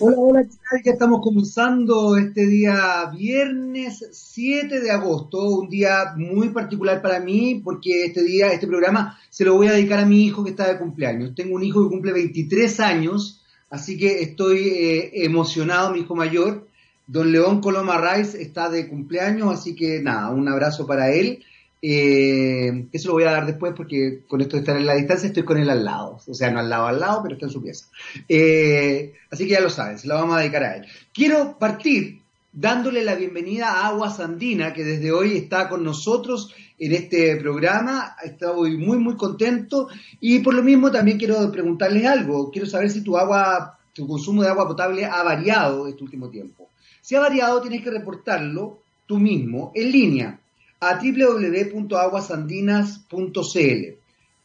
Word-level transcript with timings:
Hola, 0.00 0.16
hola. 0.18 0.42
Ya 0.84 0.90
estamos 0.90 1.20
comenzando 1.22 2.16
este 2.16 2.46
día 2.46 3.08
viernes 3.16 4.04
7 4.10 4.80
de 4.80 4.90
agosto, 4.90 5.38
un 5.38 5.68
día 5.68 6.14
muy 6.16 6.48
particular 6.48 7.00
para 7.00 7.20
mí 7.20 7.60
porque 7.62 8.06
este 8.06 8.24
día, 8.24 8.52
este 8.52 8.66
programa, 8.66 9.16
se 9.30 9.44
lo 9.44 9.54
voy 9.54 9.68
a 9.68 9.72
dedicar 9.72 10.00
a 10.00 10.04
mi 10.04 10.24
hijo 10.24 10.42
que 10.42 10.50
está 10.50 10.66
de 10.66 10.78
cumpleaños. 10.78 11.36
Tengo 11.36 11.54
un 11.54 11.62
hijo 11.62 11.84
que 11.84 11.90
cumple 11.90 12.12
23 12.12 12.80
años, 12.80 13.44
así 13.70 13.96
que 13.96 14.20
estoy 14.20 14.68
eh, 14.68 15.24
emocionado, 15.24 15.92
mi 15.92 16.00
hijo 16.00 16.16
mayor. 16.16 16.66
Don 17.06 17.30
León 17.30 17.60
Coloma 17.60 17.98
Rice 17.98 18.42
está 18.42 18.70
de 18.70 18.88
cumpleaños, 18.88 19.54
así 19.54 19.76
que 19.76 20.00
nada, 20.00 20.30
un 20.30 20.48
abrazo 20.48 20.88
para 20.88 21.12
él. 21.12 21.44
Eh, 21.86 22.86
eso 22.92 23.08
lo 23.08 23.14
voy 23.14 23.24
a 23.24 23.32
dar 23.32 23.44
después 23.44 23.74
porque 23.76 24.22
con 24.26 24.40
esto 24.40 24.56
de 24.56 24.60
estar 24.60 24.74
en 24.74 24.86
la 24.86 24.94
distancia 24.94 25.26
estoy 25.26 25.42
con 25.42 25.58
él 25.58 25.68
al 25.68 25.84
lado. 25.84 26.18
O 26.26 26.32
sea, 26.32 26.50
no 26.50 26.60
al 26.60 26.70
lado, 26.70 26.86
al 26.86 26.98
lado, 26.98 27.22
pero 27.22 27.34
está 27.34 27.44
en 27.44 27.52
su 27.52 27.62
pieza. 27.62 27.88
Eh, 28.26 29.12
así 29.30 29.44
que 29.44 29.52
ya 29.52 29.60
lo 29.60 29.68
saben, 29.68 29.98
se 29.98 30.08
lo 30.08 30.14
vamos 30.14 30.34
a 30.34 30.40
dedicar 30.40 30.62
a 30.62 30.76
él. 30.76 30.86
Quiero 31.12 31.58
partir 31.58 32.22
dándole 32.50 33.04
la 33.04 33.16
bienvenida 33.16 33.68
a 33.70 33.88
Aguas 33.88 34.18
Andina, 34.18 34.72
que 34.72 34.82
desde 34.82 35.12
hoy 35.12 35.36
está 35.36 35.68
con 35.68 35.84
nosotros 35.84 36.54
en 36.78 36.92
este 36.92 37.36
programa. 37.36 38.16
Estoy 38.24 38.78
muy, 38.78 38.96
muy 38.96 39.16
contento. 39.16 39.88
Y 40.20 40.38
por 40.38 40.54
lo 40.54 40.62
mismo 40.62 40.90
también 40.90 41.18
quiero 41.18 41.52
preguntarles 41.52 42.06
algo. 42.06 42.50
Quiero 42.50 42.66
saber 42.66 42.90
si 42.90 43.02
tu 43.02 43.18
agua, 43.18 43.78
tu 43.92 44.08
consumo 44.08 44.42
de 44.42 44.48
agua 44.48 44.66
potable 44.66 45.04
ha 45.04 45.22
variado 45.22 45.86
este 45.86 46.02
último 46.02 46.30
tiempo. 46.30 46.70
Si 47.02 47.14
ha 47.14 47.20
variado, 47.20 47.60
tienes 47.60 47.82
que 47.82 47.90
reportarlo 47.90 48.78
tú 49.04 49.18
mismo 49.18 49.70
en 49.74 49.92
línea 49.92 50.40
a 50.88 50.98
www.aguasandinas.cl. 50.98 53.98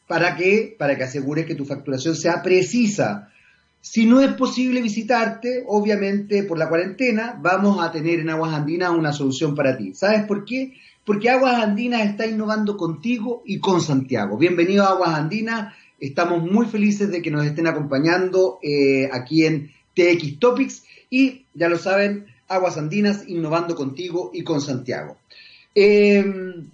¿Para 0.07 0.35
qué? 0.35 0.75
Para 0.77 0.97
que 0.97 1.03
asegures 1.03 1.45
que 1.45 1.55
tu 1.55 1.65
facturación 1.65 2.15
sea 2.15 2.41
precisa. 2.41 3.29
Si 3.81 4.05
no 4.05 4.21
es 4.21 4.33
posible 4.33 4.81
visitarte, 4.81 5.63
obviamente 5.67 6.43
por 6.43 6.57
la 6.57 6.67
cuarentena, 6.67 7.39
vamos 7.41 7.83
a 7.83 7.91
tener 7.91 8.19
en 8.19 8.29
Aguas 8.29 8.53
Andinas 8.53 8.91
una 8.91 9.13
solución 9.13 9.55
para 9.55 9.77
ti. 9.77 9.93
¿Sabes 9.93 10.25
por 10.25 10.45
qué? 10.45 10.73
Porque 11.05 11.29
Aguas 11.29 11.61
Andinas 11.61 12.07
está 12.07 12.25
innovando 12.25 12.75
contigo 12.75 13.43
y 13.45 13.59
con 13.59 13.81
Santiago. 13.81 14.37
Bienvenido 14.37 14.83
a 14.83 14.89
Aguas 14.89 15.15
Andinas. 15.15 15.73
Estamos 15.99 16.43
muy 16.43 16.65
felices 16.65 17.11
de 17.11 17.21
que 17.21 17.31
nos 17.31 17.45
estén 17.45 17.67
acompañando 17.67 18.59
eh, 18.61 19.09
aquí 19.11 19.45
en 19.45 19.71
TX 19.95 20.39
Topics 20.39 20.83
y 21.09 21.45
ya 21.53 21.69
lo 21.69 21.77
saben, 21.77 22.25
Aguas 22.47 22.77
Andinas 22.77 23.27
innovando 23.27 23.75
contigo 23.75 24.31
y 24.33 24.43
con 24.43 24.61
Santiago. 24.61 25.17
Em, 25.75 26.67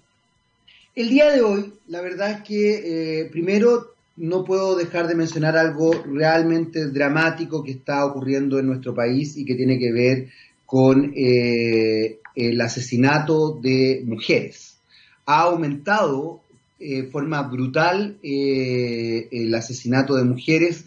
el 0.96 1.10
día 1.10 1.30
de 1.30 1.42
hoy, 1.42 1.74
la 1.88 2.02
verdad 2.02 2.32
es 2.32 2.42
que 2.42 3.22
eh, 3.22 3.26
primero 3.26 3.94
no 4.16 4.46
puedo 4.46 4.78
dejar 4.78 5.08
de 5.08 5.16
mencionar 5.16 5.58
algo 5.58 5.92
realmente 6.06 6.88
dramático 6.88 7.62
que 7.64 7.72
está 7.72 8.06
ocurriendo 8.06 8.58
en 8.58 8.68
nuestro 8.68 8.96
país 8.96 9.36
y 9.36 9.44
que 9.44 9.56
tiene 9.56 9.78
que 9.78 9.92
ver 9.92 10.30
con 10.66 11.12
eh, 11.14 12.20
el 12.34 12.62
asesinato 12.62 13.60
de 13.62 14.04
mujeres. 14.06 14.78
Ha 15.26 15.42
aumentado 15.42 16.42
de 16.80 17.00
eh, 17.00 17.04
forma 17.12 17.42
brutal 17.44 18.18
el 18.24 19.54
asesinato 19.54 20.16
de 20.16 20.24
mujeres. 20.24 20.86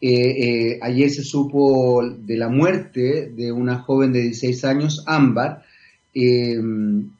ayer 0.00 1.10
se 1.10 1.22
supo 1.22 2.02
de 2.02 2.36
la 2.38 2.48
muerte 2.48 3.30
de 3.36 3.52
una 3.52 3.80
joven 3.80 4.12
de 4.12 4.22
16 4.22 4.64
años, 4.64 5.04
Ámbar, 5.06 5.62
em, 6.14 7.10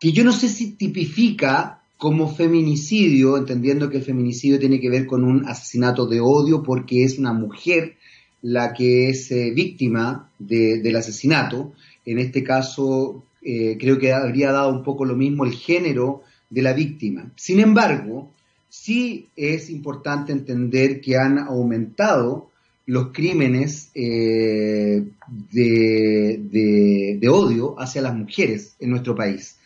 que 0.00 0.12
yo 0.12 0.24
no 0.24 0.32
sé 0.32 0.48
si 0.48 0.72
tipifica 0.72 1.82
como 1.98 2.34
feminicidio, 2.34 3.36
entendiendo 3.36 3.90
que 3.90 3.98
el 3.98 4.02
feminicidio 4.02 4.58
tiene 4.58 4.80
que 4.80 4.88
ver 4.88 5.06
con 5.06 5.22
un 5.22 5.46
asesinato 5.46 6.06
de 6.06 6.20
odio 6.20 6.62
porque 6.62 7.04
es 7.04 7.18
una 7.18 7.34
mujer 7.34 7.96
la 8.40 8.72
que 8.72 9.10
es 9.10 9.30
eh, 9.30 9.52
víctima 9.54 10.30
del 10.38 10.96
asesinato. 10.96 11.74
En 12.06 12.18
este 12.18 12.42
caso, 12.42 13.22
eh, 13.42 13.76
creo 13.78 13.98
que 13.98 14.14
habría 14.14 14.50
dado 14.50 14.70
un 14.70 14.82
poco 14.82 15.04
lo 15.04 15.14
mismo 15.14 15.44
el 15.44 15.52
género 15.52 16.22
de 16.48 16.62
la 16.62 16.72
víctima. 16.72 17.30
Sin 17.36 17.60
embargo, 17.60 18.30
sí 18.70 19.28
es 19.36 19.68
importante 19.68 20.32
entender 20.32 21.02
que 21.02 21.16
han 21.16 21.38
aumentado 21.38 22.48
los 22.86 23.12
crímenes 23.12 23.90
eh, 23.94 25.04
de, 25.52 27.28
odio 27.30 27.78
hacia 27.78 28.00
las 28.02 28.16
mujeres 28.16 28.74
en 28.80 28.90
nuestro 28.90 29.14
país. 29.14 29.59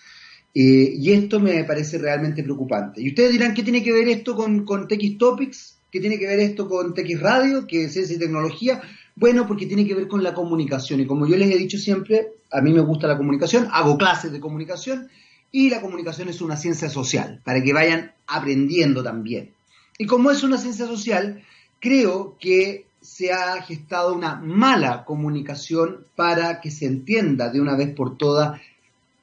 Eh, 0.55 0.95
y 0.97 1.13
esto 1.13 1.41
me 1.41 1.65
parece 1.65 1.99
realmente 1.99 2.45
preocupante. 2.45 3.03
Y 3.03 3.09
ustedes 3.09 3.33
dirán, 3.33 3.55
¿qué 3.55 3.63
tiene 3.65 3.83
que 3.83 3.93
ver 3.93 4.09
esto 4.09 4.37
con, 4.37 4.65
con 4.65 4.87
Topics? 5.19 5.79
¿Qué 5.91 6.01
tiene 6.01 6.19
que 6.19 6.27
ver 6.27 6.41
esto 6.41 6.69
con 6.69 6.95
TX 6.95 7.21
Radio, 7.21 7.67
que 7.67 7.85
es 7.85 7.93
ciencia 7.93 8.17
y 8.17 8.19
tecnología? 8.19 8.81
Bueno, 9.17 9.47
porque 9.47 9.67
tiene 9.67 9.87
que 9.87 9.95
ver 9.95 10.09
con 10.09 10.23
la 10.23 10.35
comunicación. 10.35 11.01
Y 11.01 11.07
como 11.07 11.27
yo 11.27 11.37
les 11.37 11.51
he 11.51 11.59
dicho 11.59 11.79
siempre, 11.79 12.29
a 12.51 12.61
mí 12.61 12.73
me 12.73 12.81
gusta 12.81 13.07
la 13.07 13.17
comunicación, 13.17 13.69
hago 13.73 13.99
clases 13.99 14.33
de 14.33 14.41
comunicación 14.41 15.09
y 15.53 15.71
la 15.71 15.81
comunicación 15.81 16.29
es 16.29 16.41
una 16.41 16.57
ciencia 16.57 16.91
social, 16.91 17.41
para 17.45 17.63
que 17.63 17.73
vayan 17.73 18.13
aprendiendo 18.27 19.05
también. 19.05 19.53
Y 19.99 20.07
como 20.07 20.31
es 20.31 20.43
una 20.43 20.59
ciencia 20.59 20.87
social, 20.87 21.45
creo 21.79 22.37
que 22.41 22.87
se 23.01 23.33
ha 23.33 23.63
gestado 23.63 24.15
una 24.15 24.37
mala 24.37 25.05
comunicación 25.05 26.07
para 26.17 26.61
que 26.61 26.71
se 26.71 26.87
entienda 26.87 27.51
de 27.51 27.61
una 27.61 27.77
vez 27.77 27.95
por 27.95 28.17
todas 28.17 28.61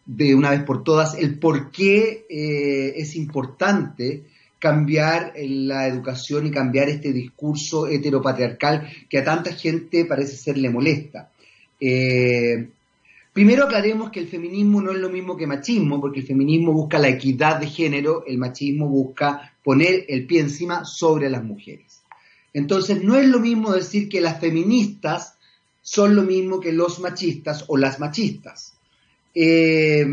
de 0.06 0.36
una 0.36 0.52
vez 0.52 0.64
por 0.64 0.84
todas 0.84 1.16
el 1.16 1.38
por 1.38 1.72
qué 1.72 2.26
eh, 2.30 2.94
es 2.98 3.16
importante 3.16 4.24
cambiar 4.60 5.34
la 5.38 5.88
educación 5.88 6.46
y 6.46 6.52
cambiar 6.52 6.88
este 6.88 7.12
discurso 7.12 7.88
heteropatriarcal 7.88 8.88
que 9.10 9.18
a 9.18 9.24
tanta 9.24 9.54
gente 9.54 10.06
parece 10.06 10.38
ser 10.38 10.58
le 10.58 10.70
molesta. 10.70 11.32
Eh, 11.80 12.70
primero 13.34 13.64
aclaremos 13.64 14.12
que 14.12 14.20
el 14.20 14.28
feminismo 14.28 14.80
no 14.80 14.92
es 14.92 15.00
lo 15.00 15.10
mismo 15.10 15.36
que 15.36 15.48
machismo, 15.48 16.00
porque 16.00 16.20
el 16.20 16.28
feminismo 16.28 16.74
busca 16.74 17.00
la 17.00 17.10
equidad 17.10 17.60
de 17.60 17.68
género, 17.68 18.24
el 18.28 18.38
machismo 18.38 18.88
busca 18.88 19.56
poner 19.64 20.06
el 20.08 20.28
pie 20.28 20.42
encima 20.42 20.86
sobre 20.86 21.28
las 21.30 21.44
mujeres. 21.44 22.02
Entonces 22.54 23.04
no 23.04 23.16
es 23.16 23.28
lo 23.28 23.40
mismo 23.40 23.72
decir 23.72 24.10
que 24.10 24.22
las 24.22 24.40
feministas 24.40 25.38
son 25.82 26.16
lo 26.16 26.22
mismo 26.22 26.60
que 26.60 26.72
los 26.72 27.00
machistas 27.00 27.66
o 27.68 27.78
las 27.78 28.00
machistas. 28.00 28.76
Eh, 29.34 30.06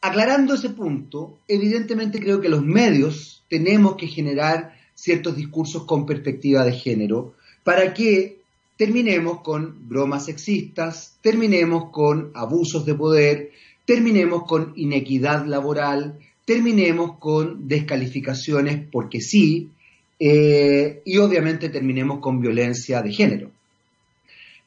aclarando 0.00 0.54
ese 0.54 0.70
punto, 0.70 1.38
evidentemente 1.48 2.20
creo 2.20 2.40
que 2.40 2.48
los 2.48 2.64
medios 2.64 3.44
tenemos 3.48 3.96
que 3.96 4.06
generar 4.06 4.76
ciertos 4.94 5.36
discursos 5.36 5.84
con 5.84 6.06
perspectiva 6.06 6.64
de 6.64 6.72
género 6.72 7.34
para 7.62 7.94
que 7.94 8.38
terminemos 8.76 9.40
con 9.40 9.88
bromas 9.88 10.26
sexistas, 10.26 11.18
terminemos 11.20 11.90
con 11.90 12.30
abusos 12.34 12.86
de 12.86 12.94
poder, 12.94 13.50
terminemos 13.84 14.44
con 14.44 14.72
inequidad 14.76 15.46
laboral, 15.46 16.18
terminemos 16.44 17.18
con 17.18 17.68
descalificaciones 17.68 18.86
porque 18.90 19.20
sí, 19.20 19.70
eh, 20.18 21.02
y 21.04 21.18
obviamente 21.18 21.68
terminemos 21.68 22.20
con 22.20 22.40
violencia 22.40 23.02
de 23.02 23.12
género. 23.12 23.50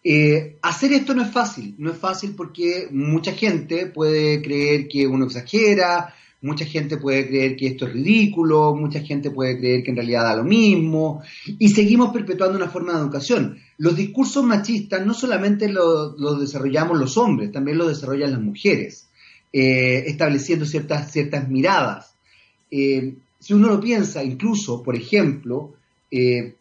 Eh, 0.04 0.58
hacer 0.64 0.94
esto 0.94 1.14
no 1.14 1.22
es 1.22 1.32
fácil, 1.32 1.76
no 1.78 1.92
es 1.92 1.98
fácil 1.98 2.34
porque 2.36 2.88
mucha 2.92 3.34
gente 3.34 3.86
puede 3.86 4.42
creer 4.42 4.88
que 4.88 5.06
uno 5.06 5.26
exagera, 5.26 6.16
mucha 6.42 6.66
gente 6.66 6.98
puede 6.98 7.28
creer 7.28 7.56
que 7.56 7.68
esto 7.68 7.86
es 7.86 7.94
ridículo, 7.94 8.74
mucha 8.74 9.02
gente 9.02 9.30
puede 9.30 9.60
creer 9.60 9.84
que 9.84 9.92
en 9.92 9.98
realidad 9.98 10.24
da 10.24 10.36
lo 10.38 10.44
mismo, 10.44 11.22
y 11.46 11.70
seguimos 11.70 12.12
perpetuando 12.12 12.58
una 12.58 12.70
forma 12.70 12.94
de 12.94 13.00
educación. 13.00 13.60
Los 13.78 13.96
discursos 13.96 14.44
machistas 14.44 15.06
no 15.06 15.14
solamente 15.14 15.70
los 15.70 16.40
desarrollamos 16.40 16.98
los 16.98 17.16
hombres, 17.18 17.52
también 17.52 17.78
los 17.78 17.90
desarrollan 17.90 18.32
las 18.32 18.42
mujeres, 18.42 19.08
eh, 19.54 20.06
estableciendo 20.08 20.66
ciertas, 20.66 21.12
ciertas 21.12 21.48
miradas. 21.48 22.16
Eh, 22.72 23.14
si 23.40 23.54
uno 23.54 23.68
lo 23.68 23.80
piensa, 23.80 24.24
incluso, 24.24 24.82
por 24.82 24.96
ejemplo, 24.96 25.76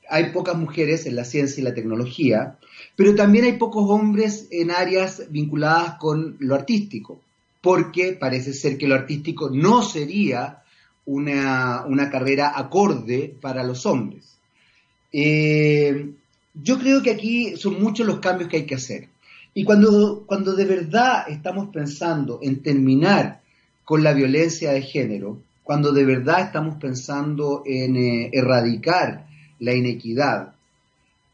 hay 0.09 0.31
pocas 0.33 0.56
mujeres 0.56 1.06
en 1.06 1.17
la 1.17 1.25
ciencia 1.25 1.61
y 1.61 1.65
la 1.65 1.75
tecnología, 1.75 2.59
pero 2.97 3.15
también 3.15 3.45
hay 3.45 3.53
pocos 3.53 3.89
hombres 3.89 4.49
en 4.50 4.70
áreas 4.70 5.23
vinculadas 5.31 5.94
con 5.99 6.37
lo 6.41 6.55
artístico, 6.55 7.20
porque 7.61 8.12
parece 8.12 8.53
ser 8.53 8.76
que 8.79 8.88
lo 8.88 8.94
artístico 8.94 9.50
no 9.50 9.82
sería 9.82 10.62
una, 11.06 12.09
carrera 12.11 12.53
acorde 12.56 13.35
para 13.41 13.64
los 13.64 13.87
hombres. 13.87 14.37
Eh, 15.12 16.11
yo 16.55 16.79
creo 16.79 17.03
que 17.03 17.11
aquí 17.11 17.56
son 17.56 17.82
muchos 17.82 18.06
los 18.06 18.20
cambios 18.20 18.49
que 18.49 18.59
hay 18.59 18.67
que 18.67 18.75
hacer. 18.75 19.09
Y 19.55 19.64
cuando, 19.64 20.25
cuando 20.26 20.55
de 20.55 20.64
verdad 20.64 21.25
estamos 21.29 21.69
pensando 21.73 22.38
en 22.43 22.62
terminar 22.62 23.41
con 23.85 24.05
la 24.05 24.12
violencia 24.12 24.73
de 24.73 24.82
género, 24.82 25.38
cuando 25.64 25.93
de 25.93 26.05
verdad 26.05 26.41
estamos 26.41 26.76
pensando 26.76 27.62
en 27.67 27.97
eh, 27.97 28.31
erradicar 28.32 29.26
la 29.59 29.75
inequidad, 29.75 30.55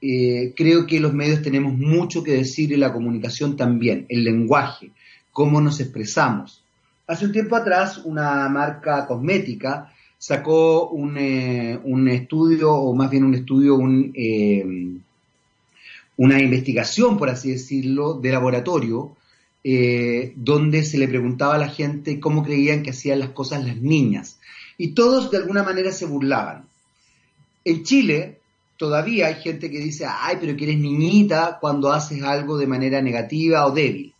eh, 0.08 0.52
creo 0.54 0.86
que 0.86 1.00
los 1.00 1.12
medios 1.12 1.42
tenemos 1.42 1.74
mucho 1.74 2.22
que 2.22 2.32
decir 2.32 2.70
y 2.70 2.76
la 2.76 2.92
comunicación 2.92 3.56
también, 3.56 4.06
el 4.08 4.22
lenguaje, 4.22 4.92
cómo 5.32 5.60
nos 5.60 5.80
expresamos. 5.80 6.62
Hace 7.08 7.26
un 7.26 7.32
tiempo 7.32 7.56
atrás 7.56 8.02
una 8.04 8.48
marca 8.48 9.04
cosmética 9.06 9.92
sacó 10.16 10.90
un, 10.90 11.16
eh, 11.18 11.80
estudio, 12.14 12.72
o 12.72 12.94
más 12.94 13.10
bien 13.10 13.24
un 13.24 13.34
estudio, 13.34 13.74
un, 13.74 14.12
eh, 14.14 14.64
una 16.18 16.40
investigación, 16.40 17.18
por 17.18 17.28
así 17.28 17.50
decirlo, 17.50 18.14
de 18.14 18.30
laboratorio, 18.30 19.16
donde 20.36 20.84
se 20.84 20.96
le 20.96 21.08
preguntaba 21.08 21.56
a 21.56 21.58
la 21.58 21.68
gente 21.68 22.20
cómo 22.20 22.44
creían 22.44 22.84
que 22.84 22.90
hacían 22.90 23.18
las 23.18 23.30
cosas 23.30 23.64
las 23.64 23.76
niñas. 23.76 24.38
Y 24.78 24.92
todos 24.92 25.32
de 25.32 25.38
alguna 25.38 25.64
manera 25.64 25.90
se 25.90 26.06
burlaban. 26.06 26.66
En 27.64 27.82
Chile 27.82 28.38
todavía 28.76 29.26
hay 29.28 29.36
gente 29.36 29.70
que 29.70 29.78
dice, 29.78 30.06
ay, 30.08 30.36
pero 30.40 30.56
que 30.56 30.64
eres 30.64 30.78
niñita 30.78 31.58
cuando 31.60 31.92
haces 31.92 32.22
algo 32.22 32.58
de 32.58 32.66
manera 32.66 33.00
negativa 33.00 33.66
o 33.66 33.72
débil. 33.72 34.12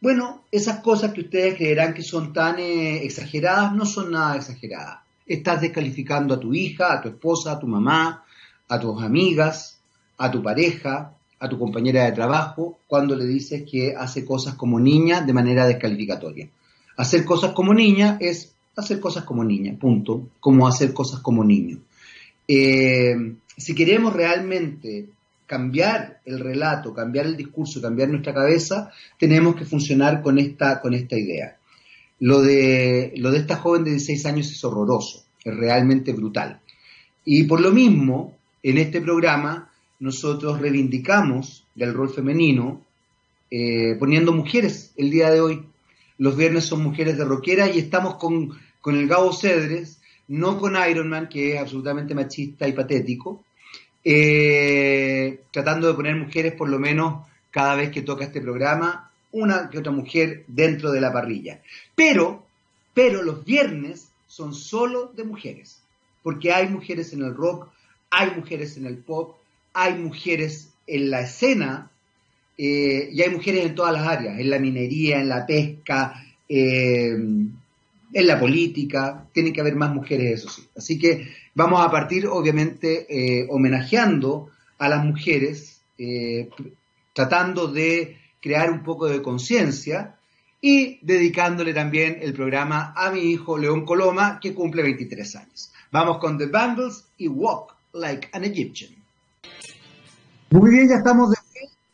Bueno, 0.00 0.44
esas 0.50 0.80
cosas 0.80 1.12
que 1.12 1.22
ustedes 1.22 1.56
creerán 1.56 1.94
que 1.94 2.02
son 2.02 2.32
tan 2.32 2.58
eh, 2.58 3.04
exageradas 3.04 3.72
no 3.74 3.86
son 3.86 4.12
nada 4.12 4.36
exageradas. 4.36 5.00
Estás 5.26 5.60
descalificando 5.60 6.34
a 6.34 6.40
tu 6.40 6.54
hija, 6.54 6.92
a 6.92 7.00
tu 7.00 7.08
esposa, 7.08 7.52
a 7.52 7.58
tu 7.58 7.66
mamá, 7.66 8.24
a 8.68 8.80
tus 8.80 9.02
amigas, 9.02 9.80
a 10.18 10.30
tu 10.30 10.42
pareja, 10.42 11.12
a 11.38 11.48
tu 11.48 11.58
compañera 11.58 12.04
de 12.04 12.12
trabajo, 12.12 12.78
cuando 12.86 13.14
le 13.16 13.24
dices 13.24 13.64
que 13.70 13.94
hace 13.96 14.24
cosas 14.24 14.54
como 14.54 14.78
niña 14.78 15.22
de 15.22 15.32
manera 15.32 15.66
descalificatoria. 15.66 16.48
Hacer 16.96 17.24
cosas 17.24 17.52
como 17.52 17.74
niña 17.74 18.16
es 18.20 18.54
hacer 18.76 19.00
cosas 19.00 19.24
como 19.24 19.42
niña, 19.44 19.76
punto, 19.78 20.28
como 20.40 20.66
hacer 20.68 20.92
cosas 20.94 21.20
como 21.20 21.42
niño. 21.42 21.78
Eh, 22.46 23.16
si 23.56 23.74
queremos 23.74 24.12
realmente 24.12 25.06
cambiar 25.46 26.20
el 26.24 26.40
relato, 26.40 26.92
cambiar 26.92 27.26
el 27.26 27.36
discurso, 27.36 27.80
cambiar 27.80 28.08
nuestra 28.08 28.34
cabeza, 28.34 28.90
tenemos 29.18 29.56
que 29.56 29.64
funcionar 29.64 30.22
con 30.22 30.38
esta, 30.38 30.80
con 30.80 30.92
esta 30.94 31.16
idea. 31.16 31.56
Lo 32.18 32.42
de, 32.42 33.12
lo 33.16 33.30
de 33.30 33.38
esta 33.38 33.56
joven 33.56 33.84
de 33.84 33.90
16 33.90 34.26
años 34.26 34.50
es 34.50 34.64
horroroso, 34.64 35.24
es 35.44 35.56
realmente 35.56 36.12
brutal. 36.12 36.60
Y 37.24 37.44
por 37.44 37.60
lo 37.60 37.72
mismo, 37.72 38.36
en 38.62 38.78
este 38.78 39.00
programa, 39.00 39.70
nosotros 40.00 40.60
reivindicamos 40.60 41.64
el 41.76 41.94
rol 41.94 42.10
femenino 42.10 42.82
eh, 43.50 43.94
poniendo 43.98 44.32
mujeres 44.32 44.92
el 44.96 45.10
día 45.10 45.30
de 45.30 45.40
hoy. 45.40 45.64
Los 46.18 46.36
viernes 46.36 46.64
son 46.64 46.82
mujeres 46.82 47.16
de 47.16 47.24
rockera 47.24 47.70
y 47.70 47.78
estamos 47.78 48.16
con, 48.16 48.50
con 48.80 48.96
el 48.96 49.06
Gabo 49.06 49.32
Cedres, 49.32 50.00
no 50.28 50.58
con 50.58 50.76
Iron 50.90 51.08
Man, 51.08 51.28
que 51.28 51.54
es 51.54 51.60
absolutamente 51.60 52.14
machista 52.14 52.66
y 52.66 52.72
patético, 52.72 53.44
eh, 54.08 55.40
tratando 55.50 55.88
de 55.88 55.94
poner 55.94 56.14
mujeres 56.14 56.52
por 56.52 56.68
lo 56.68 56.78
menos 56.78 57.26
cada 57.50 57.74
vez 57.74 57.90
que 57.90 58.02
toca 58.02 58.24
este 58.24 58.40
programa, 58.40 59.10
una 59.32 59.68
que 59.68 59.78
otra 59.78 59.90
mujer 59.90 60.44
dentro 60.46 60.92
de 60.92 61.00
la 61.00 61.12
parrilla. 61.12 61.60
Pero, 61.96 62.46
pero 62.94 63.24
los 63.24 63.44
viernes 63.44 64.12
son 64.28 64.54
solo 64.54 65.12
de 65.16 65.24
mujeres, 65.24 65.82
porque 66.22 66.52
hay 66.52 66.68
mujeres 66.68 67.12
en 67.14 67.22
el 67.22 67.34
rock, 67.34 67.68
hay 68.08 68.30
mujeres 68.30 68.76
en 68.76 68.86
el 68.86 68.98
pop, 68.98 69.38
hay 69.72 69.94
mujeres 69.94 70.72
en 70.86 71.10
la 71.10 71.22
escena 71.22 71.90
eh, 72.56 73.08
y 73.10 73.22
hay 73.22 73.30
mujeres 73.30 73.66
en 73.66 73.74
todas 73.74 73.92
las 73.92 74.06
áreas, 74.06 74.38
en 74.38 74.50
la 74.50 74.60
minería, 74.60 75.18
en 75.18 75.28
la 75.28 75.44
pesca, 75.44 76.24
eh, 76.48 77.18
en 78.12 78.26
la 78.26 78.38
política, 78.38 79.26
tiene 79.32 79.52
que 79.52 79.60
haber 79.60 79.76
más 79.76 79.92
mujeres, 79.92 80.40
eso 80.40 80.48
sí. 80.48 80.66
Así 80.76 80.98
que 80.98 81.28
Vamos 81.56 81.80
a 81.80 81.90
partir, 81.90 82.26
obviamente, 82.26 83.06
eh, 83.08 83.46
homenajeando 83.48 84.50
a 84.76 84.90
las 84.90 85.02
mujeres, 85.02 85.80
eh, 85.96 86.50
tratando 87.14 87.68
de 87.68 88.18
crear 88.42 88.70
un 88.70 88.82
poco 88.82 89.06
de 89.06 89.22
conciencia 89.22 90.16
y 90.60 90.98
dedicándole 91.00 91.72
también 91.72 92.18
el 92.20 92.34
programa 92.34 92.92
a 92.94 93.10
mi 93.10 93.20
hijo 93.20 93.56
León 93.56 93.86
Coloma, 93.86 94.38
que 94.38 94.52
cumple 94.52 94.82
23 94.82 95.36
años. 95.36 95.72
Vamos 95.90 96.18
con 96.18 96.36
The 96.36 96.48
Bangles 96.48 97.06
y 97.16 97.28
Walk 97.28 97.74
Like 97.94 98.28
an 98.34 98.44
Egyptian. 98.44 98.90
Muy 100.50 100.70
bien, 100.70 100.90
ya 100.90 100.96
estamos 100.96 101.30
de 101.30 101.35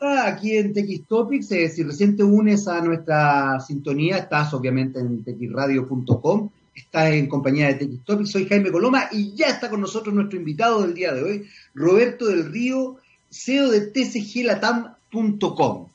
aquí 0.03 0.57
en 0.57 0.73
TX 0.73 1.07
Topics. 1.07 1.53
Eh, 1.53 1.69
si 1.69 1.83
recién 1.83 2.17
te 2.17 2.25
unes 2.25 2.67
a 2.69 2.81
nuestra 2.81 3.61
sintonía, 3.61 4.19
estás 4.19 4.55
obviamente 4.55 5.01
en 5.01 5.25
txradio.com 5.25 6.51
Está 6.75 7.11
en 7.11 7.29
compañía 7.29 7.69
de 7.69 7.75
TX 7.75 8.05
Topic, 8.05 8.27
soy 8.27 8.47
Jaime 8.47 8.73
Coloma 8.73 9.09
y 9.13 9.35
ya 9.35 9.49
está 9.49 9.69
con 9.69 9.83
nosotros 9.83 10.15
nuestro 10.15 10.39
invitado 10.39 10.81
del 10.83 10.95
día 10.95 11.13
de 11.13 11.23
hoy, 11.23 11.47
Roberto 11.75 12.27
del 12.27 12.51
Río, 12.51 12.97
CEO 13.31 13.71
de 13.71 13.89
tcglatam.com. 13.89 15.89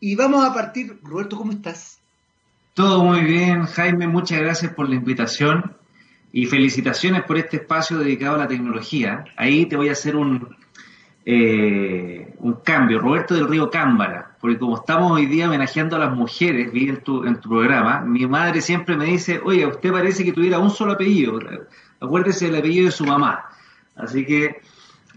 Y 0.00 0.14
vamos 0.14 0.44
a 0.44 0.52
partir, 0.52 0.98
Roberto, 1.02 1.38
¿cómo 1.38 1.52
estás? 1.52 1.98
Todo 2.74 3.02
muy 3.04 3.22
bien, 3.22 3.64
Jaime, 3.64 4.06
muchas 4.06 4.40
gracias 4.40 4.74
por 4.74 4.86
la 4.88 4.96
invitación 4.96 5.76
y 6.30 6.44
felicitaciones 6.46 7.22
por 7.24 7.38
este 7.38 7.56
espacio 7.58 7.98
dedicado 7.98 8.34
a 8.34 8.40
la 8.40 8.48
tecnología. 8.48 9.24
Ahí 9.36 9.64
te 9.66 9.76
voy 9.76 9.88
a 9.88 9.92
hacer 9.92 10.16
un, 10.16 10.56
eh, 11.24 12.34
un 12.40 12.54
cambio, 12.54 12.98
Roberto 12.98 13.34
del 13.34 13.48
Río 13.48 13.70
Cámbara, 13.70 14.36
porque 14.40 14.58
como 14.58 14.76
estamos 14.76 15.12
hoy 15.12 15.26
día 15.26 15.46
homenajeando 15.46 15.96
a 15.96 16.00
las 16.00 16.14
mujeres, 16.14 16.72
vi 16.72 16.88
en 16.88 17.00
tu, 17.02 17.24
en 17.24 17.40
tu 17.40 17.48
programa, 17.48 18.00
mi 18.00 18.26
madre 18.26 18.60
siempre 18.60 18.96
me 18.96 19.04
dice, 19.04 19.40
oye, 19.44 19.64
usted 19.66 19.92
parece 19.92 20.24
que 20.24 20.32
tuviera 20.32 20.58
un 20.58 20.70
solo 20.70 20.92
apellido, 20.92 21.38
acuérdese 22.00 22.46
del 22.46 22.56
apellido 22.56 22.86
de 22.86 22.92
su 22.92 23.04
mamá. 23.04 23.44
Así 23.94 24.24
que 24.24 24.60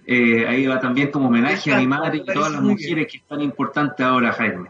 eh, 0.06 0.46
ahí 0.48 0.68
va 0.68 0.80
también 0.80 1.10
como 1.10 1.28
homenaje 1.28 1.74
a 1.74 1.80
mi 1.80 1.88
madre 1.88 2.22
y 2.26 2.30
a 2.30 2.34
todas 2.34 2.52
las 2.52 2.62
mujeres 2.62 3.08
que 3.12 3.18
están 3.18 3.42
importantes 3.42 4.06
ahora, 4.06 4.32
Jaime. 4.34 4.70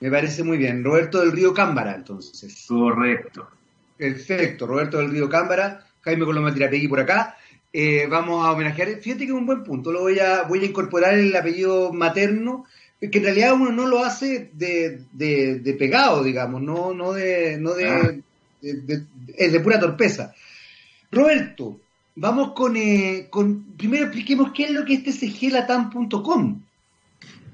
Me 0.00 0.10
parece 0.10 0.42
muy 0.42 0.58
bien. 0.58 0.82
Roberto 0.82 1.20
del 1.20 1.30
Río 1.30 1.54
Cámbara, 1.54 1.94
entonces. 1.94 2.64
Correcto. 2.66 3.48
Perfecto, 3.96 4.66
Roberto 4.66 4.98
del 4.98 5.12
Río 5.12 5.28
Cámbara, 5.28 5.84
Jaime 6.00 6.24
Coloma 6.24 6.52
Tirapegui 6.52 6.88
por 6.88 6.98
acá. 6.98 7.36
Eh, 7.72 8.06
vamos 8.06 8.44
a 8.44 8.52
homenajear, 8.52 9.00
fíjate 9.00 9.20
que 9.20 9.32
es 9.32 9.38
un 9.38 9.46
buen 9.46 9.64
punto, 9.64 9.92
lo 9.92 10.00
voy 10.00 10.18
a, 10.18 10.42
voy 10.42 10.60
a 10.60 10.66
incorporar 10.66 11.14
el 11.14 11.34
apellido 11.34 11.90
materno, 11.92 12.66
que 13.00 13.18
en 13.18 13.24
realidad 13.24 13.54
uno 13.54 13.72
no 13.72 13.86
lo 13.86 14.04
hace 14.04 14.50
de, 14.52 15.00
de, 15.12 15.76
pegado, 15.78 16.22
digamos, 16.22 16.60
no, 16.60 16.92
no 16.92 17.12
de, 17.12 17.56
no 17.58 17.72
de, 17.72 17.88
ah. 17.88 18.10
es 19.36 19.52
de 19.52 19.60
pura 19.60 19.80
torpeza. 19.80 20.34
Roberto, 21.10 21.80
vamos 22.14 22.52
con, 22.52 22.76
eh, 22.76 23.28
con, 23.30 23.74
primero 23.76 24.04
expliquemos 24.04 24.52
qué 24.52 24.64
es 24.64 24.70
lo 24.70 24.84
que 24.84 24.94
es 24.94 25.02
tcglatam.com. 25.02 26.60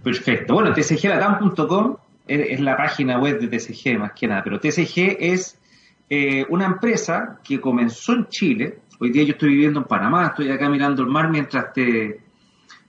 Perfecto, 0.03 0.55
bueno, 0.55 0.73
tcglatam.com 0.75 1.97
es 2.27 2.61
la 2.61 2.77
página 2.77 3.19
web 3.19 3.41
de 3.41 3.49
TCG 3.49 3.99
más 3.99 4.13
que 4.13 4.27
nada, 4.27 4.45
pero 4.45 4.61
TCG 4.61 5.17
es 5.19 5.59
eh, 6.11 6.45
una 6.51 6.67
empresa 6.67 7.41
que 7.43 7.61
comenzó 7.61 8.13
en 8.13 8.29
Chile, 8.29 8.79
Hoy 9.01 9.11
día 9.11 9.23
yo 9.23 9.33
estoy 9.33 9.51
viviendo 9.51 9.81
en 9.81 9.87
Panamá, 9.87 10.27
estoy 10.27 10.51
acá 10.51 10.69
mirando 10.69 11.03
el 11.03 11.09
mar 11.09 11.31
mientras 11.31 11.73
te, 11.73 12.21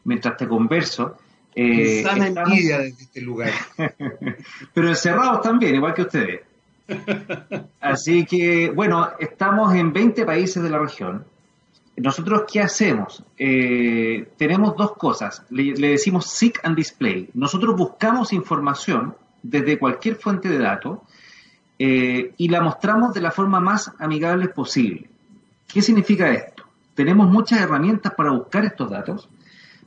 mientras 0.03 0.37
te 0.37 0.47
converso. 0.47 1.17
Eh, 1.53 2.01
Sana 2.03 2.27
envidia 2.27 2.79
desde 2.79 3.03
este 3.03 3.21
lugar. 3.21 3.51
Pero 4.73 4.89
encerrados 4.89 5.41
también, 5.41 5.75
igual 5.75 5.93
que 5.93 6.01
ustedes. 6.03 6.41
Así 7.79 8.25
que, 8.25 8.71
bueno, 8.71 9.09
estamos 9.19 9.73
en 9.75 9.93
20 9.93 10.25
países 10.25 10.63
de 10.63 10.69
la 10.69 10.79
región. 10.79 11.25
Nosotros, 11.97 12.43
¿qué 12.51 12.61
hacemos? 12.61 13.23
Eh, 13.37 14.29
tenemos 14.37 14.75
dos 14.77 14.93
cosas. 14.93 15.43
Le, 15.49 15.73
decimos 15.73 16.27
Seek 16.27 16.59
and 16.63 16.75
Display. 16.75 17.29
Nosotros 17.33 17.75
buscamos 17.75 18.33
información 18.33 19.15
desde 19.43 19.77
cualquier 19.77 20.15
fuente 20.15 20.49
de 20.49 20.59
datos 20.59 20.99
eh, 21.77 22.33
y 22.37 22.47
la 22.47 22.61
mostramos 22.61 23.13
de 23.13 23.21
la 23.21 23.31
forma 23.31 23.59
más 23.59 23.91
amigable 23.99 24.47
posible. 24.47 25.09
¿Qué 25.71 25.83
significa 25.83 26.31
esto? 26.31 26.63
Tenemos 26.95 27.29
muchas 27.29 27.61
herramientas 27.61 28.13
para 28.15 28.31
buscar 28.31 28.65
estos 28.65 28.89
datos, 28.89 29.29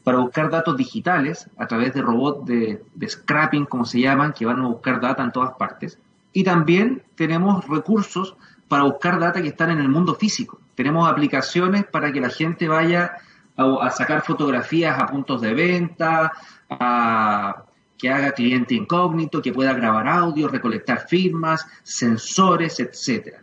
para 0.04 0.18
buscar 0.18 0.48
datos 0.48 0.76
digitales 0.76 1.50
a 1.58 1.66
través 1.66 1.92
de 1.92 2.02
robots 2.02 2.46
de, 2.46 3.08
scrapping, 3.08 3.66
como 3.66 3.84
se 3.84 4.00
llaman, 4.00 4.32
que 4.32 4.46
van 4.46 4.60
a 4.60 4.68
buscar 4.68 5.00
data 5.00 5.24
en 5.24 5.32
todas 5.32 5.54
partes. 5.56 5.98
Y 6.32 6.44
también 6.44 7.02
tenemos 7.16 7.66
recursos 7.66 8.36
para 8.68 8.84
buscar 8.84 9.18
data 9.18 9.42
que 9.42 9.48
están 9.48 9.70
en 9.70 9.80
el 9.80 9.88
mundo 9.88 10.14
físico. 10.14 10.60
Tenemos 10.76 11.08
aplicaciones 11.08 11.84
para 11.84 12.12
que 12.12 12.20
la 12.20 12.30
gente 12.30 12.68
vaya 12.68 13.16
a, 13.56 13.90
sacar 13.90 14.22
fotografías 14.22 14.98
a 14.98 15.06
puntos 15.06 15.40
de 15.40 15.52
venta, 15.52 16.32
a, 16.70 17.64
que 17.98 18.08
haga 18.08 18.32
cliente 18.32 18.74
incógnito, 18.74 19.42
que 19.42 19.52
pueda 19.52 19.74
grabar 19.74 20.06
audio, 20.06 20.46
recolectar 20.46 21.08
firmas, 21.08 21.66
sensores, 21.82 22.78
etcétera. 22.78 23.42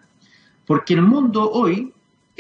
Porque 0.66 0.94
el 0.94 1.02
mundo 1.02 1.52
hoy 1.52 1.94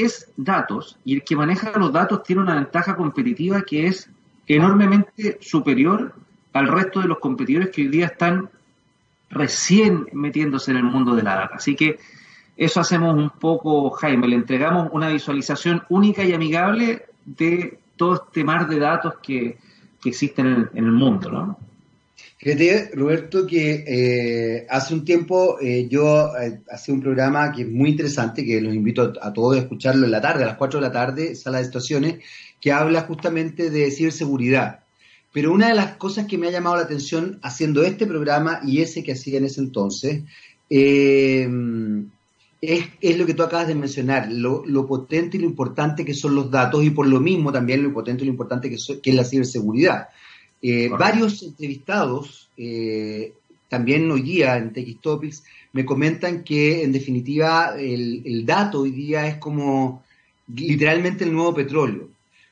es 0.03 0.31
datos 0.37 0.97
y 1.03 1.15
el 1.15 1.23
que 1.23 1.35
maneja 1.35 1.77
los 1.77 1.91
datos 1.91 2.23
tiene 2.23 2.41
una 2.41 2.55
ventaja 2.55 2.95
competitiva 2.95 3.61
que 3.63 3.87
es 3.87 4.09
enormemente 4.47 5.37
superior 5.41 6.13
al 6.53 6.67
resto 6.67 7.01
de 7.01 7.07
los 7.07 7.19
competidores 7.19 7.69
que 7.69 7.81
hoy 7.81 7.89
día 7.89 8.07
están 8.07 8.49
recién 9.29 10.07
metiéndose 10.13 10.71
en 10.71 10.77
el 10.77 10.83
mundo 10.83 11.15
de 11.15 11.23
la 11.23 11.35
data. 11.35 11.55
Así 11.55 11.75
que 11.75 11.99
eso 12.57 12.79
hacemos 12.79 13.15
un 13.15 13.29
poco, 13.29 13.89
Jaime, 13.91 14.27
le 14.27 14.35
entregamos 14.35 14.89
una 14.91 15.09
visualización 15.09 15.83
única 15.89 16.23
y 16.23 16.33
amigable 16.33 17.05
de 17.25 17.79
todo 17.95 18.15
este 18.15 18.43
mar 18.43 18.67
de 18.67 18.79
datos 18.79 19.15
que, 19.21 19.57
existen 20.05 20.47
en, 20.47 20.69
en 20.73 20.85
el 20.85 20.91
mundo, 20.93 21.29
¿no? 21.29 21.68
Fíjate, 22.41 22.91
Roberto, 22.93 23.45
que 23.45 23.83
eh, 23.85 24.65
hace 24.69 24.93
un 24.93 25.03
tiempo 25.03 25.59
eh, 25.59 25.89
yo 25.89 26.33
eh, 26.37 26.61
hacía 26.71 26.93
un 26.93 27.01
programa 27.01 27.51
que 27.51 27.63
es 27.63 27.69
muy 27.69 27.89
interesante, 27.89 28.45
que 28.45 28.61
los 28.61 28.73
invito 28.73 29.11
a, 29.21 29.33
todos 29.33 29.57
a 29.57 29.59
escucharlo 29.59 30.05
en 30.05 30.11
la 30.11 30.21
tarde, 30.21 30.43
a 30.43 30.47
las 30.47 30.57
4 30.57 30.79
de 30.79 30.87
la 30.87 30.91
tarde, 30.93 31.35
sala 31.35 31.57
de 31.57 31.65
estaciones, 31.65 32.23
que 32.61 32.71
habla 32.71 33.01
justamente 33.01 33.69
de 33.69 33.91
ciberseguridad. 33.91 34.85
pero 35.33 35.51
una 35.51 35.67
de 35.67 35.75
las 35.75 35.97
cosas 35.97 36.27
que 36.27 36.37
me 36.37 36.47
ha 36.47 36.51
llamado 36.51 36.77
la 36.77 36.83
atención 36.83 37.39
haciendo 37.43 37.83
este 37.83 38.07
programa 38.07 38.61
y 38.65 38.81
ese 38.81 39.03
que 39.03 39.11
hacía 39.11 39.37
en 39.37 39.45
ese 39.45 39.59
entonces, 39.59 40.23
eh, 40.69 41.47
es, 42.61 43.17
lo 43.17 43.25
que 43.25 43.33
tú 43.33 43.43
acabas 43.43 43.67
de 43.67 43.75
mencionar, 43.75 44.31
lo, 44.31 44.87
potente 44.87 45.37
y 45.37 45.39
lo 45.41 45.45
importante 45.45 46.05
que 46.05 46.13
son 46.13 46.35
los 46.35 46.51
datos 46.51 46.83
y 46.83 46.89
por 46.89 47.07
lo 47.07 47.19
mismo 47.19 47.51
también 47.51 47.83
lo 47.83 47.93
potente 47.93 48.23
y 48.23 48.27
lo 48.27 48.31
importante 48.31 48.69
que, 48.69 48.75
es 48.75 49.15
la 49.15 49.23
ciberseguridad. 49.23 50.09
Eh, 50.61 50.89
varios 50.89 51.41
entrevistados, 51.43 52.49
eh, 52.57 53.33
también 53.69 54.09
hoy 54.11 54.21
día 54.21 54.57
en 54.57 54.73
TX 54.73 55.01
Topics, 55.01 55.43
me 55.71 55.85
comentan 55.85 56.43
que 56.43 56.83
en 56.83 56.91
definitiva 56.91 57.75
el, 57.77 58.23
el 58.25 58.45
dato 58.45 58.81
hoy 58.81 58.91
día 58.91 59.27
es 59.27 59.37
como 59.37 60.03
literalmente 60.53 61.23
el 61.23 61.33
nuevo 61.33 61.53
petróleo. 61.53 62.09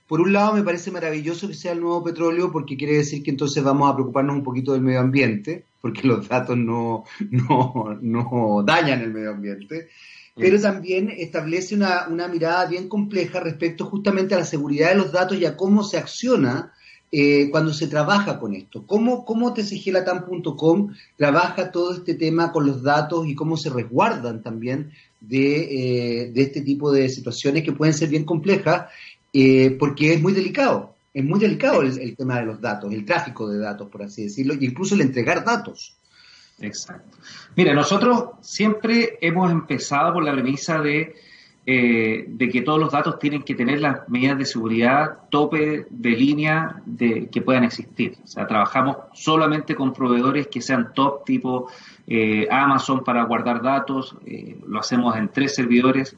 Por 0.07 0.21
un 0.21 0.31
lado 0.31 0.53
me 0.53 0.63
parece 0.63 0.89
maravilloso 0.89 1.49
que 1.49 1.53
sea 1.53 1.73
el 1.73 1.81
nuevo 1.81 2.03
petróleo 2.03 2.51
porque 2.51 2.77
quiere 2.77 2.97
decir 2.97 3.23
que 3.23 3.31
entonces 3.31 3.61
vamos 3.61 3.91
a 3.91 3.93
preocuparnos 3.93 4.37
un 4.37 4.43
poquito 4.43 4.71
del 4.71 4.81
medio 4.81 5.01
ambiente, 5.01 5.65
porque 5.81 6.07
los 6.07 6.29
datos 6.29 6.57
no, 6.57 7.03
no, 7.29 8.63
dañan 8.65 9.01
el 9.01 9.13
medio 9.13 9.31
ambiente, 9.31 9.89
pero 10.35 10.61
también 10.61 11.09
establece 11.09 11.75
una, 11.75 12.07
mirada 12.31 12.67
bien 12.67 12.87
compleja 12.87 13.41
respecto 13.41 13.85
justamente 13.85 14.33
a 14.33 14.39
la 14.39 14.45
seguridad 14.45 14.89
de 14.89 14.95
los 14.95 15.11
datos 15.11 15.37
y 15.37 15.45
a 15.45 15.57
cómo 15.57 15.83
se 15.83 15.97
acciona 15.97 16.71
eh, 17.11 17.49
cuando 17.51 17.73
se 17.73 17.87
trabaja 17.87 18.37
con 18.37 18.53
esto. 18.53 18.85
¿Cómo, 18.85 19.23
cómo 19.23 19.53
tcglatam.com 19.53 20.93
trabaja 21.15 21.71
todo 21.71 21.93
este 21.93 22.15
tema 22.15 22.51
con 22.51 22.65
los 22.65 22.83
datos 22.83 23.27
y 23.27 23.35
cómo 23.35 23.55
se 23.55 23.69
resguardan 23.69 24.43
también 24.43 24.91
de, 25.21 26.23
eh, 26.23 26.31
de, 26.31 26.41
este 26.41 26.61
tipo 26.61 26.91
de 26.91 27.07
situaciones 27.07 27.63
que 27.63 27.71
pueden 27.71 27.93
ser 27.93 28.09
bien 28.09 28.25
complejas 28.25 28.87
eh, 29.33 29.75
porque 29.79 30.13
es 30.13 30.21
muy 30.21 30.33
delicado. 30.33 30.95
Es 31.13 31.23
muy 31.23 31.39
delicado 31.39 31.81
el, 31.81 32.15
tema 32.15 32.39
de 32.39 32.45
los 32.45 32.61
datos, 32.61 32.93
el 32.93 33.05
tráfico 33.05 33.49
de 33.49 33.57
datos, 33.57 33.89
por 33.89 34.03
así 34.03 34.23
decirlo, 34.23 34.53
e 34.53 34.65
incluso 34.65 34.93
el 34.93 35.01
entregar 35.01 35.43
datos. 35.43 35.95
Exacto. 36.59 37.17
Mira, 37.55 37.73
nosotros 37.73 38.31
siempre 38.41 39.17
hemos 39.21 39.51
empezado 39.51 40.13
por 40.13 40.23
la 40.23 40.33
premisa 40.33 40.79
de, 40.79 41.15
eh, 41.67 42.25
de 42.27 42.49
que 42.49 42.61
todos 42.63 42.79
los 42.79 42.91
datos 42.91 43.19
tienen 43.19 43.43
que 43.43 43.53
tener 43.53 43.81
las 43.81 44.09
medidas 44.09 44.39
de 44.39 44.45
seguridad 44.45 45.17
tope 45.29 45.85
de 45.89 46.09
línea 46.11 46.81
de, 46.85 47.27
que 47.27 47.41
puedan 47.41 47.65
existir. 47.65 48.15
O 48.23 48.27
sea, 48.27 48.47
trabajamos 48.47 48.97
solamente 49.13 49.75
con 49.75 49.93
proveedores 49.93 50.47
que 50.47 50.61
sean 50.61 50.93
top, 50.95 51.25
tipo 51.25 51.69
eh, 52.07 52.47
Amazon 52.49 53.03
para 53.03 53.23
guardar 53.25 53.61
datos, 53.61 54.15
lo 54.65 54.79
hacemos 54.79 55.15
en 55.17 55.27
tres 55.27 55.53
servidores. 55.53 56.17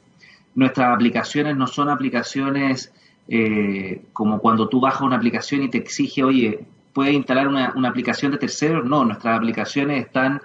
Nuestras 0.54 0.94
aplicaciones 0.94 1.56
no 1.56 1.66
son 1.66 1.88
aplicaciones 1.88 2.92
eh, 3.32 4.02
como 4.12 4.40
cuando 4.40 4.68
tú 4.68 4.80
bajas 4.80 5.02
una 5.02 5.14
aplicación 5.14 5.62
y 5.62 5.68
te 5.68 5.78
exige, 5.78 6.24
oye, 6.24 6.64
¿puedes 6.92 7.14
instalar 7.14 7.46
una, 7.46 7.88
aplicación 7.88 8.32
de 8.32 8.38
terceros? 8.38 8.84
No, 8.84 9.04
nuestras 9.04 9.36
aplicaciones 9.36 10.04
están 10.06 10.40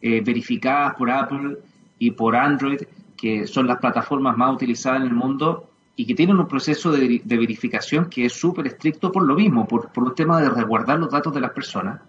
eh, 0.00 0.20
verificadas 0.20 0.94
por 0.94 1.10
Apple 1.10 1.58
y 1.98 2.12
por 2.12 2.36
Android, 2.36 2.82
que 3.20 3.46
son 3.46 3.66
las 3.66 3.78
plataformas 3.78 4.36
más 4.36 4.54
utilizadas 4.54 5.00
en 5.00 5.08
el 5.08 5.12
mundo 5.12 5.68
y 5.96 6.06
que 6.06 6.14
tienen 6.14 6.38
un 6.38 6.48
proceso 6.48 6.92
de, 6.92 7.20
verificación 7.24 8.08
que 8.08 8.24
es 8.26 8.32
súper 8.32 8.68
estricto 8.68 9.12
por 9.12 9.24
lo 9.24 9.34
mismo, 9.34 9.66
por, 9.66 9.90
por 9.90 10.04
un 10.04 10.14
tema 10.14 10.40
de 10.40 10.48
resguardar 10.48 10.98
los 10.98 11.10
datos 11.10 11.34
de 11.34 11.40
las 11.40 11.50
personas. 11.50 12.00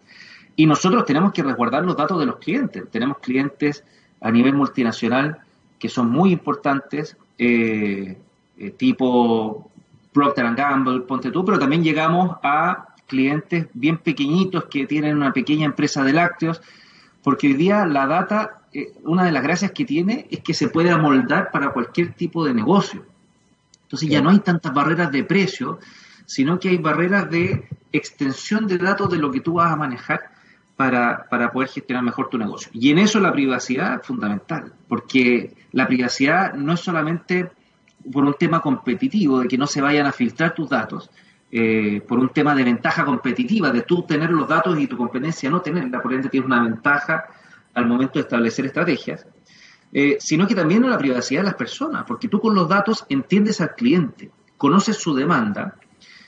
Y 0.56 0.66
nosotros 0.66 1.06
tenemos 1.06 1.34
que 1.34 1.42
resguardar 1.42 1.84
los 1.84 1.98
datos 1.98 2.20
de 2.20 2.28
los 2.28 2.38
clientes. 2.38 2.84
Tenemos 2.92 3.18
clientes 3.18 3.84
a 4.22 4.32
nivel 4.32 4.54
multinacional 4.54 5.40
que 5.80 5.90
son 5.90 6.12
muy 6.12 6.32
importantes, 6.32 7.18
eh, 7.38 8.18
tipo 8.78 9.72
Procter 10.12 10.54
Gamble, 10.54 11.02
ponte 11.02 11.32
tú, 11.32 11.46
pero 11.46 11.58
también 11.58 11.84
llegamos 11.84 12.38
a 12.44 12.90
clientes 13.08 13.68
bien 13.74 13.98
pequeñitos 13.98 14.66
que 14.66 14.86
tienen 14.86 15.16
una 15.16 15.32
pequeña 15.32 15.66
empresa 15.66 16.04
de 16.04 16.14
lácteos, 16.14 16.62
porque 17.24 17.48
hoy 17.48 17.54
día 17.54 17.86
la 17.86 18.06
data, 18.06 18.59
eh, 18.74 18.94
una 19.04 19.26
de 19.26 19.32
las 19.32 19.44
gracias 19.44 19.72
que 19.72 19.86
tiene 19.86 20.28
es 20.30 20.42
que 20.42 20.54
se 20.54 20.70
puede 20.70 20.92
amoldar 20.92 21.52
para 21.52 21.72
cualquier 21.72 22.14
tipo 22.14 22.46
de 22.46 22.54
negocio. 22.54 23.06
Entonces 23.84 24.10
ya 24.10 24.22
no 24.22 24.30
hay 24.30 24.40
tantas 24.40 24.74
barreras 24.74 25.12
de 25.12 25.24
precio, 25.24 25.80
sino 26.26 26.60
que 26.60 26.70
hay 26.70 26.78
barreras 26.78 27.30
de 27.30 27.68
extensión 27.92 28.68
de 28.68 28.78
datos 28.78 29.10
de 29.10 29.18
lo 29.18 29.32
que 29.32 29.40
tú 29.40 29.54
vas 29.54 29.72
a 29.72 29.76
manejar 29.76 30.32
para, 30.76 31.26
para 31.30 31.52
poder 31.52 31.70
gestionar 31.70 32.04
mejor 32.04 32.30
tu 32.30 32.38
negocio. 32.38 32.70
Y 32.74 32.92
en 32.92 33.00
eso 33.00 33.20
la 33.20 33.34
privacidad 33.34 34.00
es 34.00 34.06
fundamental, 34.06 34.72
porque 34.88 35.56
la 35.72 35.88
privacidad 35.88 36.54
no 36.54 36.74
es 36.74 36.80
solamente 36.80 37.50
por 38.12 38.24
un 38.24 38.36
tema 38.36 38.62
competitivo, 38.62 39.40
de 39.40 39.48
que 39.48 39.58
no 39.58 39.68
se 39.68 39.82
vayan 39.82 40.06
a 40.06 40.12
filtrar 40.12 40.54
tus 40.54 40.70
datos, 40.70 41.10
eh, 41.52 42.02
por 42.08 42.20
un 42.20 42.30
tema 42.30 42.54
de 42.56 42.64
ventaja 42.64 43.04
competitiva, 43.04 43.72
de 43.72 43.82
tú 43.82 44.04
tener 44.04 44.30
los 44.30 44.48
datos 44.48 44.80
y 44.80 44.88
tu 44.88 44.96
competencia 44.96 45.50
no 45.50 45.62
tenerla, 45.62 46.02
por 46.02 46.14
ende 46.14 46.30
tienes 46.30 46.46
una 46.46 46.64
ventaja 46.64 47.26
al 47.74 47.88
momento 47.88 48.14
de 48.20 48.22
establecer 48.22 48.66
estrategias, 48.66 49.26
eh, 49.92 50.18
sino 50.20 50.48
que 50.48 50.56
también 50.56 50.84
en 50.84 50.92
la 50.92 50.98
privacidad 50.98 51.42
de 51.42 51.46
las 51.46 51.56
personas, 51.56 52.04
porque 52.08 52.28
tú 52.28 52.40
con 52.40 52.54
los 52.54 52.70
datos 52.70 53.06
entiendes 53.10 53.62
al 53.62 53.76
cliente, 53.76 54.32
conoces 54.58 54.98
su 54.98 55.16
demanda. 55.16 55.76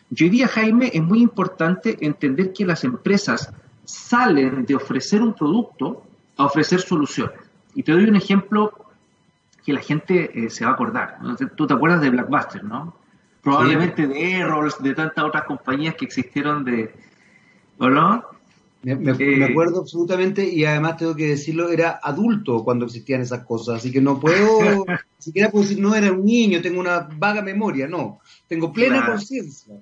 Y 0.09 0.23
hoy 0.23 0.29
día, 0.29 0.47
Jaime, 0.47 0.91
es 0.93 1.01
muy 1.01 1.21
importante 1.21 1.97
entender 2.01 2.53
que 2.53 2.65
las 2.65 2.83
empresas 2.83 3.53
salen 3.83 4.65
de 4.65 4.75
ofrecer 4.75 5.21
un 5.21 5.33
producto 5.33 6.03
a 6.37 6.45
ofrecer 6.45 6.81
soluciones. 6.81 7.39
Y 7.75 7.83
te 7.83 7.91
doy 7.91 8.05
un 8.05 8.15
ejemplo 8.15 8.73
que 9.63 9.73
la 9.73 9.81
gente 9.81 10.45
eh, 10.45 10.49
se 10.49 10.65
va 10.65 10.71
a 10.71 10.73
acordar. 10.73 11.19
Tú 11.55 11.67
te 11.67 11.73
acuerdas 11.73 12.01
de 12.01 12.09
Blackbuster, 12.09 12.63
¿no? 12.63 12.95
Probablemente 13.43 14.07
de 14.07 14.39
Errols, 14.39 14.81
de 14.81 14.93
tantas 14.93 15.23
otras 15.23 15.45
compañías 15.45 15.95
que 15.95 16.05
existieron 16.05 16.63
de... 16.63 16.93
¿O 17.77 17.89
no? 17.89 18.23
Me, 18.83 18.93
eh, 18.93 19.43
acuerdo 19.43 19.81
absolutamente 19.81 20.43
y 20.43 20.65
además 20.65 20.97
tengo 20.97 21.15
que 21.15 21.27
decirlo, 21.27 21.69
era 21.69 21.99
adulto 22.01 22.63
cuando 22.63 22.85
existían 22.85 23.21
esas 23.21 23.45
cosas, 23.45 23.77
así 23.77 23.91
que 23.91 24.01
no 24.01 24.19
puedo, 24.19 24.85
siquiera 25.19 25.51
puedo 25.51 25.63
decir 25.63 25.79
no 25.79 25.93
era 25.93 26.11
un 26.11 26.25
niño, 26.25 26.61
tengo 26.61 26.79
una 26.79 27.07
vaga 27.15 27.43
memoria, 27.43 27.87
no, 27.87 28.19
tengo 28.47 28.73
plena 28.73 29.05
conciencia. 29.05 29.75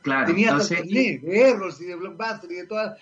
Claro, 0.00 0.28
Tenía 0.28 0.50
entonces, 0.50 0.86
de 0.86 1.20
Errols 1.24 1.80
y 1.80 1.86
de 1.86 1.96
Blockbuster 1.96 2.52
y 2.52 2.54
de 2.54 2.66
todas... 2.66 2.96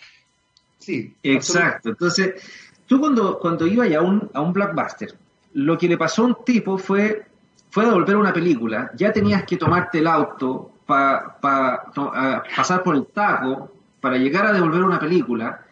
Sí. 0.78 1.14
Exacto, 1.22 1.90
entonces 1.90 2.42
tú 2.86 2.98
cuando, 2.98 3.38
cuando 3.38 3.66
ibas 3.66 3.92
a 3.92 4.00
un, 4.00 4.30
a 4.32 4.40
un 4.40 4.52
Blockbuster, 4.54 5.14
lo 5.52 5.76
que 5.76 5.88
le 5.88 5.98
pasó 5.98 6.22
a 6.22 6.26
un 6.26 6.36
tipo 6.44 6.78
fue, 6.78 7.26
fue 7.68 7.84
devolver 7.84 8.16
una 8.16 8.32
película. 8.32 8.90
Ya 8.96 9.12
tenías 9.12 9.44
que 9.44 9.58
tomarte 9.58 9.98
el 9.98 10.06
auto 10.06 10.72
para 10.86 11.38
pasar 11.40 12.82
por 12.82 12.96
el 12.96 13.06
taco 13.06 13.73
para 14.04 14.18
llegar 14.18 14.44
a 14.44 14.52
devolver 14.52 14.84
una 14.84 15.00
película. 15.00 15.64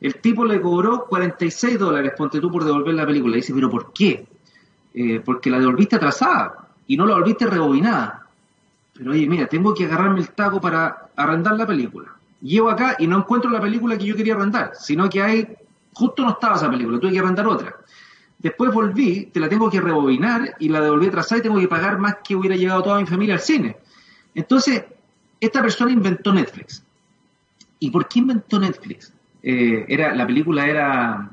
El 0.00 0.20
tipo 0.20 0.44
le 0.44 0.60
cobró 0.60 1.06
46 1.06 1.76
dólares, 1.76 2.12
ponte 2.16 2.38
tú, 2.40 2.48
por 2.48 2.64
devolver 2.64 2.94
la 2.94 3.04
película. 3.04 3.36
Y 3.36 3.40
dice, 3.40 3.52
pero 3.52 3.68
¿por 3.68 3.92
qué? 3.92 4.28
Eh, 4.94 5.20
porque 5.24 5.50
la 5.50 5.58
devolviste 5.58 5.96
atrasada 5.96 6.68
y 6.86 6.96
no 6.96 7.04
la 7.04 7.14
devolviste 7.14 7.48
rebobinada. 7.48 8.28
Pero 8.94 9.10
oye, 9.10 9.26
mira, 9.26 9.48
tengo 9.48 9.74
que 9.74 9.86
agarrarme 9.86 10.20
el 10.20 10.28
taco 10.28 10.60
para 10.60 11.08
arrendar 11.16 11.56
la 11.56 11.66
película. 11.66 12.12
Llego 12.40 12.70
acá 12.70 12.94
y 12.96 13.08
no 13.08 13.18
encuentro 13.18 13.50
la 13.50 13.60
película 13.60 13.98
que 13.98 14.04
yo 14.04 14.14
quería 14.14 14.34
arrendar, 14.34 14.70
sino 14.74 15.10
que 15.10 15.20
hay, 15.20 15.48
justo 15.92 16.22
no 16.22 16.30
estaba 16.30 16.54
esa 16.54 16.70
película, 16.70 17.00
tuve 17.00 17.10
que 17.10 17.18
arrendar 17.18 17.48
otra. 17.48 17.74
Después 18.38 18.72
volví, 18.72 19.26
te 19.32 19.40
la 19.40 19.48
tengo 19.48 19.68
que 19.68 19.80
rebobinar 19.80 20.54
y 20.60 20.68
la 20.68 20.80
devolví 20.80 21.08
atrasada 21.08 21.40
y 21.40 21.42
tengo 21.42 21.58
que 21.58 21.66
pagar 21.66 21.98
más 21.98 22.18
que 22.22 22.36
hubiera 22.36 22.54
llegado 22.54 22.84
toda 22.84 23.00
mi 23.00 23.06
familia 23.06 23.34
al 23.34 23.40
cine. 23.40 23.76
Entonces, 24.32 24.84
esta 25.40 25.60
persona 25.60 25.90
inventó 25.90 26.32
Netflix. 26.32 26.84
¿Y 27.80 27.90
por 27.90 28.06
qué 28.06 28.20
inventó 28.20 28.60
Netflix? 28.60 29.12
Eh, 29.42 29.84
era, 29.88 30.14
la 30.14 30.26
película 30.26 30.66
era 30.66 31.30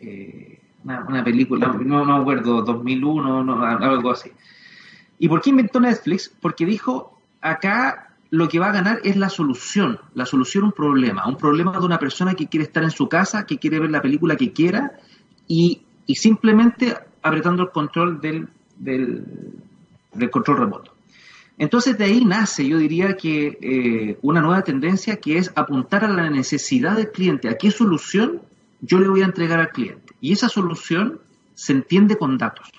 eh, 0.00 0.60
una, 0.84 1.24
película, 1.24 1.68
no, 1.68 2.04
me 2.04 2.12
acuerdo, 2.12 2.62
2001, 2.62 3.64
algo 3.64 4.10
así. 4.10 4.30
¿Y 5.18 5.28
por 5.28 5.40
qué 5.40 5.50
inventó 5.50 5.80
Netflix? 5.80 6.30
Porque 6.40 6.66
dijo, 6.66 7.18
acá 7.40 8.10
lo 8.30 8.48
que 8.48 8.58
va 8.58 8.68
a 8.68 8.72
ganar 8.72 9.00
es 9.04 9.16
la 9.16 9.30
solución, 9.30 10.00
la 10.14 10.26
solución 10.26 10.64
a 10.64 10.66
un 10.66 10.72
problema, 10.72 11.26
un 11.26 11.36
problema 11.36 11.72
de 11.78 11.86
una 11.86 11.98
persona 11.98 12.34
que 12.34 12.48
quiere 12.48 12.64
estar 12.64 12.82
en 12.82 12.90
su 12.90 13.08
casa, 13.08 13.46
que 13.46 13.58
quiere 13.58 13.78
ver 13.78 13.90
la 13.90 14.02
película 14.02 14.36
que 14.36 14.52
quiera 14.52 14.92
y 15.46 15.82
y 16.06 16.14
simplemente 16.16 16.96
apretando 17.22 17.62
el 17.62 17.70
control 17.70 18.20
del, 18.20 18.48
del, 18.76 19.24
control 20.30 20.58
remoto. 20.58 20.93
Entonces 21.56 21.96
de 21.98 22.04
ahí 22.04 22.24
nace, 22.24 22.66
yo 22.66 22.78
diría 22.78 23.16
que 23.16 23.58
eh, 23.60 24.18
una 24.22 24.40
nueva 24.40 24.62
tendencia 24.62 25.16
que 25.16 25.38
es 25.38 25.52
apuntar 25.54 26.04
a 26.04 26.08
la 26.08 26.28
necesidad 26.28 26.96
del 26.96 27.10
cliente, 27.10 27.48
a 27.48 27.56
qué 27.56 27.70
solución 27.70 28.42
yo 28.80 28.98
le 28.98 29.08
voy 29.08 29.22
a 29.22 29.26
entregar 29.26 29.60
al 29.60 29.70
cliente. 29.70 30.14
Y 30.20 30.32
esa 30.32 30.48
solución 30.48 31.20
se 31.54 31.72
entiende 31.72 32.16
con 32.16 32.36
datos. 32.38 32.70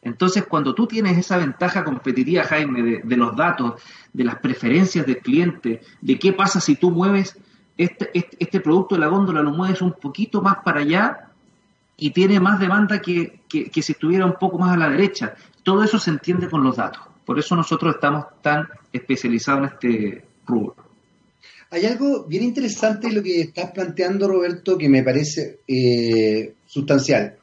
Entonces, 0.00 0.46
cuando 0.46 0.74
tú 0.74 0.86
tienes 0.86 1.18
esa 1.18 1.36
ventaja 1.36 1.84
competitiva, 1.84 2.44
Jaime, 2.44 3.00
de, 3.04 3.16
los 3.16 3.36
datos, 3.36 3.82
de 4.12 4.24
las 4.24 4.36
preferencias 4.36 5.04
del 5.04 5.18
cliente, 5.18 5.82
de 6.00 6.18
qué 6.18 6.32
pasa 6.32 6.60
si 6.60 6.76
tú 6.76 6.90
mueves 6.90 7.36
este, 7.76 8.10
este, 8.14 8.36
este 8.40 8.60
producto 8.60 8.94
de 8.94 9.02
la 9.02 9.08
góndola, 9.08 9.42
lo 9.42 9.50
mueves 9.50 9.82
un 9.82 9.92
poquito 9.92 10.40
más 10.40 10.58
para 10.64 10.80
allá, 10.80 11.28
y 12.00 12.10
tiene 12.10 12.38
más 12.38 12.60
demanda 12.60 13.00
que, 13.00 13.40
que, 13.48 13.82
si 13.82 13.92
estuviera 13.92 14.24
un 14.24 14.36
poco 14.38 14.56
más 14.56 14.72
a 14.72 14.78
la 14.78 14.88
derecha. 14.88 15.34
Todo 15.64 15.82
eso 15.82 15.98
se 15.98 16.10
entiende 16.10 16.48
con 16.48 16.62
los 16.62 16.76
datos. 16.76 17.02
Por 17.28 17.38
eso 17.38 17.54
nosotros 17.54 17.96
estamos 17.96 18.24
tan 18.40 18.66
especializados 18.90 19.60
en 19.60 19.74
este 19.74 20.24
rubro. 20.46 20.74
Hay 21.68 21.84
algo 21.84 22.24
bien 22.24 22.42
interesante 22.42 23.08
en 23.08 23.16
lo 23.16 23.22
que 23.22 23.42
estás 23.42 23.70
planteando, 23.72 24.28
Roberto, 24.28 24.78
que 24.78 24.88
me 24.88 25.02
parece 25.02 25.58
eh, 25.68 26.54
sustancial. 26.64 27.36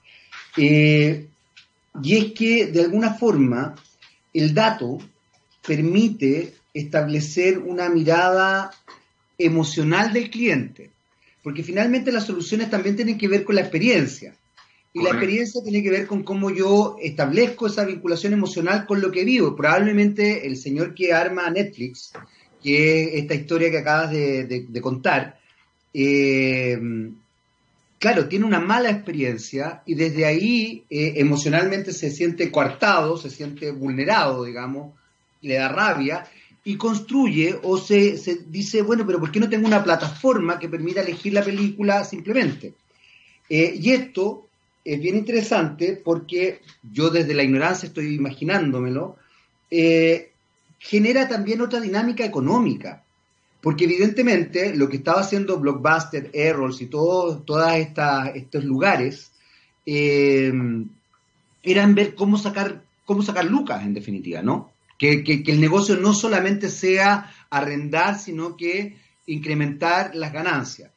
Eh, 0.57 1.27
y 2.01 2.17
es 2.17 2.31
que, 2.33 2.65
de 2.65 2.81
alguna 2.81 3.13
forma, 3.13 3.75
el 4.33 4.55
dato 4.55 4.97
permite 5.67 6.55
establecer 6.73 7.59
una 7.59 7.87
mirada 7.87 8.71
emocional 9.37 10.11
del 10.11 10.31
cliente, 10.31 10.89
porque 11.43 11.61
finalmente 11.61 12.11
las 12.11 12.25
soluciones 12.25 12.71
también 12.71 12.95
tienen 12.95 13.19
que 13.19 13.27
ver 13.27 13.43
con 13.43 13.53
la 13.53 13.61
experiencia. 13.61 14.33
Y 14.95 15.03
la 15.03 15.09
experiencia 15.09 15.61
tiene 15.61 15.83
que 15.83 15.91
ver 15.91 16.07
con 16.07 16.23
cómo 16.23 16.49
yo 16.51 16.95
establezco 17.01 17.67
esa 17.67 17.83
vinculación 17.83 18.31
emocional 18.31 18.85
con 18.85 19.01
lo 19.01 19.11
que 19.11 19.25
vivo. 19.25 19.53
Probablemente 19.53 20.47
el 20.47 20.55
señor 20.55 20.95
que 20.95 21.11
arma 21.11 21.49
Netflix, 21.49 22.13
que 22.63 23.03
es 23.03 23.09
esta 23.15 23.33
historia 23.33 23.69
que 23.69 23.79
acabas 23.79 24.11
de, 24.11 24.79
contar, 24.81 25.37
eh, 25.93 26.79
claro, 27.99 28.29
tiene 28.29 28.45
una 28.45 28.61
mala 28.61 28.89
experiencia 28.89 29.83
y 29.85 29.95
desde 29.95 30.25
ahí 30.25 30.85
eh, 30.89 31.15
emocionalmente 31.17 31.91
se 31.91 32.09
siente 32.09 32.49
coartado, 32.49 33.17
se 33.17 33.29
siente 33.29 33.71
vulnerado, 33.71 34.45
digamos, 34.45 34.93
le 35.41 35.55
da 35.55 35.67
rabia 35.67 36.25
y 36.63 36.77
construye 36.77 37.59
o 37.63 37.77
se, 37.77 38.17
se, 38.17 38.45
dice, 38.47 38.81
bueno, 38.81 39.05
pero 39.05 39.19
¿por 39.19 39.29
qué 39.29 39.41
no 39.41 39.49
tengo 39.49 39.67
una 39.67 39.83
plataforma 39.83 40.57
que 40.57 40.69
permita 40.69 41.01
elegir 41.01 41.33
la 41.33 41.43
película 41.43 42.05
simplemente? 42.05 42.75
Eh, 43.49 43.77
y 43.77 43.91
esto 43.91 44.44
es 44.85 45.01
bien 45.01 45.15
interesante 45.15 45.99
porque 46.01 46.61
yo 46.93 47.09
desde 47.09 47.33
la 47.33 47.43
ignorancia 47.43 47.87
estoy 47.87 48.13
imaginándomelo, 48.13 49.17
eh, 49.71 50.31
genera 50.77 51.27
también 51.27 51.61
otra 51.61 51.81
dinámica 51.81 52.23
económica. 52.23 53.03
Porque 53.61 53.85
evidentemente 53.85 54.75
lo 54.75 54.87
que 54.87 54.97
estaba 54.97 55.21
haciendo 55.21 55.59
Blockbuster, 55.59 56.29
Errols 56.33 56.81
y 56.81 56.85
todos 56.85 57.41
estos 58.35 58.63
lugares 58.63 59.31
eh, 59.87 60.53
eran 61.63 61.95
ver 61.95 62.13
cómo 62.13 62.37
sacar, 62.37 62.83
cómo 63.05 63.23
sacar 63.23 63.45
lucas, 63.45 63.83
en 63.83 63.95
definitiva, 63.95 64.43
¿no? 64.43 64.71
Que, 64.99 65.23
que, 65.23 65.43
el 65.47 65.59
negocio 65.59 65.97
no 65.97 66.13
solamente 66.13 66.69
sea 66.69 67.33
arrendar, 67.49 68.19
sino 68.19 68.55
que 68.55 68.97
incrementar 69.25 70.15
las 70.15 70.31
ganancias. 70.31 70.91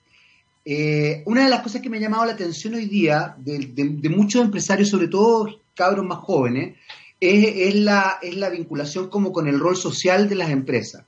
Eh, 0.70 1.22
una 1.24 1.44
de 1.44 1.48
las 1.48 1.62
cosas 1.62 1.80
que 1.80 1.88
me 1.88 1.96
ha 1.96 2.00
llamado 2.00 2.26
la 2.26 2.32
atención 2.32 2.74
hoy 2.74 2.84
día 2.84 3.34
de, 3.38 4.10
muchos 4.10 4.44
empresarios, 4.44 4.90
sobre 4.90 5.08
todo 5.08 5.62
cabros 5.74 6.04
más 6.04 6.18
jóvenes, 6.18 6.76
es, 7.18 7.74
la, 7.74 8.18
es, 8.20 8.36
la, 8.36 8.50
vinculación 8.50 9.08
como 9.08 9.32
con 9.32 9.48
el 9.48 9.58
rol 9.58 9.78
social 9.78 10.28
de 10.28 10.34
las 10.34 10.50
empresas. 10.50 11.06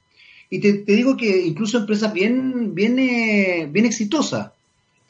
Y 0.48 0.60
te, 0.60 0.82
digo 0.86 1.14
que 1.14 1.44
incluso 1.44 1.76
empresas 1.76 2.10
bien, 2.10 2.74
bien, 2.74 2.98
eh, 2.98 3.68
bien 3.70 3.84
exitosas, 3.84 4.52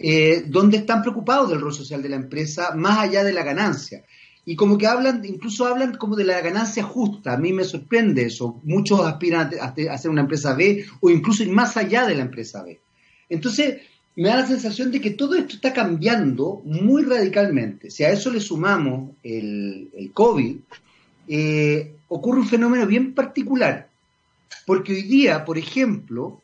eh, 0.01 0.43
donde 0.49 0.79
están 0.79 1.03
preocupados 1.03 1.49
del 1.49 1.61
rol 1.61 1.73
social 1.73 2.03
de 2.03 2.09
la 2.09 2.17
empresa 2.17 2.75
más 2.75 2.99
allá 2.99 3.23
de 3.23 3.33
la 3.33 3.45
ganancia. 3.45 4.03
Y 4.45 4.57
como 4.57 4.77
que 4.77 4.89
hablan, 4.89 5.25
incluso 5.25 5.65
hablan 5.65 5.97
como 5.97 6.17
de 6.17 6.25
la 6.25 6.41
ganancia 6.41 6.83
justa. 6.83 7.35
A 7.35 7.37
mí 7.37 7.53
me 7.53 7.63
sorprende 7.63 8.25
eso. 8.25 8.61
Muchos 8.65 8.99
aspiran 9.07 9.49
a, 9.61 9.67
a, 9.67 9.95
hacer 9.95 10.11
una 10.11 10.23
empresa 10.23 10.55
B 10.55 10.85
o 10.99 11.09
incluso 11.09 11.45
ir 11.45 11.53
más 11.53 11.77
allá 11.77 12.05
de 12.05 12.17
la 12.17 12.23
empresa 12.23 12.65
B. 12.65 12.81
Entonces, 13.29 13.77
me 14.21 14.29
da 14.29 14.37
la 14.37 14.47
sensación 14.47 14.91
de 14.91 15.01
que 15.01 15.13
todo 15.13 15.35
esto 15.35 15.55
está 15.55 15.73
cambiando 15.73 16.61
muy 16.67 17.05
radicalmente. 17.05 17.91
Si 17.91 18.05
a 18.05 18.11
eso 18.11 18.31
le 18.31 18.39
sumamos 18.39 19.13
el, 19.23 20.11
COVID, 20.13 20.57
eh, 21.27 21.95
ocurre 22.09 22.41
un 22.41 22.47
fenómeno 22.47 22.87
bien 22.87 23.15
particular. 23.15 23.89
Porque 24.67 24.93
hoy 24.93 25.03
día, 25.05 25.43
por 25.47 25.57
ejemplo, 25.57 26.39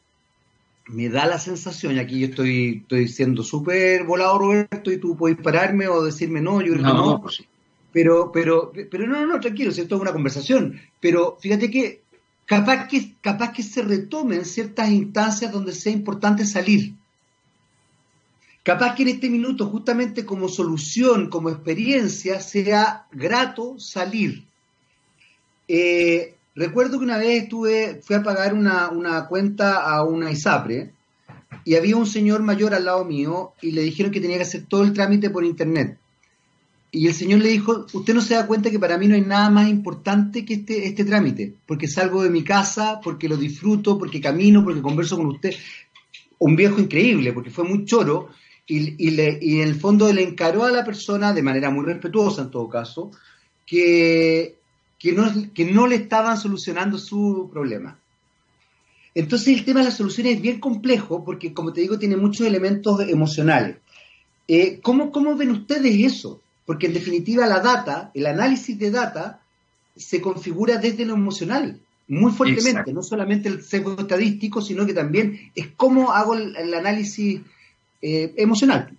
me 0.87 1.11
da 1.11 1.27
la 1.27 1.39
sensación, 1.39 1.97
y 1.97 1.99
aquí 1.99 2.19
yo 2.19 2.29
estoy, 2.29 2.79
estoy 2.79 3.09
siendo 3.09 3.43
súper 3.43 4.05
volado, 4.05 4.39
Roberto, 4.39 4.91
y 4.91 4.97
tú 4.97 5.15
puedes 5.15 5.37
pararme 5.37 5.87
o 5.87 6.03
decirme 6.03 6.41
no, 6.41 6.63
yo 6.63 6.73
creo 6.73 6.83
no, 6.83 6.91
que 6.91 6.97
no. 6.97 7.21
Pues 7.21 7.45
pero, 7.93 8.33
pero, 8.33 8.73
pero 8.91 9.07
no, 9.07 9.27
no, 9.27 9.39
tranquilo, 9.39 9.71
si 9.71 9.83
esto 9.83 9.97
es 9.97 10.01
una 10.01 10.15
conversación. 10.15 10.81
Pero 10.99 11.37
fíjate 11.43 11.71
que 11.71 12.01
capaz 12.47 12.89
que, 12.89 13.13
capaz 13.21 13.53
que 13.53 13.63
se 13.63 13.83
retomen 13.83 14.47
ciertas 14.47 14.89
instancias 14.89 15.53
donde 15.53 15.75
sea 15.75 15.93
importante 15.93 16.47
salir 16.47 16.95
Capaz 18.67 18.97
que 18.97 19.05
en 19.05 19.11
este 19.11 19.31
minuto, 19.31 19.67
justamente 19.67 20.27
como 20.27 20.49
solución, 20.49 21.31
como 21.31 21.51
experiencia, 21.51 22.41
sea 22.41 23.07
grato 23.13 23.79
salir. 23.79 24.43
Eh, 25.69 26.35
recuerdo 26.57 26.99
que 26.99 27.05
una 27.05 27.17
vez 27.17 27.45
estuve, 27.45 28.01
fui 28.03 28.17
a 28.17 28.25
pagar 28.25 28.55
una, 28.55 29.27
cuenta 29.29 29.89
a 29.89 30.03
una 30.03 30.33
ISAPRE 30.33 30.91
y 31.65 31.77
había 31.77 31.97
un 31.97 32.09
señor 32.09 32.43
mayor 32.43 32.75
al 32.75 32.87
lado 32.87 33.05
mío 33.05 33.53
y 33.63 33.71
le 33.71 33.83
dijeron 33.83 34.11
que 34.11 34.21
tenía 34.21 34.39
que 34.39 34.43
hacer 34.43 34.65
todo 34.69 34.83
el 34.83 34.93
trámite 34.93 35.31
por 35.31 35.45
internet. 35.45 35.97
Y 36.91 37.07
el 37.07 37.15
señor 37.15 37.43
le 37.43 37.51
dijo, 37.51 37.87
usted 37.93 38.15
no 38.15 38.21
se 38.21 38.35
da 38.35 38.49
cuenta 38.49 38.73
que 38.73 38.81
para 38.81 38.99
mí 38.99 39.07
no 39.07 39.15
hay 39.15 39.21
nada 39.21 39.49
más 39.49 39.69
importante 39.69 40.45
que 40.45 40.55
este, 40.55 40.89
este 40.89 41.05
trámite, 41.05 41.55
porque 41.67 41.87
salgo 41.87 42.21
de 42.25 42.31
mi 42.31 42.43
casa, 42.43 43.01
porque 43.01 43.29
lo 43.29 43.37
disfruto, 43.37 43.97
porque 43.97 44.21
camino, 44.21 44.65
porque 44.65 44.83
converso 44.83 45.17
con 45.17 45.27
usted. 45.27 45.55
Un 46.41 46.57
viejo 46.57 46.81
increíble, 46.81 47.33
porque 47.33 47.51
fue 47.51 47.63
muy 47.63 47.85
choro 47.85 48.31
y, 48.67 49.11
le, 49.11 49.39
y 49.41 49.61
en 49.61 49.69
el 49.69 49.77
fondo 49.77 50.13
le 50.13 50.23
encaró 50.23 50.65
a 50.65 50.71
la 50.71 50.85
persona, 50.85 51.33
de 51.33 51.43
manera 51.43 51.71
muy 51.71 51.85
respetuosa 51.85 52.43
en 52.43 52.51
todo 52.51 52.69
caso, 52.69 53.11
que, 53.65 54.57
que, 54.99 55.13
no, 55.13 55.33
que 55.55 55.65
no 55.65 55.87
le 55.87 55.97
estaban 55.97 56.37
solucionando 56.37 56.99
su 56.99 57.49
problema. 57.53 57.99
Entonces 59.15 59.57
el 59.57 59.65
tema 59.65 59.81
de 59.81 59.87
las 59.87 59.97
soluciones 59.97 60.37
es 60.37 60.43
bien 60.43 60.61
complejo 60.61 61.25
porque, 61.25 61.55
como 61.55 61.73
te 61.73 61.81
digo, 61.81 61.99
tiene 61.99 62.17
muchos 62.17 62.47
elementos 62.47 63.01
emocionales. 63.09 63.77
Eh, 64.49 64.81
¿cómo, 64.83 65.11
¿Cómo 65.11 65.37
ven 65.37 65.53
ustedes 65.53 65.95
eso? 66.05 66.41
Porque 66.67 66.87
en 66.87 66.95
definitiva 66.95 67.47
la 67.47 67.61
data, 67.61 68.11
el 68.15 68.27
análisis 68.27 68.79
de 68.79 68.91
data, 68.91 69.41
se 69.97 70.21
configura 70.21 70.77
desde 70.77 71.07
lo 71.07 71.15
emocional, 71.15 71.81
muy 72.09 72.31
fuertemente, 72.31 72.93
no 72.93 73.03
solamente 73.03 73.49
el 73.49 73.63
sesgo 73.63 73.97
estadístico, 73.99 74.61
sino 74.61 74.85
que 74.85 74.93
también 74.93 75.51
es 75.55 75.69
cómo 75.77 76.13
hago 76.13 76.35
el 76.35 76.75
análisis 76.75 77.41
eh, 78.03 78.35
emocional. 78.37 78.97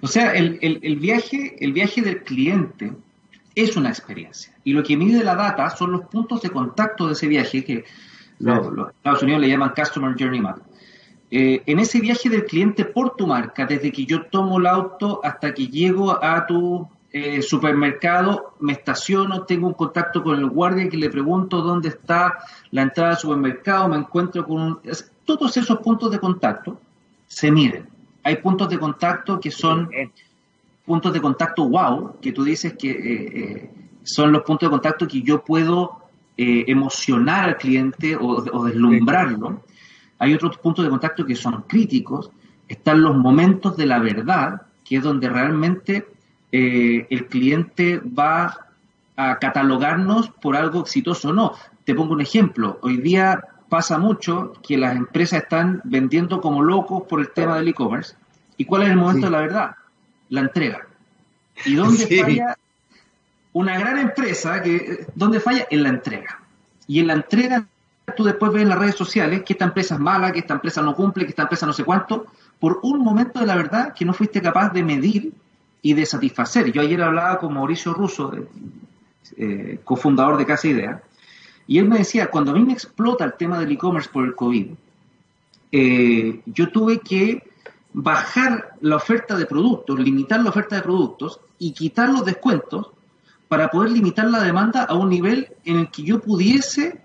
O 0.00 0.06
sea, 0.06 0.32
el, 0.34 0.96
viaje, 1.00 1.56
el 1.60 1.72
viaje 1.72 2.02
del 2.02 2.22
cliente 2.22 2.92
es 3.54 3.76
una 3.76 3.88
experiencia. 3.88 4.52
Y 4.64 4.72
lo 4.72 4.82
que 4.82 4.96
mide 4.96 5.24
la 5.24 5.34
data 5.34 5.70
son 5.70 5.92
los 5.92 6.02
puntos 6.06 6.42
de 6.42 6.50
contacto 6.50 7.06
de 7.06 7.12
ese 7.12 7.28
viaje, 7.28 7.64
que 7.64 7.84
los, 8.38 8.90
Estados 8.90 9.22
Unidos 9.22 9.40
le 9.40 9.48
llaman 9.48 9.72
Customer 9.76 10.14
Journey 10.18 10.40
Map. 10.40 10.58
Eh, 11.30 11.62
en 11.64 11.78
ese 11.78 12.00
viaje 12.00 12.28
del 12.28 12.44
cliente 12.44 12.84
por 12.84 13.16
tu 13.16 13.26
marca, 13.26 13.64
desde 13.64 13.90
que 13.90 14.04
yo 14.04 14.26
tomo 14.26 14.58
el 14.58 14.66
auto 14.66 15.20
hasta 15.22 15.54
que 15.54 15.68
llego 15.68 16.22
a 16.22 16.46
tu 16.46 16.86
eh, 17.10 17.40
supermercado, 17.40 18.54
me 18.60 18.72
estaciono, 18.72 19.44
tengo 19.44 19.66
un 19.66 19.74
contacto 19.74 20.22
con 20.22 20.38
el 20.38 20.46
guardia 20.46 20.88
que 20.88 20.96
le 20.96 21.08
pregunto 21.08 21.62
dónde 21.62 21.88
está 21.88 22.38
la 22.70 22.82
entrada 22.82 23.12
al 23.12 23.18
supermercado, 23.18 23.88
me 23.88 23.96
encuentro 23.96 24.44
con 24.44 24.60
un... 24.60 24.78
Todos 25.24 25.56
esos 25.56 25.78
puntos 25.78 26.10
de 26.10 26.18
contacto 26.18 26.80
se 27.26 27.50
miden 27.50 27.91
hay 28.22 28.36
puntos 28.36 28.68
de 28.68 28.78
contacto 28.78 29.40
que 29.40 29.50
son 29.50 29.90
puntos 30.84 31.12
de 31.12 31.20
contacto 31.20 31.68
wow, 31.68 32.18
que 32.20 32.32
tú 32.32 32.44
dices 32.44 32.74
que 32.78 32.90
eh, 32.90 32.96
eh, 33.34 33.70
son 34.02 34.32
los 34.32 34.42
puntos 34.42 34.68
de 34.68 34.70
contacto 34.70 35.06
que 35.06 35.22
yo 35.22 35.44
puedo 35.44 36.02
eh, 36.36 36.64
emocionar 36.66 37.48
al 37.48 37.56
cliente 37.56 38.16
o, 38.20 38.42
deslumbrarlo. 38.64 39.62
Hay 40.18 40.34
otros 40.34 40.58
puntos 40.58 40.84
de 40.84 40.90
contacto 40.90 41.24
que 41.24 41.36
son 41.36 41.62
críticos. 41.62 42.30
Están 42.68 43.02
los 43.02 43.16
momentos 43.16 43.76
de 43.76 43.86
la 43.86 43.98
verdad, 43.98 44.62
que 44.84 44.96
es 44.96 45.02
donde 45.02 45.28
realmente 45.28 46.06
el 46.50 47.26
cliente 47.28 47.98
va 47.98 48.68
a 49.16 49.38
catalogarnos 49.38 50.28
por 50.28 50.54
algo 50.54 50.80
exitoso 50.80 51.30
o 51.30 51.32
no. 51.32 51.52
Te 51.84 51.94
pongo 51.94 52.12
un 52.12 52.20
ejemplo. 52.20 52.78
Hoy 52.82 52.98
día 52.98 53.42
pasa 53.72 53.96
mucho 53.96 54.52
que 54.62 54.76
las 54.76 54.94
empresas 54.94 55.44
están 55.44 55.80
vendiendo 55.84 56.42
como 56.42 56.60
locos 56.60 57.04
por 57.08 57.20
el 57.20 57.30
tema 57.30 57.56
del 57.56 57.68
e-commerce. 57.68 58.14
¿Y 58.58 58.66
cuál 58.66 58.82
es 58.82 58.90
el 58.90 58.98
momento 58.98 59.28
de 59.28 59.32
la 59.32 59.40
verdad? 59.40 59.76
La 60.28 60.42
entrega. 60.42 60.86
¿Y 61.64 61.76
dónde 61.76 62.06
falla 62.06 62.58
una 63.54 63.78
gran 63.78 63.96
empresa? 63.96 64.60
Que, 64.60 65.06
¿Dónde 65.14 65.40
falla? 65.40 65.66
En 65.70 65.84
la 65.84 65.88
entrega. 65.88 66.38
Y 66.86 67.00
en 67.00 67.06
la 67.06 67.14
entrega 67.14 67.64
tú 68.14 68.24
después 68.24 68.52
ves 68.52 68.60
en 68.60 68.68
las 68.68 68.78
redes 68.78 68.94
sociales 68.94 69.42
que 69.42 69.54
esta 69.54 69.64
empresa 69.64 69.94
es 69.94 70.00
mala, 70.02 70.32
que 70.32 70.40
esta 70.40 70.52
empresa 70.52 70.82
no 70.82 70.94
cumple, 70.94 71.24
que 71.24 71.30
esta 71.30 71.44
empresa 71.44 71.64
no 71.64 71.72
sé 71.72 71.82
cuánto, 71.82 72.26
por 72.60 72.78
un 72.82 73.00
momento 73.00 73.40
de 73.40 73.46
la 73.46 73.56
verdad 73.56 73.94
que 73.94 74.04
no 74.04 74.12
fuiste 74.12 74.42
capaz 74.42 74.68
de 74.74 74.82
medir 74.82 75.32
y 75.80 75.94
de 75.94 76.04
satisfacer. 76.04 76.70
Yo 76.72 76.82
ayer 76.82 77.00
hablaba 77.00 77.38
con 77.38 77.54
Mauricio 77.54 77.94
Russo, 77.94 78.34
eh, 79.38 79.80
cofundador 79.82 80.36
de 80.36 80.44
Casa 80.44 80.68
Idea, 80.68 81.02
y 81.66 81.78
él 81.78 81.88
me 81.88 81.98
decía, 81.98 82.28
cuando 82.28 82.50
a 82.50 82.54
mí 82.54 82.62
me 82.62 82.72
explota 82.72 83.24
el 83.24 83.34
tema 83.34 83.58
del 83.58 83.72
e-commerce 83.72 84.10
por 84.12 84.24
el 84.24 84.34
COVID, 84.34 84.70
eh, 85.72 86.40
yo 86.46 86.70
tuve 86.70 86.98
que 87.00 87.42
bajar 87.92 88.74
la 88.80 88.96
oferta 88.96 89.36
de 89.36 89.46
productos, 89.46 89.98
limitar 89.98 90.42
la 90.42 90.50
oferta 90.50 90.76
de 90.76 90.82
productos 90.82 91.40
y 91.58 91.72
quitar 91.72 92.08
los 92.08 92.24
descuentos 92.24 92.90
para 93.48 93.68
poder 93.68 93.90
limitar 93.90 94.28
la 94.28 94.42
demanda 94.42 94.84
a 94.84 94.94
un 94.94 95.10
nivel 95.10 95.48
en 95.64 95.76
el 95.78 95.90
que 95.90 96.02
yo 96.02 96.20
pudiese 96.20 97.00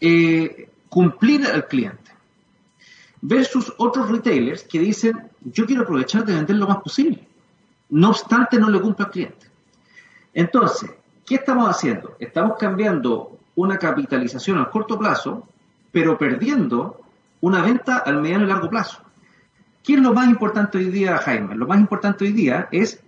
eh, 0.00 0.68
cumplir 0.88 1.46
al 1.46 1.66
cliente. 1.66 2.10
versus 3.24 3.72
otros 3.78 4.10
retailers 4.10 4.64
que 4.64 4.80
dicen, 4.80 5.30
yo 5.42 5.64
quiero 5.64 5.82
aprovechar 5.82 6.24
de 6.24 6.34
vender 6.34 6.56
lo 6.56 6.66
más 6.66 6.78
posible. 6.78 7.26
No 7.88 8.10
obstante, 8.10 8.58
no 8.58 8.68
le 8.68 8.80
cumplo 8.80 9.06
al 9.06 9.12
cliente. 9.12 9.46
Entonces, 10.34 10.90
¿qué 11.24 11.36
estamos 11.36 11.68
haciendo? 11.68 12.16
Estamos 12.18 12.56
cambiando 12.58 13.38
una 13.56 13.78
capitalización 13.78 14.58
al 14.58 14.70
corto 14.70 14.98
plazo, 14.98 15.48
pero 15.90 16.18
perdiendo 16.18 17.00
una 17.40 17.62
venta 17.62 17.98
al 17.98 18.20
mediano 18.20 18.44
y 18.44 18.48
largo 18.48 18.70
plazo. 18.70 19.02
¿Qué 19.82 19.94
es 19.94 20.00
lo 20.00 20.14
más 20.14 20.28
importante 20.28 20.78
hoy 20.78 20.86
día, 20.86 21.18
Jaime? 21.18 21.56
Lo 21.56 21.66
más 21.66 21.78
importante 21.78 22.24
hoy 22.24 22.32
día 22.32 22.68
es 22.70 23.02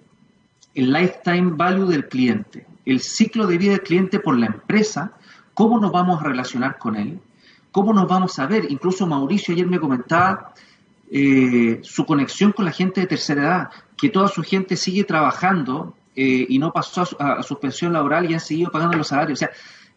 el 0.74 0.92
lifetime 0.92 1.52
value 1.54 1.86
del 1.86 2.08
cliente, 2.08 2.66
el 2.84 3.00
ciclo 3.00 3.46
de 3.46 3.58
vida 3.58 3.72
del 3.72 3.82
cliente 3.82 4.18
por 4.18 4.36
la 4.36 4.46
empresa, 4.46 5.12
cómo 5.54 5.78
nos 5.78 5.92
vamos 5.92 6.20
a 6.20 6.24
relacionar 6.24 6.78
con 6.78 6.96
él, 6.96 7.20
cómo 7.70 7.92
nos 7.92 8.08
vamos 8.08 8.38
a 8.38 8.46
ver. 8.46 8.70
Incluso 8.70 9.06
Mauricio 9.06 9.54
ayer 9.54 9.66
me 9.66 9.78
comentaba 9.78 10.52
eh, 11.10 11.78
su 11.82 12.04
conexión 12.04 12.52
con 12.52 12.64
la 12.64 12.72
gente 12.72 13.02
de 13.02 13.06
tercera 13.06 13.42
edad, 13.42 13.70
que 13.96 14.08
toda 14.08 14.26
su 14.26 14.42
gente 14.42 14.76
sigue 14.76 15.04
trabajando 15.04 15.94
eh, 16.16 16.46
y 16.48 16.58
no 16.58 16.72
pasó 16.72 17.02
a, 17.18 17.42
su 17.42 17.48
suspensión 17.48 17.92
laboral 17.92 18.28
y 18.28 18.34
han 18.34 18.40
seguido 18.40 18.70
pagando 18.70 18.96
los 18.96 19.06
salarios. 19.06 19.38
O 19.38 19.40
sea, 19.40 19.50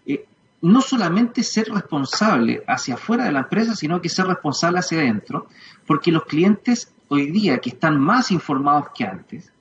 eh, 0.06 0.26
no 0.62 0.82
solamente 0.82 1.44
ser 1.44 1.68
responsable 1.70 2.64
hacia 2.68 2.96
afuera 2.96 3.26
de 3.26 3.32
la 3.32 3.42
empresa, 3.42 3.76
sino 3.76 4.02
que 4.02 4.10
ser 4.10 4.28
responsable 4.28 4.80
hacia 4.80 5.00
adentro, 5.00 5.48
porque 5.86 6.12
los 6.12 6.26
clientes 6.26 6.94
hoy 7.10 7.32
día 7.32 7.60
que 7.60 7.70
están 7.70 8.00
más 8.00 8.32
informados 8.32 8.88
que 8.96 9.06
antes, 9.06 9.52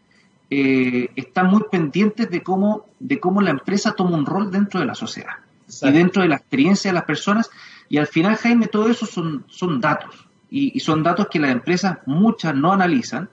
eh, 0.49 1.11
están 1.17 1.49
muy 1.49 1.65
pendientes 1.71 2.31
de 2.31 2.43
cómo, 2.43 2.87
de 2.99 3.21
cómo 3.21 3.43
la 3.43 3.51
empresa 3.51 3.93
toma 3.93 4.17
un 4.17 4.27
rol 4.27 4.51
dentro 4.51 4.81
de 4.81 4.87
la 4.87 4.95
sociedad 4.95 5.35
y 5.83 5.91
dentro 5.91 6.23
de 6.23 6.29
la 6.29 6.37
experiencia 6.37 6.91
de 6.91 6.95
las 6.95 7.05
personas. 7.05 7.51
Y 7.89 7.99
al 7.99 8.07
final, 8.07 8.37
Jaime, 8.37 8.69
todo 8.69 8.89
eso 8.89 9.07
son, 9.07 9.45
son 9.49 9.81
datos. 9.81 10.29
Y, 10.49 10.77
y 10.77 10.81
son 10.81 11.03
datos 11.03 11.27
que 11.29 11.41
las 11.41 11.51
empresas, 11.51 11.99
muchas 12.07 12.55
no 12.55 12.73
analizan, 12.73 13.29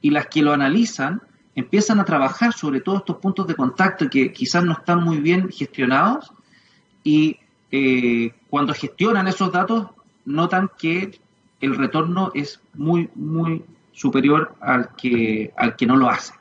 y 0.00 0.10
las 0.10 0.26
que 0.26 0.42
lo 0.42 0.52
analizan 0.52 1.22
empiezan 1.54 1.98
a 1.98 2.04
trabajar 2.04 2.52
sobre 2.52 2.80
todos 2.80 3.00
estos 3.00 3.16
puntos 3.16 3.46
de 3.46 3.54
contacto 3.54 4.08
que 4.08 4.32
quizás 4.32 4.62
no 4.62 4.72
están 4.72 5.02
muy 5.02 5.18
bien 5.18 5.48
gestionados 5.50 6.32
y 7.08 7.38
eh, 7.72 8.32
cuando 8.50 8.74
gestionan 8.74 9.28
esos 9.28 9.50
datos 9.50 9.86
notan 10.26 10.70
que 10.78 11.18
el 11.58 11.74
retorno 11.74 12.32
es 12.34 12.60
muy, 12.74 13.08
muy 13.14 13.64
superior 13.92 14.54
al 14.60 14.94
que, 14.94 15.50
al 15.56 15.74
que 15.74 15.86
no 15.86 15.96
lo 15.96 16.10
hace. 16.10 16.34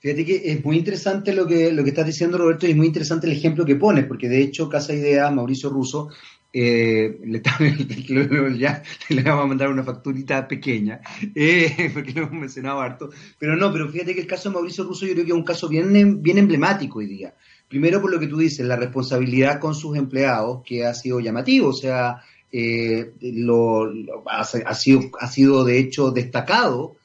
Fíjate 0.00 0.26
que 0.26 0.52
es 0.52 0.62
muy 0.62 0.76
interesante 0.76 1.32
lo 1.32 1.46
que, 1.46 1.72
lo 1.72 1.82
que 1.82 1.88
estás 1.88 2.04
diciendo, 2.04 2.36
Roberto, 2.36 2.66
y 2.66 2.72
es 2.72 2.76
muy 2.76 2.86
interesante 2.86 3.26
el 3.26 3.32
ejemplo 3.32 3.64
que 3.64 3.76
pones, 3.76 4.04
porque 4.04 4.28
de 4.28 4.42
hecho 4.42 4.68
Casa 4.68 4.92
Idea, 4.92 5.30
Mauricio 5.30 5.70
Russo, 5.70 6.10
eh, 6.52 7.18
le, 7.24 7.40
ya 8.58 8.82
le 9.08 9.22
vamos 9.22 9.44
a 9.44 9.46
mandar 9.46 9.70
una 9.70 9.84
facturita 9.84 10.46
pequeña, 10.46 11.00
eh, 11.34 11.90
porque 11.94 12.12
lo 12.12 12.24
hemos 12.24 12.40
mencionado 12.40 12.80
harto, 12.82 13.08
pero 13.38 13.56
no, 13.56 13.72
pero 13.72 13.88
fíjate 13.88 14.14
que 14.14 14.20
el 14.20 14.26
caso 14.26 14.50
de 14.50 14.54
Mauricio 14.56 14.84
Russo 14.84 15.06
yo 15.06 15.14
creo 15.14 15.24
que 15.24 15.30
es 15.30 15.36
un 15.36 15.44
caso 15.44 15.66
bien, 15.66 16.22
bien 16.22 16.36
emblemático 16.36 16.98
hoy 16.98 17.06
día. 17.06 17.34
Primero 17.72 18.02
por 18.02 18.10
lo 18.10 18.20
que 18.20 18.26
tú 18.26 18.36
dices, 18.36 18.66
la 18.66 18.76
responsabilidad 18.76 19.58
con 19.58 19.74
sus 19.74 19.96
empleados, 19.96 20.60
que 20.62 20.84
ha 20.84 20.92
sido 20.92 21.20
llamativo, 21.20 21.68
o 21.68 21.72
sea, 21.72 22.20
eh, 22.52 23.12
lo, 23.22 23.90
ha, 24.26 24.74
sido, 24.74 25.00
ha 25.18 25.26
sido 25.26 25.64
de 25.64 25.78
hecho 25.78 26.10
destacado, 26.10 26.96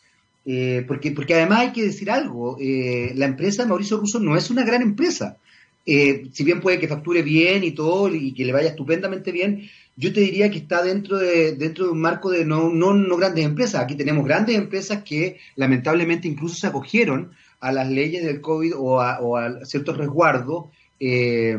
eh, 0.45 0.84
porque, 0.86 1.12
porque 1.12 1.36
además 1.36 1.60
hay 1.60 1.71
que 1.71 1.84
decir 1.84 2.12
algo, 2.12 2.58
la 2.60 3.25
empresa 3.27 3.65
Mauricio 3.65 3.95
Russo 3.95 4.19
no 4.19 4.36
es 4.36 4.49
una 4.49 4.65
gran 4.65 4.82
empresa. 4.82 5.38
Eh, 5.86 6.27
si 6.34 6.43
bien 6.43 6.60
puede 6.60 6.80
que 6.80 6.89
facture 6.89 7.21
bien 7.21 7.63
y 7.63 7.71
todo 7.71 8.13
y 8.13 8.34
que 8.34 8.43
le 8.43 8.51
vaya 8.51 8.71
estupendamente 8.71 9.32
bien, 9.32 9.69
yo 9.95 10.12
te 10.12 10.19
diría 10.19 10.51
que 10.51 10.58
está 10.58 10.84
dentro 10.84 11.17
de, 11.17 11.56
dentro 11.56 11.86
de 11.86 11.91
un 11.91 12.01
marco 12.01 12.30
de 12.30 12.43
no, 12.43 12.69
no, 12.69 12.93
no 12.93 13.15
grandes 13.15 13.45
empresas. 13.45 13.84
Aquí 13.84 13.95
tenemos 13.95 14.25
grandes 14.25 14.58
empresas 14.58 15.01
que 15.03 15.38
lamentablemente 15.56 16.27
incluso 16.27 16.56
se 16.56 16.67
acogieron 16.67 17.32
a 17.60 17.72
las 17.72 17.89
leyes 17.89 18.24
del 18.24 18.41
COVID 18.41 18.74
o 18.78 19.00
a, 19.00 19.65
ciertos 19.65 19.98
resguardos. 19.98 20.65
Eh, 21.00 21.58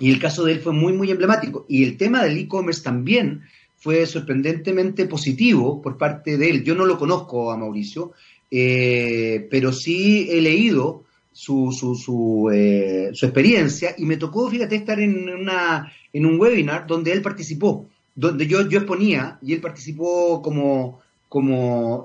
y 0.00 0.10
el 0.10 0.18
caso 0.18 0.44
de 0.44 0.52
él 0.52 0.60
fue 0.60 0.72
muy, 0.72 0.92
muy 0.92 1.10
emblemático. 1.10 1.66
Y 1.68 1.84
el 1.84 1.96
tema 1.96 2.24
del 2.24 2.38
e-commerce 2.38 2.82
también 2.82 3.42
fue 3.78 4.06
sorprendentemente 4.06 5.06
positivo 5.06 5.82
por 5.82 5.98
parte 5.98 6.38
de 6.38 6.50
él. 6.50 6.64
Yo 6.64 6.74
no 6.74 6.86
lo 6.86 6.98
conozco 6.98 7.52
a 7.52 7.56
Mauricio, 7.56 8.12
eh, 8.50 9.46
pero 9.50 9.72
sí 9.72 10.28
he 10.30 10.40
leído 10.40 11.04
su, 11.32 11.72
su, 11.72 11.94
su, 11.94 12.50
eh, 12.52 13.10
su, 13.12 13.26
experiencia 13.26 13.94
y 13.96 14.04
me 14.04 14.18
tocó, 14.18 14.48
fíjate, 14.50 14.76
estar 14.76 15.00
en, 15.00 15.28
una, 15.28 15.90
en 16.12 16.26
un 16.26 16.38
webinar 16.38 16.86
donde 16.86 17.12
él 17.12 17.22
participó, 17.22 17.86
donde 18.14 18.46
yo, 18.46 18.68
yo 18.68 18.78
exponía 18.78 19.38
y 19.42 19.54
él 19.54 19.60
participó 19.60 20.42
como, 20.42 21.00
como, 21.28 22.04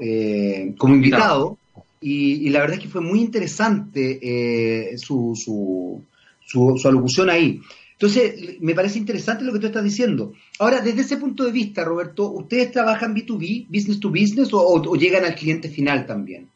como 0.77 0.95
invitado 0.95 1.57
y, 1.99 2.49
la 2.49 2.59
verdad 2.59 2.77
es 2.77 2.83
que 2.83 2.89
fue 2.89 3.01
muy 3.01 3.19
interesante 3.19 4.19
eh, 4.21 4.97
su, 4.97 5.33
su, 5.35 6.01
su, 6.45 6.87
alocución 6.87 7.29
ahí. 7.29 7.61
Entonces, 7.93 8.59
me 8.61 8.75
parece 8.75 8.99
interesante 8.99 9.43
lo 9.43 9.51
que 9.53 9.59
tú 9.59 9.67
estás 9.67 9.83
diciendo. 9.83 10.33
Ahora, 10.59 10.81
desde 10.81 11.01
ese 11.01 11.17
punto 11.17 11.43
de 11.43 11.51
vista, 11.51 11.83
Roberto, 11.83 12.29
¿ustedes 12.31 12.71
trabajan 12.71 13.15
B2B, 13.15 13.67
business 13.67 13.99
to 13.99 14.09
business, 14.09 14.49
o 14.51 14.95
llegan 14.95 15.25
al 15.25 15.33
cliente 15.33 15.69
final 15.69 16.05
también? 16.05 16.47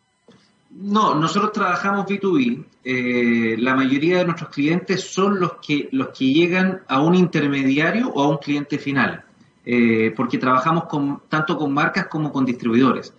No, 0.74 1.16
nosotros 1.16 1.52
trabajamos 1.52 2.06
B2B. 2.06 2.64
Eh, 2.84 3.56
la 3.60 3.76
mayoría 3.76 4.20
de 4.20 4.26
nuestros 4.26 4.50
clientes 4.50 5.02
son 5.02 5.40
los 5.40 5.54
que, 5.66 5.90
los 5.92 6.10
que 6.10 6.32
llegan 6.32 6.82
a 6.88 7.02
un 7.02 7.16
intermediario 7.16 8.10
o 8.10 8.24
a 8.24 8.30
un 8.30 8.38
cliente 8.38 8.78
final, 8.78 9.24
eh, 9.66 10.14
porque 10.16 10.38
trabajamos 10.38 10.86
tanto 11.28 11.58
con 11.58 11.74
marcas 11.74 12.08
como 12.08 12.32
con 12.32 12.46
distribuidores 12.46 13.14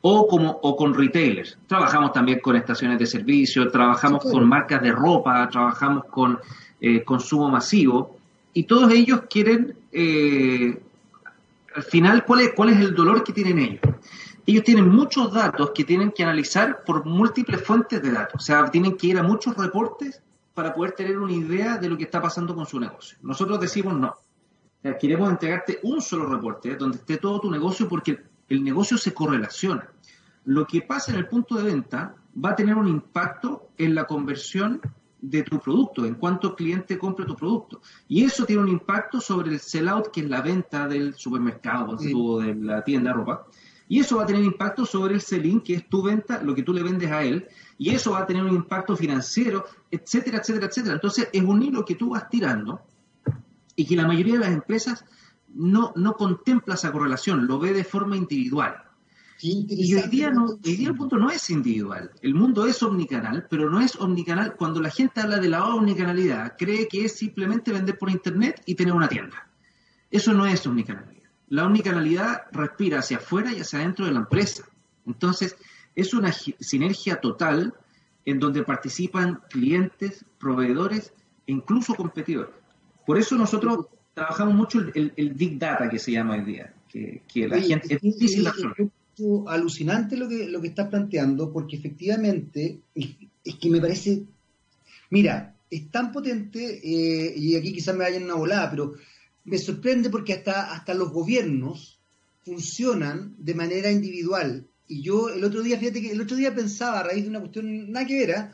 o, 0.00 0.26
como, 0.26 0.58
o 0.62 0.76
con 0.76 0.94
retailers. 0.94 1.58
Trabajamos 1.66 2.12
también 2.12 2.40
con 2.40 2.56
estaciones 2.56 2.98
de 2.98 3.06
servicio, 3.06 3.70
trabajamos 3.70 4.22
con 4.22 4.48
marcas 4.48 4.82
de 4.82 4.92
ropa, 4.92 5.48
trabajamos 5.48 6.04
con 6.06 6.38
eh, 6.80 7.02
consumo 7.04 7.48
masivo 7.48 8.16
y 8.52 8.64
todos 8.64 8.92
ellos 8.92 9.22
quieren, 9.28 9.76
al 11.74 11.82
final, 11.82 12.24
¿cuál 12.24 12.40
es, 12.40 12.52
¿cuál 12.54 12.70
es 12.70 12.80
el 12.80 12.94
dolor 12.94 13.22
que 13.22 13.32
tienen 13.32 13.58
ellos? 13.58 13.80
ellos 14.48 14.64
tienen 14.64 14.88
muchos 14.88 15.30
datos 15.30 15.72
que 15.72 15.84
tienen 15.84 16.10
que 16.10 16.22
analizar 16.22 16.82
por 16.82 17.04
múltiples 17.04 17.62
fuentes 17.62 18.00
de 18.00 18.10
datos. 18.10 18.40
O 18.40 18.44
sea, 18.44 18.70
tienen 18.70 18.96
que 18.96 19.08
ir 19.08 19.18
a 19.18 19.22
muchos 19.22 19.54
reportes 19.54 20.22
para 20.54 20.72
poder 20.72 20.92
tener 20.92 21.18
una 21.18 21.34
idea 21.34 21.76
de 21.76 21.86
lo 21.86 21.98
que 21.98 22.04
está 22.04 22.22
pasando 22.22 22.54
con 22.54 22.64
su 22.64 22.80
negocio. 22.80 23.18
Nosotros 23.20 23.60
decimos 23.60 23.94
no. 23.98 24.14
queremos 24.98 25.28
entregarte 25.28 25.80
un 25.82 26.00
solo 26.00 26.24
reporte 26.24 26.76
donde 26.76 26.96
esté 26.96 27.18
todo 27.18 27.40
tu 27.40 27.50
negocio 27.50 27.86
porque 27.86 28.18
el 28.48 28.64
negocio 28.64 28.98
se 28.98 29.14
correlaciona. 29.14 29.90
Lo 30.44 30.66
que 30.66 30.82
pasa 30.82 31.12
en 31.12 31.18
el 31.18 31.28
punto 31.28 31.56
de 31.56 31.64
venta 31.64 32.14
va 32.42 32.50
a 32.50 32.56
tener 32.56 32.74
un 32.76 32.88
impacto 32.88 33.68
en 33.76 33.94
la 33.94 34.04
conversión 34.04 34.80
de 35.20 35.42
tu 35.42 35.58
producto, 35.58 36.06
en 36.06 36.14
cuanto 36.14 36.54
cliente 36.54 36.98
compre 36.98 37.26
tu 37.26 37.34
producto. 37.34 37.80
Y 38.06 38.24
eso 38.24 38.46
tiene 38.46 38.62
un 38.62 38.68
impacto 38.68 39.20
sobre 39.20 39.50
el 39.50 39.58
sellout, 39.58 40.10
que 40.10 40.20
es 40.20 40.28
la 40.28 40.40
venta 40.40 40.86
del 40.86 41.14
supermercado 41.14 41.96
o 42.14 42.40
de 42.40 42.54
la 42.54 42.84
tienda 42.84 43.10
de 43.10 43.16
ropa. 43.16 43.46
Y 43.88 44.00
eso 44.00 44.18
va 44.18 44.24
a 44.24 44.26
tener 44.26 44.44
impacto 44.44 44.84
sobre 44.84 45.14
el 45.14 45.20
selling, 45.20 45.60
que 45.60 45.74
es 45.74 45.88
tu 45.88 46.02
venta, 46.02 46.42
lo 46.42 46.54
que 46.54 46.62
tú 46.62 46.74
le 46.74 46.82
vendes 46.82 47.10
a 47.10 47.22
él, 47.24 47.48
y 47.78 47.90
eso 47.90 48.12
va 48.12 48.20
a 48.20 48.26
tener 48.26 48.44
un 48.44 48.54
impacto 48.54 48.94
financiero, 48.96 49.64
etcétera, 49.90 50.38
etcétera, 50.38 50.66
etcétera. 50.66 50.94
Entonces, 50.94 51.28
es 51.32 51.42
un 51.42 51.62
hilo 51.62 51.84
que 51.84 51.94
tú 51.94 52.10
vas 52.10 52.28
tirando 52.28 52.82
y 53.74 53.86
que 53.86 53.96
la 53.96 54.06
mayoría 54.06 54.34
de 54.34 54.40
las 54.40 54.50
empresas 54.50 55.04
no, 55.58 55.92
no 55.96 56.14
contempla 56.14 56.74
esa 56.74 56.90
correlación, 56.90 57.46
lo 57.46 57.58
ve 57.58 57.72
de 57.72 57.84
forma 57.84 58.16
individual. 58.16 58.84
Y 59.40 59.94
hoy 59.94 60.08
día, 60.08 60.30
no, 60.30 60.46
hoy 60.46 60.76
día 60.76 60.88
el 60.88 60.96
punto 60.96 61.16
no 61.16 61.30
es 61.30 61.48
individual. 61.50 62.10
El 62.22 62.34
mundo 62.34 62.66
es 62.66 62.82
omnicanal, 62.82 63.46
pero 63.48 63.70
no 63.70 63.80
es 63.80 63.94
omnicanal. 63.94 64.56
Cuando 64.56 64.80
la 64.80 64.90
gente 64.90 65.20
habla 65.20 65.38
de 65.38 65.48
la 65.48 65.64
omnicanalidad, 65.64 66.56
cree 66.58 66.88
que 66.88 67.04
es 67.04 67.16
simplemente 67.16 67.70
vender 67.72 67.96
por 67.96 68.10
internet 68.10 68.62
y 68.66 68.74
tener 68.74 68.94
una 68.94 69.08
tienda. 69.08 69.48
Eso 70.10 70.34
no 70.34 70.44
es 70.44 70.66
omnicanalidad 70.66 71.18
la 71.50 71.64
omnicanalidad 71.64 72.42
respira 72.52 72.98
hacia 72.98 73.18
afuera 73.18 73.52
y 73.52 73.60
hacia 73.60 73.78
adentro 73.78 74.04
de 74.04 74.12
la 74.12 74.20
empresa. 74.20 74.64
Entonces, 75.06 75.56
es 75.94 76.14
una 76.14 76.32
sinergia 76.32 77.20
total 77.20 77.74
en 78.24 78.38
donde 78.38 78.62
participan 78.62 79.40
clientes, 79.48 80.24
proveedores 80.38 81.12
e 81.46 81.52
incluso 81.52 81.94
competidores. 81.94 82.54
Por 83.06 83.18
eso 83.18 83.36
nosotros 83.36 83.86
trabajamos 84.18 84.54
mucho 84.54 84.80
el, 84.94 85.32
Big 85.34 85.58
Data 85.58 85.88
que 85.88 86.00
se 86.00 86.10
llama 86.10 86.34
hoy 86.34 86.44
día, 86.44 86.74
que, 86.88 87.22
la 87.46 87.60
gente 87.60 87.94
es 87.94 88.00
difícil 88.00 88.44
de 88.44 88.90
alucinante 89.46 90.16
lo 90.16 90.28
que, 90.28 90.48
lo 90.48 90.60
que 90.60 90.68
estás 90.68 90.88
planteando, 90.88 91.52
porque 91.52 91.76
efectivamente 91.76 92.80
es, 92.94 93.54
que 93.54 93.70
me 93.70 93.80
parece, 93.80 94.24
mira, 95.10 95.54
es 95.70 95.88
tan 95.90 96.10
potente, 96.10 96.80
eh, 96.82 97.32
y 97.36 97.54
aquí 97.54 97.72
quizás 97.72 97.94
me 97.94 98.04
vayan 98.04 98.24
una 98.24 98.34
volada, 98.34 98.70
pero 98.70 98.94
me 99.44 99.58
sorprende 99.58 100.10
porque 100.10 100.32
hasta, 100.32 100.72
hasta 100.72 100.94
los 100.94 101.12
gobiernos 101.12 102.00
funcionan 102.44 103.36
de 103.38 103.54
manera 103.54 103.90
individual. 103.92 104.66
Y 104.88 105.02
yo 105.02 105.28
el 105.28 105.44
otro 105.44 105.62
día, 105.62 105.78
fíjate 105.78 106.00
que 106.00 106.10
el 106.10 106.20
otro 106.20 106.36
día 106.36 106.52
pensaba 106.54 106.98
a 106.98 107.02
raíz 107.04 107.22
de 107.22 107.30
una 107.30 107.40
cuestión 107.40 107.92
nada 107.92 108.06
que 108.06 108.18
ver, 108.18 108.34
¿ah? 108.34 108.52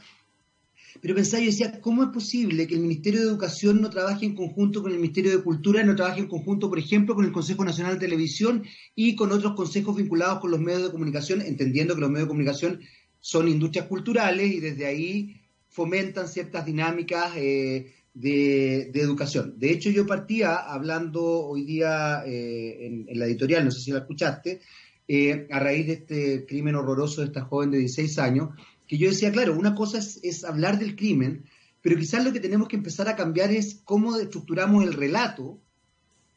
Pero 1.01 1.15
pensaba 1.15 1.43
yo 1.43 1.51
decía, 1.51 1.81
¿cómo 1.81 2.05
es 2.05 2.11
posible 2.11 2.67
que 2.67 2.75
el 2.75 2.81
Ministerio 2.81 3.21
de 3.21 3.27
Educación 3.27 3.81
no 3.81 3.91
trabaje 3.91 4.25
en 4.25 4.35
conjunto 4.35 4.83
con 4.83 4.93
el 4.93 4.99
Ministerio 4.99 5.31
de 5.31 5.43
Cultura, 5.43 5.83
no 5.83 5.97
trabaje 5.97 6.21
en 6.21 6.29
conjunto, 6.29 6.69
por 6.69 6.79
ejemplo, 6.79 7.15
con 7.15 7.25
el 7.25 7.33
Consejo 7.33 7.65
Nacional 7.65 7.95
de 7.95 8.07
Televisión 8.07 8.65
y 8.95 9.15
con 9.17 9.33
otros 9.33 9.55
consejos 9.55 9.97
vinculados 9.97 10.41
con 10.41 10.51
los 10.51 10.61
medios 10.61 10.85
de 10.85 10.91
comunicación, 10.91 11.41
entendiendo 11.41 11.95
que 11.95 12.01
los 12.01 12.11
medios 12.11 12.27
de 12.27 12.31
comunicación 12.31 12.81
son 13.21 13.49
industrias 13.49 13.87
culturales 13.87 14.53
y 14.53 14.61
desde 14.61 14.87
ahí 14.87 15.41
fomentan 15.69 16.29
ciertas 16.29 16.65
dinámicas 16.65 17.33
eh, 17.37 17.93
de, 18.15 18.91
educación. 18.95 19.55
De 19.59 19.71
hecho, 19.73 19.91
yo 19.91 20.07
partía 20.07 20.55
hablando 20.55 21.25
hoy 21.25 21.65
día 21.65 22.23
eh, 22.27 23.05
en, 23.09 23.19
la 23.19 23.27
editorial, 23.27 23.65
no 23.65 23.71
sé 23.71 23.81
si 23.81 23.91
la 23.91 23.99
escuchaste, 23.99 24.61
eh, 25.09 25.49
a 25.51 25.59
raíz 25.59 25.87
de 25.87 25.93
este 25.95 26.47
crimen 26.47 26.77
horroroso 26.77 27.21
de 27.21 27.27
esta 27.27 27.43
joven 27.43 27.73
de 27.73 27.79
16 27.79 28.19
años, 28.21 28.51
que 28.87 28.99
yo 28.99 29.09
decía, 29.09 29.33
claro, 29.33 29.57
una 29.57 29.75
cosa 29.75 29.99
es, 29.99 30.45
hablar 30.45 30.79
del 30.79 30.97
crimen, 30.97 31.45
pero 31.81 31.97
quizás 31.97 32.25
lo 32.25 32.33
que 32.33 32.41
tenemos 32.41 32.69
que 32.69 32.77
empezar 32.77 33.09
a 33.09 33.17
cambiar 33.17 33.53
es 33.53 33.81
cómo 33.85 34.17
estructuramos 34.17 34.85
el 34.85 34.93
relato 34.93 35.59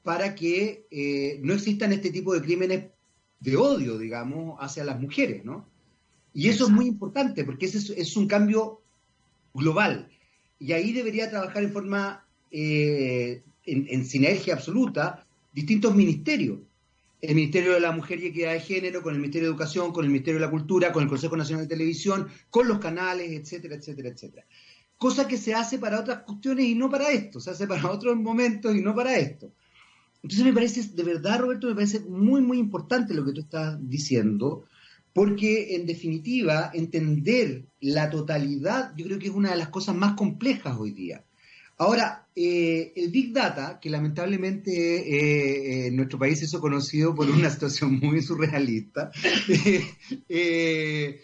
para 0.03 0.36
que 0.36 0.88
eh, 0.91 1.39
no 1.43 1.53
existan 1.53 1.91
este 1.91 2.12
tipo 2.12 2.33
de 2.33 2.41
crímenes 2.41 2.86
de 3.39 3.55
odio, 3.55 3.97
digamos, 3.97 4.57
hacia 4.60 4.83
las 4.83 4.99
mujeres, 4.99 5.43
¿no? 5.43 5.67
Y 6.33 6.49
eso 6.49 6.65
es 6.65 6.71
muy 6.71 6.86
importante, 6.86 7.43
porque 7.43 7.65
ese 7.65 7.93
es, 7.99 8.15
un 8.15 8.27
cambio 8.27 8.81
global. 9.53 10.10
Y 10.60 10.71
ahí 10.71 10.91
debería 10.91 11.29
trabajar 11.29 11.63
en 11.63 11.71
forma, 11.71 12.25
eh, 12.51 13.43
en 13.65 14.05
sinergia 14.05 14.53
absoluta, 14.53 15.25
distintos 15.53 15.95
ministerios 15.95 16.60
el 17.21 17.36
Ministerio 17.36 17.73
de 17.73 17.80
la 17.80 17.91
Mujer 17.91 18.19
y 18.19 18.27
Equidad 18.27 18.53
de 18.53 18.60
Género, 18.60 19.01
con 19.01 19.13
el 19.13 19.19
Ministerio 19.19 19.47
de 19.47 19.53
Educación, 19.53 19.91
con 19.91 20.06
el 20.06 20.12
Ministerio 20.12 20.39
de 20.39 20.45
la 20.45 20.51
Cultura, 20.51 20.91
con 20.91 21.03
el 21.03 21.10
Consejo 21.10 21.36
Nacional 21.36 21.65
de 21.65 21.75
Televisión, 21.75 22.27
con 22.49 22.67
los 22.67 22.80
canales, 22.80 23.32
etcétera, 23.32 23.75
etcétera, 23.75 24.10
etcétera. 24.10 24.45
Cosa 24.97 25.27
que 25.27 25.38
se 25.38 25.53
hace 25.53 25.80
para 25.80 25.99
otras 25.99 26.23
cuestiones 26.23 26.65
y 26.65 26.75
no 26.75 26.89
para 26.89 27.10
esto, 27.10 27.39
se 27.39 27.51
hace 27.51 27.67
para 27.67 27.89
otros 27.91 28.15
momentos 28.15 28.75
y 28.75 28.82
no 28.82 28.93
para 28.93 29.17
esto. 29.17 29.51
Entonces 30.21 30.45
me 30.45 30.53
parece, 30.53 30.84
de 30.84 31.03
verdad, 31.03 31.39
Roberto, 31.39 31.67
me 31.67 31.75
parece 31.75 32.01
muy, 32.01 32.41
muy 32.41 32.58
importante 32.58 33.13
lo 33.13 33.23
que 33.23 33.34
tú 33.34 33.41
estás 33.41 33.77
diciendo, 33.88 34.65
porque 35.13 35.75
en 35.75 35.86
definitiva, 35.86 36.71
entender 36.73 37.65
la 37.80 38.10
totalidad, 38.10 38.93
yo 38.95 39.06
creo 39.06 39.19
que 39.19 39.27
es 39.27 39.34
una 39.34 39.51
de 39.51 39.58
las 39.58 39.69
cosas 39.69 39.95
más 39.95 40.13
complejas 40.13 40.77
hoy 40.77 40.91
día. 40.91 41.23
Ahora, 41.79 42.27
eh, 42.35 42.91
el 42.95 43.11
Big 43.11 43.31
Data, 43.31 43.79
que 43.79 43.91
lamentablemente 43.91 44.71
eh, 44.71 45.87
en 45.87 45.95
nuestro 45.95 46.17
país 46.17 46.41
es 46.41 46.51
conocido 46.53 47.13
por 47.13 47.29
una 47.29 47.51
situación 47.51 47.99
muy 48.01 48.21
surrealista, 48.21 49.11
eh, 50.29 51.21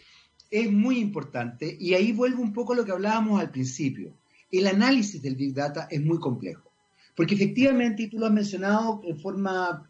es 0.51 0.71
muy 0.71 0.99
importante. 0.99 1.75
Y 1.79 1.95
ahí 1.95 2.11
vuelvo 2.11 2.43
un 2.43 2.53
poco 2.53 2.73
a 2.73 2.75
lo 2.75 2.85
que 2.85 2.91
hablábamos 2.91 3.39
al 3.39 3.49
principio. 3.49 4.13
El 4.51 4.67
análisis 4.67 5.19
del 5.23 5.35
Big 5.35 5.55
Data 5.55 5.87
es 5.89 6.01
muy 6.01 6.19
complejo, 6.19 6.71
porque 7.15 7.33
efectivamente, 7.33 8.03
y 8.03 8.07
tú 8.09 8.19
lo 8.19 8.27
has 8.27 8.31
mencionado 8.31 9.01
en 9.03 9.17
forma, 9.19 9.89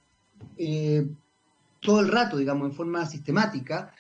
todo 1.82 2.00
el 2.00 2.08
rato, 2.08 2.38
digamos, 2.38 2.70
en 2.70 2.76
forma 2.76 3.06
sistemática, 3.06 3.94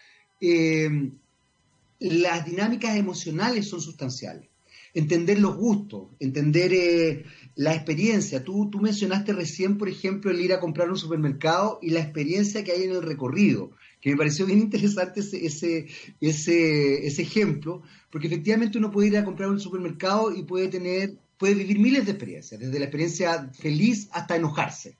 las 1.99 2.45
dinámicas 2.45 2.95
emocionales 2.95 3.67
son 3.67 3.81
sustanciales 3.81 4.52
entender 4.93 5.39
los 5.39 5.55
gustos, 5.55 6.09
entender 6.19 6.71
eh, 6.73 7.25
la 7.55 7.73
experiencia. 7.73 8.43
Tú, 8.43 8.69
tú 8.69 8.79
mencionaste 8.79 9.33
recién, 9.33 9.77
por 9.77 9.89
ejemplo, 9.89 10.31
el 10.31 10.39
ir 10.39 10.53
a 10.53 10.59
comprar 10.59 10.89
un 10.89 10.97
supermercado 10.97 11.79
y 11.81 11.89
la 11.89 11.99
experiencia 11.99 12.63
que 12.63 12.71
hay 12.71 12.83
en 12.83 12.91
el 12.91 13.01
recorrido, 13.01 13.71
que 14.01 14.11
me 14.11 14.17
pareció 14.17 14.45
bien 14.45 14.59
interesante 14.61 15.21
ese, 15.21 15.45
ese, 15.45 15.87
ese, 16.21 17.07
ese 17.07 17.21
ejemplo, 17.21 17.81
porque 18.11 18.27
efectivamente 18.27 18.77
uno 18.77 18.91
puede 18.91 19.07
ir 19.07 19.17
a 19.17 19.25
comprar 19.25 19.49
un 19.49 19.59
supermercado 19.59 20.35
y 20.35 20.43
puede 20.43 20.67
tener, 20.67 21.15
puede 21.37 21.55
vivir 21.55 21.79
miles 21.79 22.05
de 22.05 22.11
experiencias, 22.11 22.59
desde 22.59 22.79
la 22.79 22.85
experiencia 22.85 23.49
feliz 23.53 24.09
hasta 24.11 24.35
enojarse 24.35 24.97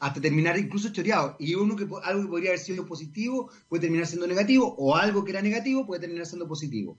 hasta 0.00 0.20
terminar 0.20 0.58
incluso 0.58 0.92
choreado. 0.92 1.34
Y 1.38 1.54
uno 1.54 1.76
que 1.76 1.86
algo 2.02 2.22
que 2.22 2.28
podría 2.28 2.50
haber 2.50 2.58
sido 2.58 2.84
positivo 2.84 3.50
puede 3.70 3.82
terminar 3.82 4.06
siendo 4.06 4.26
negativo, 4.26 4.74
o 4.76 4.94
algo 4.94 5.24
que 5.24 5.30
era 5.30 5.40
negativo 5.40 5.86
puede 5.86 6.02
terminar 6.02 6.26
siendo 6.26 6.46
positivo. 6.46 6.98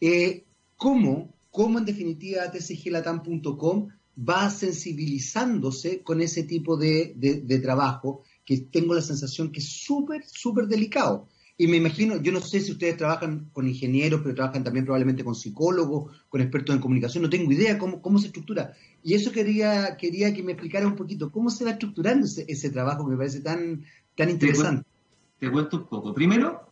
Eh, 0.00 0.46
¿Cómo 0.76 1.34
cómo 1.50 1.78
en 1.78 1.84
definitiva 1.84 2.50
tcglatam.com 2.50 3.88
va 4.16 4.50
sensibilizándose 4.50 6.02
con 6.02 6.20
ese 6.20 6.44
tipo 6.44 6.76
de, 6.76 7.60
trabajo 7.62 8.22
que 8.44 8.58
tengo 8.58 8.94
la 8.94 9.02
sensación 9.02 9.52
que 9.52 9.60
es 9.60 9.68
súper, 9.68 10.22
súper 10.26 10.66
delicado. 10.66 11.28
Y 11.56 11.66
me 11.66 11.76
imagino, 11.76 12.16
yo 12.22 12.32
no 12.32 12.40
sé 12.40 12.60
si 12.60 12.72
ustedes 12.72 12.96
trabajan 12.96 13.50
con 13.52 13.68
ingenieros, 13.68 14.22
pero 14.22 14.34
trabajan 14.34 14.64
también 14.64 14.86
probablemente 14.86 15.22
con 15.22 15.34
psicólogos, 15.34 16.24
con 16.30 16.40
expertos 16.40 16.74
en 16.74 16.80
comunicación, 16.80 17.22
no 17.22 17.28
tengo 17.28 17.52
idea 17.52 17.78
cómo, 17.78 18.00
cómo 18.00 18.18
se 18.18 18.28
estructura. 18.28 18.72
Y 19.02 19.12
eso 19.12 19.30
quería, 19.30 19.96
quería 19.98 20.32
que 20.32 20.42
me 20.42 20.52
explicara 20.52 20.86
un 20.86 20.96
poquito, 20.96 21.30
cómo 21.30 21.50
se 21.50 21.64
va 21.64 21.72
estructurando 21.72 22.26
ese, 22.26 22.70
trabajo 22.70 23.04
que 23.04 23.10
me 23.10 23.18
parece 23.18 23.40
tan, 23.40 23.84
tan 24.16 24.30
interesante. 24.30 24.86
te 25.38 25.50
cuento 25.50 25.76
un 25.76 25.86
poco. 25.86 26.14
Primero, 26.14 26.69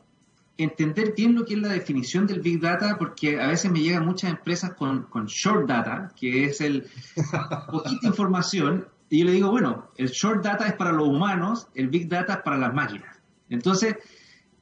entender 0.59 1.15
bien 1.17 1.37
lo 1.37 1.45
que 1.45 1.55
es 1.55 1.61
la 1.61 1.69
definición 1.69 2.27
del 2.27 2.41
Big 2.41 2.61
Data, 2.61 2.97
porque 2.99 3.41
a 3.41 3.47
veces 3.47 3.71
me 3.71 3.81
llegan 3.81 4.05
muchas 4.05 4.31
empresas 4.31 4.75
con, 4.75 5.07
Short 5.27 5.69
Data, 5.69 6.13
que 6.17 6.45
es 6.45 6.61
el 6.61 6.87
poquita 7.71 8.09
información, 8.09 8.87
y 9.09 9.21
yo 9.21 9.27
le 9.27 9.33
digo, 9.33 9.51
bueno, 9.51 9.91
el 9.97 10.09
Short 10.09 10.45
Data 10.45 10.67
es 10.67 10.75
para 10.75 10.93
los 10.93 11.07
humanos, 11.09 11.69
el 11.75 11.89
Big 11.89 12.09
Data 12.09 12.35
es 12.35 12.41
para 12.41 12.59
las 12.59 12.75
máquinas. 12.75 13.17
Entonces, 13.49 13.97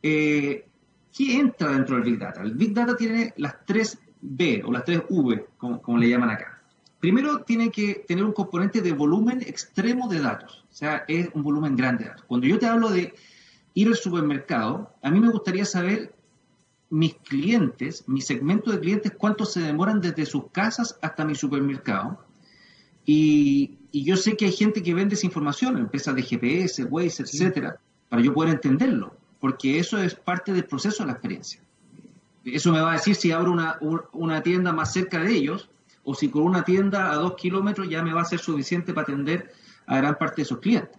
eh, 0.03 0.69
¿qué 1.17 1.39
entra 1.39 1.73
dentro 1.73 1.97
del 1.97 2.05
Big 2.05 2.19
Data? 2.19 2.43
El 2.43 2.55
Big 2.55 2.75
Data 2.75 2.95
tiene 2.95 3.33
las 3.39 3.65
tres 3.65 3.99
B 4.21 4.63
o 4.65 4.71
las 4.71 4.85
tres 4.85 5.01
V, 5.09 5.47
como, 5.57 5.81
como 5.81 5.97
le 5.97 6.11
llaman 6.11 6.31
acá. 6.31 6.63
Primero 7.01 7.41
tiene 7.41 7.71
que 7.71 8.05
tener 8.07 8.23
un 8.23 8.33
componente 8.33 8.83
de 8.83 8.93
volumen 8.93 9.41
extremo 9.41 10.09
de 10.09 10.21
datos, 10.21 10.67
o 10.71 10.75
sea, 10.75 11.05
es 11.09 11.29
un 11.33 11.43
volumen 11.43 11.75
grande 11.75 12.05
de 12.05 12.11
datos. 12.11 12.25
Cuando 12.27 12.47
yo 12.47 12.59
te 12.59 12.67
hablo 12.67 12.91
de 12.91 13.15
ir 13.77 13.89
al 13.89 13.95
supermercado, 13.95 14.91
a 15.03 15.11
mí 15.11 15.21
me 15.21 15.29
gustaría 15.29 15.67
saber 15.67 16.15
mis 16.89 17.15
clientes, 17.17 18.05
mi 18.09 18.23
segmento 18.23 18.73
de 18.73 18.81
clientes, 18.81 19.13
cuánto 19.19 19.45
se 19.45 19.61
demoran 19.61 20.01
desde 20.01 20.25
sus 20.25 20.51
casas 20.51 20.99
hasta 21.03 21.27
mi 21.27 21.35
supermercado. 21.35 22.19
Y, 23.05 23.77
yo 23.93 24.17
sé 24.17 24.37
que 24.37 24.47
hay 24.47 24.53
gente 24.53 24.83
que 24.83 24.95
vende 24.95 25.15
esa 25.15 25.27
información, 25.27 25.77
empresas 25.77 26.15
de 26.15 26.23
GPS, 26.23 26.85
Waze, 26.85 27.23
etcétera, 27.23 27.79
para 28.09 28.23
yo 28.23 28.33
poder 28.33 28.55
entenderlo, 28.55 29.15
porque 29.41 29.79
eso 29.79 29.99
es 29.99 30.15
parte 30.15 30.53
del 30.55 30.65
proceso 30.65 31.03
de 31.03 31.09
la 31.09 31.13
experiencia. 31.13 31.61
Eso 32.45 32.73
me 32.73 32.81
va 32.81 32.93
a 32.93 32.95
decir 32.95 33.15
si 33.15 33.31
abro 33.31 33.53
una, 33.53 33.79
una 34.13 34.43
tienda 34.43 34.73
más 34.73 34.93
cerca 34.93 35.21
de 35.21 35.33
ellos 35.33 35.69
o 36.03 36.15
si 36.15 36.31
con 36.31 36.43
una 36.43 36.65
tienda 36.65 37.11
a 37.11 37.17
dos 37.17 37.35
kilómetros 37.35 37.89
ya 37.91 38.03
me 38.03 38.15
va 38.15 38.23
a 38.23 38.27
ser 38.27 38.39
suficiente 38.39 38.95
para 38.95 39.03
atender 39.03 39.53
a 39.87 39.99
gran 39.99 40.17
parte 40.17 40.37
de 40.37 40.43
esos 40.43 40.59
clientes. 40.59 40.99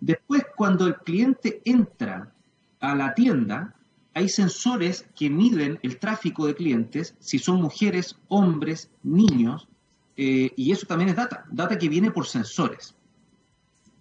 Después, 0.00 0.44
cuando 0.56 0.86
el 0.86 0.96
cliente 0.96 1.62
entra 1.64 2.32
a 2.80 2.94
la 2.94 3.14
tienda, 3.14 3.76
hay 4.14 4.28
sensores 4.28 5.06
que 5.14 5.30
miden 5.30 5.78
el 5.82 5.98
tráfico 5.98 6.46
de 6.46 6.54
clientes, 6.54 7.14
si 7.18 7.38
son 7.38 7.62
mujeres, 7.62 8.18
hombres, 8.28 8.90
niños, 9.02 9.68
eh, 10.16 10.52
y 10.56 10.72
eso 10.72 10.86
también 10.86 11.10
es 11.10 11.16
data, 11.16 11.46
data 11.50 11.78
que 11.78 11.88
viene 11.88 12.10
por 12.10 12.26
sensores. 12.26 12.94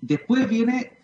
Después 0.02 0.50
viene 0.50 0.98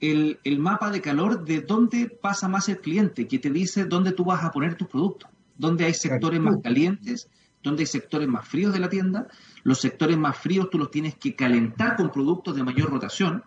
el, 0.00 0.38
mapa 0.58 0.90
de 0.90 1.00
calor 1.00 1.44
de 1.44 1.60
dónde 1.60 2.08
pasa 2.08 2.48
más 2.48 2.68
el 2.68 2.80
cliente, 2.80 3.28
que 3.28 3.38
te 3.38 3.50
dice 3.50 3.84
dónde 3.84 4.12
tú 4.12 4.24
vas 4.24 4.44
a 4.44 4.50
poner 4.50 4.74
tus 4.74 4.88
productos, 4.88 5.30
dónde 5.56 5.84
hay 5.84 5.94
sectores 5.94 6.40
más 6.40 6.56
calientes, 6.62 7.28
dónde 7.62 7.82
hay 7.82 7.86
sectores 7.86 8.28
más 8.28 8.46
fríos 8.46 8.72
de 8.72 8.80
la 8.80 8.88
tienda. 8.88 9.28
Los 9.62 9.80
sectores 9.80 10.18
más 10.18 10.36
fríos 10.36 10.68
tú 10.70 10.78
los 10.78 10.90
tienes 10.90 11.14
que 11.16 11.36
calentar 11.36 11.96
con 11.96 12.10
productos 12.10 12.56
de 12.56 12.64
mayor 12.64 12.90
rotación 12.90 13.44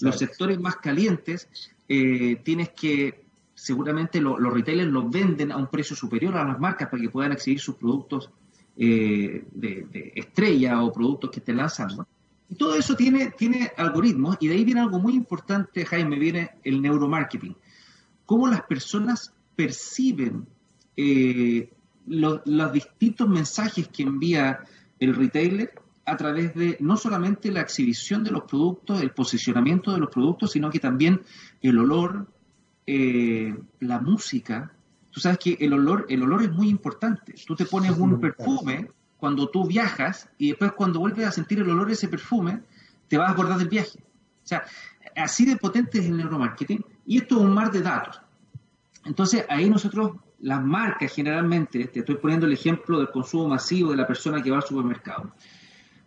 los 0.00 0.18
sectores 0.18 0.58
más 0.60 0.76
calientes 0.76 1.48
eh, 1.88 2.40
tienes 2.44 2.70
que, 2.70 3.24
seguramente 3.54 4.20
los 4.20 4.52
retailers 4.52 4.90
los 4.90 5.10
venden 5.10 5.52
a 5.52 5.56
un 5.56 5.66
precio 5.66 5.94
superior 5.94 6.36
a 6.36 6.44
las 6.44 6.58
marcas 6.58 6.88
para 6.88 7.02
que 7.02 7.10
puedan 7.10 7.32
exhibir 7.32 7.60
sus 7.60 7.74
productos 7.74 8.30
eh, 8.76 9.44
de, 9.52 10.12
estrella 10.14 10.82
o 10.82 10.92
productos 10.92 11.30
que 11.30 11.40
estén 11.40 11.56
lanzando. 11.56 12.06
Y 12.48 12.54
todo 12.54 12.74
eso 12.74 12.96
tiene, 12.96 13.32
tiene 13.32 13.70
algoritmos 13.76 14.38
y 14.40 14.48
de 14.48 14.54
ahí 14.54 14.64
viene 14.64 14.80
algo 14.80 14.98
muy 14.98 15.14
importante, 15.14 15.84
Jaime, 15.84 16.18
viene 16.18 16.52
el 16.64 16.80
neuromarketing. 16.80 17.56
Cómo 18.24 18.48
las 18.48 18.62
personas 18.62 19.34
perciben 19.54 20.46
eh, 20.96 21.70
los 22.06 22.72
distintos 22.72 23.28
mensajes 23.28 23.88
que 23.88 24.02
envía 24.02 24.60
el 24.98 25.14
retailer 25.14 25.72
a 26.04 26.16
través 26.16 26.54
de 26.54 26.76
no 26.80 26.96
solamente 26.96 27.52
la 27.52 27.60
exhibición 27.60 28.24
de 28.24 28.30
los 28.30 28.42
productos, 28.44 29.00
el 29.02 29.12
posicionamiento 29.12 29.92
de 29.92 29.98
los 29.98 30.10
productos, 30.10 30.52
sino 30.52 30.70
que 30.70 30.80
también 30.80 31.22
el 31.60 31.78
olor, 31.78 32.26
eh, 32.86 33.54
la 33.80 34.00
música. 34.00 34.72
Tú 35.10 35.20
sabes 35.20 35.38
que 35.38 35.56
el 35.60 35.72
olor, 35.72 36.06
el 36.08 36.22
olor 36.22 36.42
es 36.42 36.50
muy 36.50 36.68
importante. 36.68 37.34
Tú 37.46 37.54
te 37.54 37.64
pones 37.64 37.96
un 37.96 38.20
perfume 38.20 38.90
cuando 39.16 39.48
tú 39.48 39.66
viajas 39.66 40.28
y 40.38 40.48
después 40.48 40.72
cuando 40.72 41.00
vuelves 41.00 41.26
a 41.26 41.32
sentir 41.32 41.60
el 41.60 41.68
olor 41.68 41.86
de 41.86 41.92
ese 41.92 42.08
perfume, 42.08 42.62
te 43.08 43.18
vas 43.18 43.28
a 43.28 43.32
acordar 43.32 43.58
del 43.58 43.68
viaje. 43.68 43.98
O 44.42 44.46
sea, 44.46 44.64
así 45.16 45.44
de 45.44 45.56
potente 45.56 45.98
es 45.98 46.06
el 46.06 46.16
neuromarketing 46.16 46.84
y 47.06 47.18
esto 47.18 47.36
es 47.36 47.42
un 47.42 47.52
mar 47.52 47.70
de 47.70 47.82
datos. 47.82 48.20
Entonces 49.04 49.44
ahí 49.48 49.68
nosotros 49.68 50.12
las 50.40 50.62
marcas 50.62 51.12
generalmente, 51.12 51.86
te 51.88 52.00
estoy 52.00 52.16
poniendo 52.16 52.46
el 52.46 52.52
ejemplo 52.52 52.98
del 52.98 53.10
consumo 53.10 53.48
masivo 53.48 53.90
de 53.90 53.96
la 53.96 54.06
persona 54.06 54.42
que 54.42 54.50
va 54.50 54.56
al 54.56 54.62
supermercado. 54.62 55.34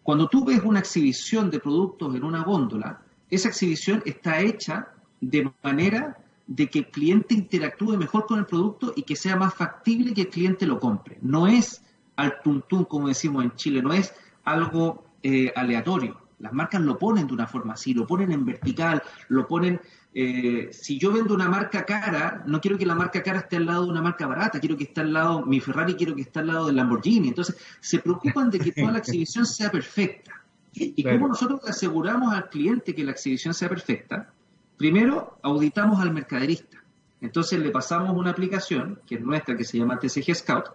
Cuando 0.04 0.28
tú 0.28 0.46
ves 0.46 0.62
una 0.64 0.80
exhibición 0.80 1.50
de 1.50 1.60
productos 1.60 2.16
en 2.16 2.24
una 2.24 2.44
góndola, 2.44 3.02
esa 3.30 3.50
exhibición 3.50 4.04
está 4.06 4.42
hecha 4.42 4.90
de 5.22 5.52
manera 5.64 6.18
de 6.46 6.70
que 6.70 6.80
el 6.80 6.88
cliente 6.88 7.34
interactúe 7.34 7.98
mejor 7.98 8.26
con 8.26 8.40
el 8.40 8.46
producto 8.46 8.94
y 8.96 9.04
que 9.04 9.16
sea 9.16 9.36
más 9.38 9.54
factible 9.54 10.14
que 10.14 10.22
el 10.22 10.30
cliente 10.30 10.66
lo 10.66 10.80
compre. 10.80 11.18
No 11.22 11.48
es 11.48 11.82
al 12.18 12.42
tuntún, 12.42 12.86
como 12.86 13.08
decimos 13.08 13.44
en 13.44 13.56
Chile, 13.56 13.82
no 13.82 13.94
es 13.94 14.14
algo 14.44 15.06
eh, 15.24 15.52
aleatorio. 15.56 16.20
Las 16.40 16.52
marcas 16.52 16.82
lo 16.82 17.00
ponen 17.00 17.26
de 17.28 17.34
una 17.34 17.48
forma 17.48 17.74
así, 17.74 17.94
lo 17.94 18.06
ponen 18.06 18.32
en 18.32 18.46
vertical, 18.46 19.02
lo 19.30 19.48
ponen... 19.48 19.80
Eh, 20.16 20.70
si 20.72 21.00
yo 21.00 21.12
vendo 21.12 21.34
una 21.34 21.50
marca 21.50 21.86
cara, 21.86 22.44
no 22.46 22.62
quiero 22.62 22.78
que 22.78 22.86
la 22.86 22.94
marca 22.94 23.24
cara 23.24 23.40
esté 23.40 23.56
al 23.56 23.66
lado 23.66 23.86
de 23.86 23.92
una 23.92 24.02
marca 24.02 24.28
barata, 24.28 24.60
quiero 24.60 24.78
que 24.78 24.84
esté 24.84 25.02
al 25.02 25.12
lado, 25.12 25.44
mi 25.46 25.60
Ferrari 25.60 25.96
quiero 25.96 26.14
que 26.16 26.22
esté 26.22 26.40
al 26.40 26.48
lado 26.48 26.68
del 26.68 26.76
Lamborghini. 26.76 27.30
Entonces, 27.30 27.58
se 27.80 28.00
preocupan 28.00 28.50
de 28.50 28.60
que 28.60 28.72
toda 28.72 28.92
la 28.92 29.00
exhibición 29.00 29.46
sea 29.46 29.72
perfecta. 29.72 30.44
¿Y 30.76 31.04
cómo 31.04 31.28
nosotros 31.28 31.62
aseguramos 31.68 32.34
al 32.34 32.50
cliente 32.50 32.96
que 32.96 33.04
la 33.04 33.12
exhibición 33.12 33.54
sea 33.54 33.70
perfecta? 33.70 34.32
Primero, 34.78 35.38
auditamos 35.44 36.00
al 36.00 36.12
mercaderista. 36.12 36.84
Entonces 37.22 37.60
le 37.60 37.70
pasamos 37.70 38.16
una 38.18 38.32
aplicación, 38.32 39.00
que 39.06 39.16
es 39.16 39.22
nuestra, 39.22 39.56
que 39.56 39.64
se 39.64 39.78
llama 39.78 39.98
TCG 39.98 40.36
Scout, 40.36 40.66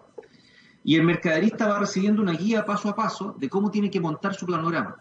y 0.83 0.95
el 0.95 1.03
mercaderista 1.03 1.67
va 1.67 1.79
recibiendo 1.79 2.21
una 2.21 2.31
guía 2.31 2.65
paso 2.65 2.89
a 2.89 2.95
paso 2.95 3.35
de 3.37 3.49
cómo 3.49 3.69
tiene 3.69 3.91
que 3.91 3.99
montar 3.99 4.33
su 4.33 4.45
planograma. 4.45 4.95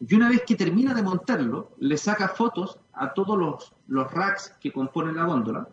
Y 0.00 0.14
una 0.14 0.28
vez 0.28 0.42
que 0.46 0.54
termina 0.54 0.94
de 0.94 1.02
montarlo, 1.02 1.72
le 1.78 1.96
saca 1.96 2.28
fotos 2.28 2.78
a 2.92 3.12
todos 3.12 3.38
los, 3.38 3.72
los 3.88 4.10
racks 4.12 4.54
que 4.60 4.72
componen 4.72 5.16
la 5.16 5.24
góndola 5.24 5.68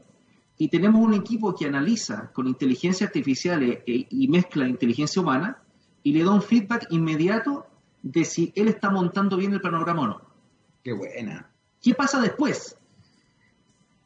y 0.57 0.69
tenemos 0.69 1.01
un 1.01 1.13
equipo 1.13 1.53
que 1.53 1.65
analiza 1.65 2.31
con 2.31 2.47
inteligencia 2.47 3.07
artificial 3.07 3.61
e, 3.63 3.83
e, 3.85 4.07
y 4.09 4.27
mezcla 4.27 4.67
inteligencia 4.67 5.21
humana 5.21 5.61
y 6.03 6.13
le 6.13 6.23
da 6.23 6.31
un 6.31 6.41
feedback 6.41 6.88
inmediato 6.91 7.67
de 8.01 8.23
si 8.23 8.53
él 8.55 8.67
está 8.67 8.89
montando 8.89 9.38
bien 9.38 9.53
el 9.53 9.61
planograma 9.61 10.01
o 10.01 10.07
no. 10.07 10.21
Qué 10.83 10.93
buena. 10.93 11.49
¿Qué 11.81 11.93
pasa 11.93 12.21
después? 12.21 12.77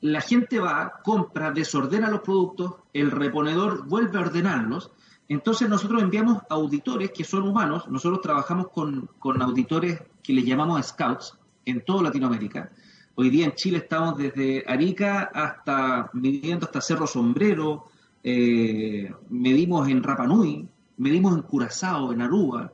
La 0.02 0.22
gente 0.22 0.60
va, 0.60 1.02
compra, 1.04 1.52
desordena 1.52 2.10
los 2.10 2.22
productos, 2.22 2.76
el 2.94 3.12
reponedor 3.12 3.86
vuelve 3.86 4.18
a 4.18 4.22
ordenarlos 4.22 4.92
entonces 5.30 5.70
nosotros 5.70 6.02
enviamos 6.02 6.42
auditores 6.50 7.12
que 7.12 7.24
son 7.24 7.48
humanos, 7.48 7.88
nosotros 7.88 8.20
trabajamos 8.22 8.70
con, 8.70 9.08
auditores 9.42 10.02
que 10.24 10.34
les 10.34 10.44
llamamos 10.44 10.84
scouts 10.88 11.38
en 11.66 11.86
toda 11.86 12.04
Latinoamérica. 12.04 12.72
Hoy 13.14 13.30
día 13.30 13.46
en 13.46 13.54
Chile 13.54 13.78
estamos 13.78 14.18
desde 14.18 14.64
Arica 14.68 15.30
hasta 15.32 16.10
midiendo 16.14 16.66
hasta 16.66 16.82
Cerro 16.82 17.06
Sombrero, 17.06 17.86
eh, 18.24 19.14
medimos 19.30 19.88
en 19.88 20.02
Rapanui, 20.02 20.68
medimos 20.98 21.36
en 21.36 21.44
Curazao, 21.44 22.12
en 22.12 22.24
Aruba, 22.24 22.74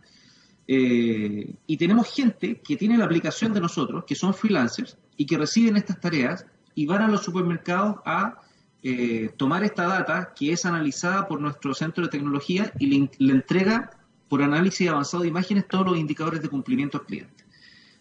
eh, 0.65 1.53
y 1.67 1.77
tenemos 1.77 2.07
gente 2.07 2.61
que 2.61 2.77
tiene 2.77 2.97
la 2.97 3.03
aplicación 3.03 3.53
de 3.53 3.59
nosotros, 3.59 4.05
que 4.05 4.15
son 4.15 4.33
freelancers 4.33 4.97
y 5.17 5.25
que 5.25 5.37
reciben 5.37 5.75
estas 5.75 5.99
tareas 5.99 6.45
y 6.73 6.85
van 6.85 7.01
a 7.01 7.09
los 7.09 7.21
supermercados 7.21 7.97
a 8.05 8.39
eh, 8.87 9.31
tomar 9.35 9.63
esta 9.63 9.87
data 9.87 10.31
que 10.35 10.51
es 10.51 10.63
analizada 10.63 11.27
por 11.27 11.41
nuestro 11.41 11.73
centro 11.73 12.03
de 12.03 12.11
tecnología 12.11 12.71
y 12.77 13.09
le, 13.17 13.31
entrega 13.31 13.89
por 14.29 14.43
análisis 14.43 14.87
avanzado 14.87 15.23
de 15.23 15.29
imágenes 15.29 15.67
todos 15.67 15.87
los 15.87 15.97
indicadores 15.97 16.39
de 16.39 16.49
cumplimiento 16.49 16.99
al 16.99 17.05
cliente. 17.07 17.45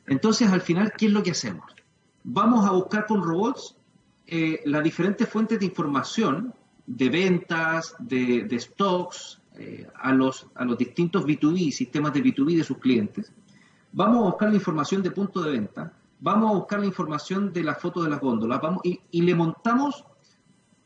Entonces, 0.07 0.51
al 0.51 0.61
final, 0.61 0.93
¿qué 0.95 1.07
es 1.07 1.13
lo 1.13 1.23
que 1.23 1.31
hacemos? 1.31 1.65
Vamos 2.23 2.67
a 2.67 2.73
buscar 2.73 3.07
con 3.07 3.23
robots 3.23 3.79
eh, 4.27 4.61
las 4.67 4.85
diferentes 4.85 5.27
fuentes 5.27 5.59
de 5.59 5.65
información 5.65 6.53
de 6.87 7.09
ventas, 7.09 7.97
de, 7.99 8.47
stocks, 8.61 9.41
eh, 9.55 9.87
a, 10.03 10.13
los, 10.13 10.49
a 10.55 10.67
los 10.67 10.77
distintos 10.77 11.25
B2B, 11.25 11.71
sistemas 11.71 12.13
de 12.13 12.23
B2B 12.23 12.59
de 12.59 12.65
sus 12.65 12.77
clientes. 12.77 13.33
Vamos 13.93 14.19
a 14.19 14.31
buscar 14.33 14.51
la 14.51 14.57
información 14.57 15.03
de 15.03 15.13
punto 15.13 15.41
de 15.41 15.53
venta, 15.53 15.95
vamos 16.21 16.51
a 16.51 16.55
buscar 16.59 16.81
la 16.81 16.87
información 16.87 17.55
de 17.55 17.65
la 17.65 17.75
foto 17.75 18.03
de 18.03 18.11
las 18.11 18.21
góndolas 18.21 18.61
vamos, 18.61 18.83
y, 18.85 19.01
y 19.13 19.23
le 19.23 19.35
montamos 19.35 20.05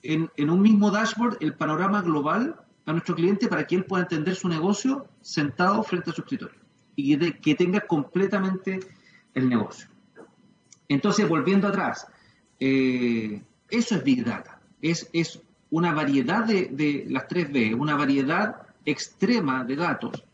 en, 0.02 0.50
un 0.50 0.62
mismo 0.62 0.90
dashboard 0.90 1.38
el 1.40 1.54
panorama 1.54 2.02
global 2.02 2.60
a 2.86 2.92
nuestro 2.92 3.14
cliente 3.14 3.48
para 3.48 3.66
que 3.66 3.76
él 3.76 3.84
pueda 3.84 4.04
entender 4.04 4.34
su 4.34 4.48
negocio 4.48 5.08
sentado 5.20 5.82
frente 5.82 6.10
a 6.10 6.12
su 6.12 6.22
escritorio 6.22 6.58
y 6.96 7.16
que, 7.32 7.54
tenga 7.54 7.80
completamente 7.80 8.80
el 9.34 9.48
negocio. 9.48 9.88
Entonces, 10.88 11.28
volviendo 11.28 11.68
atrás, 11.68 12.06
eh, 12.58 13.42
eso 13.70 13.94
es 13.94 14.02
Big 14.02 14.24
Data. 14.24 14.60
Es, 14.80 15.08
es 15.12 15.40
una 15.70 15.92
variedad 15.92 16.44
de, 16.44 17.04
las 17.08 17.28
tres 17.28 17.52
B, 17.52 17.74
una 17.74 17.94
variedad 17.94 18.62
extrema 18.84 19.64
de 19.64 19.76
datos, 19.76 20.24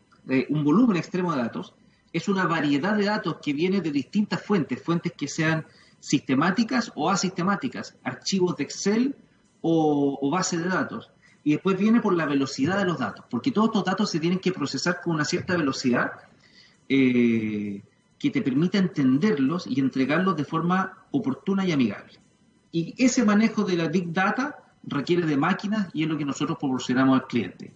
un 0.49 0.63
volumen 0.63 0.97
extremo 0.97 1.33
de 1.33 1.41
datos, 1.41 1.75
es 2.13 2.29
una 2.29 2.45
variedad 2.45 2.95
de 2.95 3.05
datos 3.05 3.37
que 3.43 3.53
viene 3.53 3.81
de 3.81 3.91
distintas 3.91 4.41
fuentes, 4.41 4.81
fuentes 4.81 5.11
que 5.11 5.27
sean 5.27 5.65
sistemáticas 5.99 6.91
o 6.95 7.09
asistemáticas, 7.09 7.97
archivos 8.03 8.55
de 8.55 8.63
Excel 8.63 9.15
o, 9.67 10.29
base 10.29 10.57
de 10.57 10.69
datos. 10.69 11.11
Y 11.43 11.53
después 11.53 11.77
viene 11.77 11.99
por 11.99 12.13
la 12.13 12.25
velocidad 12.25 12.77
de 12.77 12.85
los 12.85 12.99
datos, 12.99 13.25
porque 13.29 13.51
todos 13.51 13.69
estos 13.69 13.85
datos 13.85 14.09
se 14.09 14.19
tienen 14.19 14.39
que 14.39 14.51
procesar 14.51 15.01
con 15.01 15.15
una 15.15 15.25
cierta 15.25 15.57
velocidad 15.57 16.11
eh, 16.87 17.81
que 18.19 18.29
te 18.29 18.41
permita 18.41 18.77
entenderlos 18.77 19.65
y 19.67 19.79
entregarlos 19.79 20.37
de 20.37 20.45
forma 20.45 21.05
oportuna 21.11 21.65
y 21.65 21.71
amigable. 21.71 22.13
Y 22.71 22.93
ese 23.03 23.23
manejo 23.23 23.63
de 23.63 23.77
la 23.77 23.87
Big 23.87 24.11
Data 24.13 24.57
requiere 24.83 25.25
de 25.25 25.37
máquinas 25.37 25.87
y 25.93 26.03
es 26.03 26.09
lo 26.09 26.17
que 26.17 26.25
nosotros 26.25 26.57
proporcionamos 26.59 27.19
al 27.19 27.27
cliente. 27.27 27.73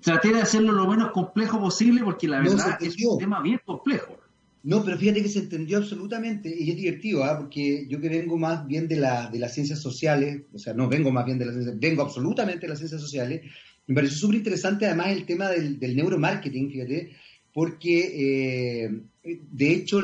Traté 0.00 0.32
de 0.32 0.42
hacerlo 0.42 0.72
lo 0.72 0.86
menos 0.86 1.10
complejo 1.10 1.58
posible 1.58 2.02
porque 2.04 2.28
la 2.28 2.38
verdad 2.38 2.78
es 2.80 3.04
un 3.04 3.18
tema 3.18 3.40
bien 3.40 3.60
complejo. 3.64 4.16
No, 4.62 4.84
pero 4.84 4.98
fíjate 4.98 5.22
que 5.22 5.28
se 5.28 5.38
entendió 5.38 5.78
absolutamente 5.78 6.54
y 6.54 6.70
es 6.70 6.76
divertido, 6.76 7.24
¿ah? 7.24 7.38
porque 7.38 7.86
yo 7.88 7.98
que 7.98 8.10
vengo 8.10 8.36
más 8.36 8.66
bien 8.66 8.88
de, 8.88 8.96
la, 8.96 9.30
de 9.30 9.38
las 9.38 9.54
ciencias 9.54 9.80
sociales, 9.80 10.42
o 10.52 10.58
sea, 10.58 10.74
no 10.74 10.86
vengo 10.86 11.10
más 11.10 11.24
bien 11.24 11.38
de 11.38 11.46
las 11.46 11.54
ciencias, 11.54 11.80
vengo 11.80 12.02
absolutamente 12.02 12.62
de 12.62 12.68
las 12.68 12.78
ciencias 12.78 13.00
sociales, 13.00 13.40
me 13.86 13.94
pareció 13.94 14.18
súper 14.18 14.36
interesante 14.36 14.84
además 14.84 15.08
el 15.08 15.24
tema 15.24 15.48
del, 15.48 15.78
neuromarketing, 15.96 16.70
fíjate, 16.70 17.10
porque 17.54 18.84
eh, 18.84 19.00
de 19.22 19.72
hecho 19.72 20.02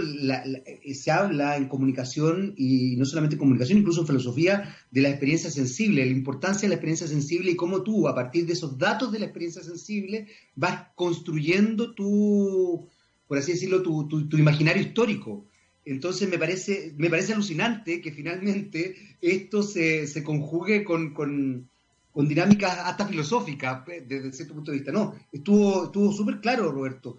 se 0.93 1.11
habla 1.11 1.57
en 1.57 1.69
comunicación 1.69 2.55
y 2.57 2.97
no 2.97 3.05
solamente 3.05 3.35
en 3.35 3.41
comunicación, 3.41 3.79
incluso 3.79 4.01
en 4.01 4.07
filosofía, 4.07 4.75
de 4.91 5.03
la 5.03 5.11
experiencia 5.11 5.51
sensible, 5.51 6.05
la 6.05 6.13
importancia 6.13 6.63
de 6.63 6.69
la 6.71 6.75
experiencia 6.77 7.07
sensible 7.07 7.51
y 7.51 7.57
cómo 7.57 7.83
tú, 7.83 8.09
a 8.09 8.15
partir 8.15 8.47
de 8.47 8.55
esos 8.55 8.79
datos 8.79 9.13
de 9.13 9.19
la 9.19 9.27
experiencia 9.27 9.63
sensible, 9.63 10.27
vas 10.55 10.87
construyendo 10.95 11.95
tu 11.95 12.89
por 13.27 13.39
así 13.39 13.53
decirlo, 13.53 13.83
tu, 13.83 14.07
tu, 14.09 14.37
imaginario 14.37 14.83
histórico. 14.83 15.45
Entonces 15.85 16.29
me 16.29 16.39
parece, 16.39 16.95
me 16.97 17.11
parece 17.11 17.33
alucinante 17.33 18.01
que 18.01 18.13
finalmente 18.13 19.17
esto 19.21 19.63
se, 19.63 20.07
se 20.07 20.23
conjugue 20.25 20.85
con, 20.85 21.15
con, 21.15 21.69
dinámicas 22.15 22.79
hasta 22.79 23.07
filosóficas 23.07 23.85
desde 24.07 24.33
cierto 24.33 24.55
punto 24.55 24.71
de 24.71 24.79
vista. 24.79 24.93
No, 24.93 25.15
estuvo, 25.31 25.85
estuvo 25.85 26.13
súper 26.13 26.41
claro, 26.41 26.73
Roberto. 26.73 27.19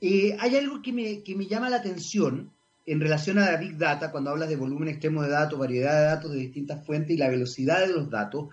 Eh, 0.00 0.36
hay 0.38 0.56
algo 0.56 0.82
que 0.82 0.92
me, 0.92 1.22
que 1.22 1.34
me 1.34 1.46
llama 1.46 1.70
la 1.70 1.76
atención 1.76 2.50
en 2.86 3.00
relación 3.00 3.38
a 3.38 3.50
la 3.50 3.56
Big 3.56 3.76
Data, 3.76 4.12
cuando 4.12 4.30
hablas 4.30 4.48
de 4.48 4.56
volumen 4.56 4.88
extremo 4.88 5.22
de 5.22 5.30
datos, 5.30 5.58
variedad 5.58 5.98
de 5.98 6.06
datos 6.06 6.32
de 6.32 6.38
distintas 6.38 6.86
fuentes 6.86 7.10
y 7.10 7.18
la 7.18 7.28
velocidad 7.28 7.80
de 7.80 7.92
los 7.92 8.08
datos, 8.08 8.48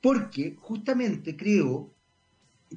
porque 0.00 0.56
justamente 0.58 1.36
creo 1.36 1.93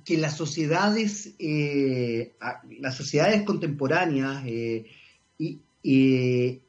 que 0.04 0.18
las 0.18 0.36
sociedades, 0.36 1.36
eh, 1.40 2.36
las 2.80 2.96
sociedades 2.96 3.44
contemporáneas 3.44 4.44
eh, 4.46 4.86
y, 5.38 6.62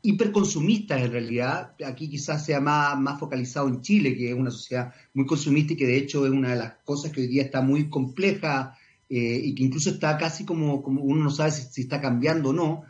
hiperconsumistas 0.00 1.02
en 1.02 1.10
realidad, 1.10 1.74
aquí 1.84 2.08
quizás 2.08 2.44
sea 2.46 2.60
más, 2.60 2.98
más 2.98 3.18
focalizado 3.18 3.68
en 3.68 3.80
Chile, 3.80 4.16
que 4.16 4.30
es 4.30 4.34
una 4.34 4.50
sociedad 4.50 4.94
muy 5.12 5.26
consumista 5.26 5.72
y 5.72 5.76
que 5.76 5.86
de 5.86 5.96
hecho 5.96 6.24
es 6.24 6.32
una 6.32 6.50
de 6.50 6.56
las 6.56 6.74
cosas 6.84 7.10
que 7.10 7.22
hoy 7.22 7.26
día 7.26 7.42
está 7.42 7.62
muy 7.62 7.90
compleja 7.90 8.78
eh, 9.08 9.40
y 9.42 9.54
que 9.54 9.64
incluso 9.64 9.90
está 9.90 10.16
casi 10.16 10.44
como, 10.44 10.82
como 10.82 11.02
uno 11.02 11.24
no 11.24 11.30
sabe 11.30 11.50
si, 11.50 11.62
si 11.62 11.80
está 11.82 12.00
cambiando 12.00 12.50
o 12.50 12.52
no. 12.52 12.84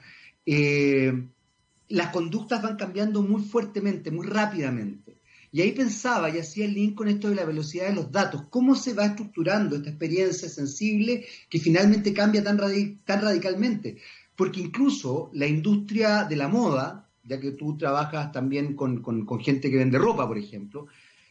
las 1.89 2.09
conductas 2.09 2.63
van 2.63 2.77
cambiando 2.77 3.23
muy 3.23 3.43
fuertemente, 3.43 4.11
muy 4.11 4.27
rápidamente. 4.27 5.08
Y 5.51 5.63
ahí 5.63 5.73
pensaba 5.73 6.29
y 6.29 6.39
hacía 6.39 6.67
el 6.67 6.75
link 6.75 6.95
con 6.95 7.09
esto 7.09 7.29
de 7.29 7.37
la 7.37 7.45
velocidad 7.45 7.89
de 7.89 7.95
los 7.95 8.13
datos. 8.13 8.45
¿Cómo 8.51 8.75
se 8.75 8.93
va 8.93 9.07
estructurando 9.07 9.77
esta 9.77 9.89
experiencia 9.89 10.49
sensible 10.49 11.25
que 11.49 11.59
finalmente 11.59 12.13
cambia 12.13 12.45
tan, 12.45 12.59
tan 13.05 13.23
radicalmente? 13.23 13.97
Porque 14.37 14.61
incluso 14.61 15.31
la 15.33 15.47
industria 15.47 16.25
de 16.25 16.37
la 16.37 16.49
moda, 16.49 17.09
ya 17.25 17.41
que 17.41 17.53
tú 17.53 17.77
trabajas 17.79 18.31
también 18.31 18.75
con, 18.75 19.03
con, 19.03 19.41
gente 19.41 19.71
que 19.71 19.79
vende 19.79 19.99
ropa, 19.99 20.27
por 20.29 20.39
ejemplo, 20.39 20.87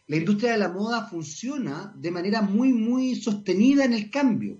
la 0.07 0.15
industria 0.15 0.53
de 0.53 0.57
la 0.57 0.70
moda 0.70 1.07
funciona 1.07 1.93
de 1.95 2.11
manera 2.11 2.41
muy, 2.41 2.74
muy 2.74 3.15
sostenida 3.15 3.86
en 3.86 3.93
el 3.93 4.09
cambio. 4.09 4.57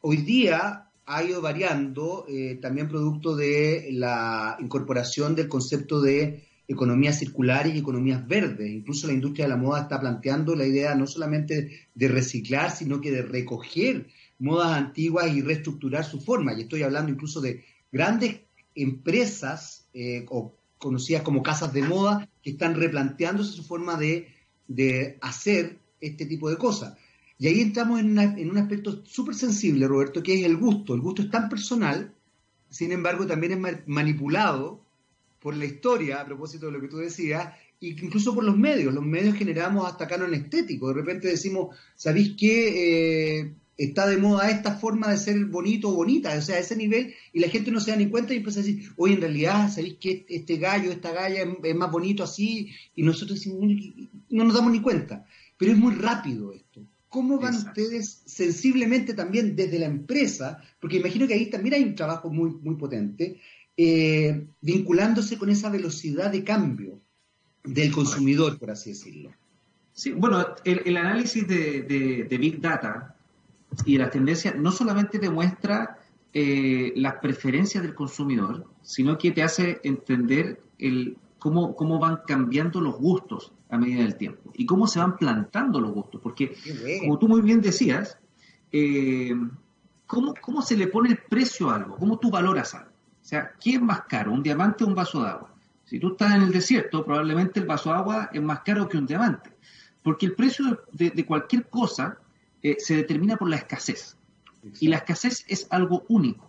Hoy 0.00 0.18
día 0.18 0.90
ha 1.06 1.24
ido 1.24 1.40
variando, 1.40 2.24
eh, 2.28 2.58
también 2.60 2.88
producto 2.88 3.34
de 3.34 3.88
la 3.92 4.56
incorporación 4.60 5.34
del 5.34 5.48
concepto 5.48 6.00
de 6.00 6.45
economías 6.68 7.18
circulares 7.18 7.74
y 7.74 7.78
economías 7.78 8.26
verdes. 8.26 8.70
Incluso 8.70 9.06
la 9.06 9.12
industria 9.12 9.44
de 9.44 9.50
la 9.50 9.56
moda 9.56 9.82
está 9.82 10.00
planteando 10.00 10.54
la 10.56 10.66
idea 10.66 10.94
no 10.94 11.06
solamente 11.06 11.88
de 11.94 12.08
reciclar, 12.08 12.70
sino 12.70 13.00
que 13.00 13.12
de 13.12 13.22
recoger 13.22 14.08
modas 14.38 14.76
antiguas 14.76 15.34
y 15.34 15.42
reestructurar 15.42 16.04
su 16.04 16.20
forma. 16.20 16.54
Y 16.54 16.62
estoy 16.62 16.82
hablando 16.82 17.12
incluso 17.12 17.40
de 17.40 17.64
grandes 17.92 18.40
empresas 18.74 19.88
eh, 19.94 20.26
o 20.28 20.54
conocidas 20.78 21.22
como 21.22 21.42
casas 21.42 21.72
de 21.72 21.82
moda 21.82 22.28
que 22.42 22.50
están 22.50 22.74
replanteándose 22.74 23.52
su 23.52 23.64
forma 23.64 23.96
de, 23.96 24.28
hacer 25.20 25.78
este 26.00 26.26
tipo 26.26 26.50
de 26.50 26.56
cosas. 26.56 26.96
Y 27.38 27.46
ahí 27.48 27.60
entramos 27.60 28.00
en, 28.00 28.18
en 28.18 28.50
un 28.50 28.58
aspecto 28.58 29.04
súper 29.04 29.34
sensible, 29.34 29.86
Roberto, 29.86 30.22
que 30.22 30.34
es 30.34 30.44
el 30.44 30.56
gusto. 30.56 30.94
El 30.94 31.00
gusto 31.00 31.22
es 31.22 31.30
tan 31.30 31.48
personal, 31.48 32.14
sin 32.68 32.92
embargo 32.92 33.26
también 33.26 33.64
es 33.64 33.86
manipulado 33.86 34.85
por 35.40 35.56
la 35.56 35.64
historia, 35.64 36.20
a 36.20 36.24
propósito 36.24 36.66
de 36.66 36.72
lo 36.72 36.80
que 36.80 36.88
tú 36.88 36.98
decías, 36.98 37.54
e 37.80 37.88
incluso 37.88 38.34
por 38.34 38.44
los 38.44 38.56
medios. 38.56 38.92
Los 38.92 39.04
medios 39.04 39.36
generamos 39.36 39.86
hasta 39.86 40.08
canon 40.08 40.34
estético. 40.34 40.88
De 40.88 40.94
repente 40.94 41.28
decimos, 41.28 41.76
¿sabéis 41.94 42.34
qué? 42.38 43.40
Eh, 43.40 43.52
está 43.76 44.06
de 44.06 44.16
moda 44.16 44.50
esta 44.50 44.76
forma 44.76 45.10
de 45.10 45.18
ser 45.18 45.44
bonito 45.46 45.90
o 45.90 45.94
bonita, 45.94 46.36
o 46.36 46.40
sea, 46.40 46.56
a 46.56 46.60
ese 46.60 46.76
nivel, 46.76 47.14
y 47.32 47.40
la 47.40 47.48
gente 47.48 47.70
no 47.70 47.80
se 47.80 47.90
da 47.90 47.96
ni 47.96 48.08
cuenta 48.08 48.32
y 48.32 48.38
empieza 48.38 48.60
a 48.60 48.62
decir, 48.62 48.90
oye, 48.96 49.14
en 49.14 49.20
realidad, 49.20 49.70
¿sabéis 49.70 49.96
que 50.00 50.24
este 50.28 50.56
gallo, 50.56 50.90
esta 50.90 51.12
galla 51.12 51.44
es, 51.62 51.74
más 51.74 51.90
bonito 51.90 52.24
así? 52.24 52.70
Y 52.94 53.02
nosotros 53.02 53.46
no 53.46 54.44
nos 54.44 54.54
damos 54.54 54.72
ni 54.72 54.80
cuenta. 54.80 55.26
Pero 55.58 55.72
es 55.72 55.78
muy 55.78 55.94
rápido 55.94 56.52
esto. 56.52 56.82
¿Cómo 57.08 57.38
van 57.38 57.54
ustedes 57.54 58.22
sensiblemente 58.26 59.14
también 59.14 59.56
desde 59.56 59.78
la 59.78 59.86
empresa? 59.86 60.62
Porque 60.80 60.98
imagino 60.98 61.26
que 61.26 61.34
ahí 61.34 61.46
también 61.46 61.74
hay 61.76 61.82
un 61.84 61.94
trabajo 61.94 62.30
muy, 62.30 62.50
muy 62.50 62.74
potente, 62.74 63.40
eh, 63.76 64.46
vinculándose 64.60 65.38
con 65.38 65.50
esa 65.50 65.70
velocidad 65.70 66.30
de 66.30 66.44
cambio 66.44 67.00
del 67.64 67.92
consumidor, 67.92 68.58
por 68.58 68.70
así 68.70 68.90
decirlo. 68.90 69.30
Sí, 69.92 70.12
bueno, 70.12 70.44
el, 70.64 70.96
análisis 70.96 71.46
de, 71.48 72.26
Big 72.38 72.60
Data 72.60 73.16
y 73.84 73.94
de 73.94 73.98
las 73.98 74.10
tendencias 74.10 74.54
no 74.56 74.70
solamente 74.70 75.18
demuestra 75.18 75.98
eh, 76.32 76.92
las 76.96 77.14
preferencias 77.14 77.82
del 77.82 77.94
consumidor, 77.94 78.66
sino 78.82 79.16
que 79.18 79.30
te 79.30 79.42
hace 79.42 79.80
entender 79.82 80.60
el, 80.78 81.16
cómo, 81.38 81.74
cómo 81.74 81.98
van 81.98 82.20
cambiando 82.26 82.80
los 82.80 82.96
gustos 82.96 83.52
a 83.68 83.78
medida 83.78 84.02
del 84.02 84.16
tiempo 84.16 84.52
y 84.54 84.66
cómo 84.66 84.86
se 84.86 84.98
van 84.98 85.16
plantando 85.16 85.80
los 85.80 85.92
gustos. 85.92 86.20
Porque, 86.22 86.56
como 87.00 87.18
tú 87.18 87.28
muy 87.28 87.40
bien 87.40 87.60
decías, 87.60 88.18
eh, 88.72 89.34
¿cómo, 90.06 90.34
¿cómo 90.40 90.62
se 90.62 90.76
le 90.76 90.88
pone 90.88 91.10
el 91.10 91.18
precio 91.18 91.70
a 91.70 91.76
algo? 91.76 91.96
¿Cómo 91.96 92.18
tú 92.18 92.30
valoras 92.30 92.74
algo? 92.74 92.95
O 93.26 93.28
sea, 93.28 93.50
¿qué 93.60 93.70
es 93.70 93.82
más 93.82 94.02
caro, 94.02 94.30
un 94.30 94.40
diamante 94.40 94.84
o 94.84 94.86
un 94.86 94.94
vaso 94.94 95.20
de 95.20 95.30
agua? 95.30 95.52
Si 95.84 95.98
tú 95.98 96.12
estás 96.12 96.36
en 96.36 96.42
el 96.42 96.52
desierto, 96.52 97.04
probablemente 97.04 97.58
el 97.58 97.66
vaso 97.66 97.90
de 97.90 97.96
agua 97.96 98.30
es 98.32 98.40
más 98.40 98.60
caro 98.60 98.88
que 98.88 98.98
un 98.98 99.04
diamante, 99.04 99.50
porque 100.04 100.26
el 100.26 100.36
precio 100.36 100.84
de, 100.92 101.26
cualquier 101.26 101.68
cosa 101.68 102.18
eh, 102.62 102.76
se 102.78 102.94
determina 102.94 103.36
por 103.36 103.50
la 103.50 103.56
escasez. 103.56 104.16
Y 104.78 104.86
la 104.86 104.98
escasez 104.98 105.44
es 105.48 105.66
algo 105.70 106.04
único. 106.06 106.48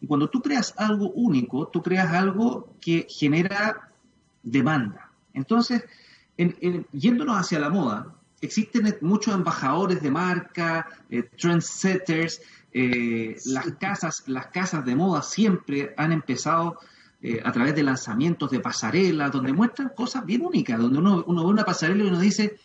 Y 0.00 0.06
cuando 0.06 0.30
tú 0.30 0.40
creas 0.40 0.74
algo 0.76 1.10
único, 1.10 1.66
tú 1.66 1.82
creas 1.82 2.12
algo 2.12 2.72
que 2.80 3.04
genera 3.10 3.90
demanda. 4.44 5.10
Entonces, 5.34 5.82
yéndonos 6.92 7.36
hacia 7.36 7.58
la 7.58 7.68
moda, 7.68 8.14
existen 8.40 8.96
muchos 9.00 9.34
embajadores 9.34 10.00
de 10.00 10.10
marca, 10.12 10.86
eh, 11.10 11.24
trendsetters, 11.36 12.40
eh, 12.74 13.36
las, 13.46 13.66
casas, 13.74 14.24
las 14.26 14.46
casas 14.46 14.84
de 14.84 14.96
moda 14.96 15.22
siempre 15.22 15.94
han 15.96 16.12
empezado 16.12 16.78
eh, 17.20 17.40
a 17.44 17.52
través 17.52 17.74
de 17.74 17.82
lanzamientos 17.82 18.50
de 18.50 18.60
pasarelas, 18.60 19.30
donde 19.30 19.52
muestran 19.52 19.90
cosas 19.94 20.24
bien 20.24 20.42
únicas, 20.42 20.78
donde 20.78 20.98
uno, 20.98 21.22
uno 21.26 21.44
ve 21.44 21.50
una 21.50 21.64
pasarela 21.64 22.04
y 22.04 22.08
uno 22.08 22.18
dice, 22.18 22.58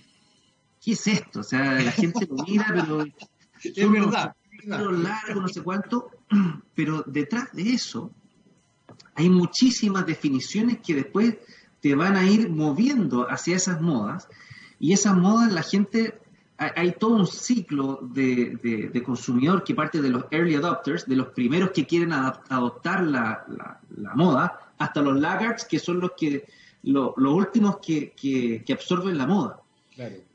¿qué 0.81 0.93
es 0.93 1.07
esto? 1.07 1.41
O 1.41 1.43
sea, 1.43 1.73
la 1.73 1.91
gente 1.91 2.27
lo 2.27 2.43
mira, 2.43 2.67
pero 2.73 3.03
es 3.63 3.91
verdad, 3.91 4.35
largo, 4.65 5.41
no 5.41 5.47
sé 5.47 5.61
cuánto, 5.61 6.09
pero 6.75 7.03
detrás 7.05 7.51
de 7.53 7.73
eso 7.73 8.11
hay 9.15 9.29
muchísimas 9.29 10.05
definiciones 10.05 10.79
que 10.79 10.95
después 10.95 11.37
te 11.81 11.95
van 11.95 12.15
a 12.15 12.25
ir 12.25 12.49
moviendo 12.49 13.29
hacia 13.29 13.55
esas 13.55 13.81
modas 13.81 14.27
y 14.79 14.93
esas 14.93 15.15
modas 15.15 15.51
la 15.51 15.63
gente 15.63 16.19
hay 16.57 16.93
todo 16.93 17.15
un 17.15 17.27
ciclo 17.27 17.99
de, 18.01 19.01
consumidor 19.05 19.63
que 19.63 19.75
parte 19.75 20.01
de 20.01 20.09
los 20.09 20.25
early 20.31 20.55
adopters, 20.55 21.05
de 21.05 21.15
los 21.15 21.27
primeros 21.27 21.69
que 21.71 21.85
quieren 21.85 22.11
adoptar 22.11 23.03
la, 23.03 23.79
moda, 24.15 24.59
hasta 24.77 25.01
los 25.01 25.19
laggards, 25.19 25.65
que 25.65 25.77
son 25.77 25.99
los 25.99 26.11
que 26.17 26.45
los 26.83 27.13
últimos 27.17 27.77
que, 27.77 28.63
absorben 28.73 29.17
la 29.17 29.27
moda. 29.27 29.59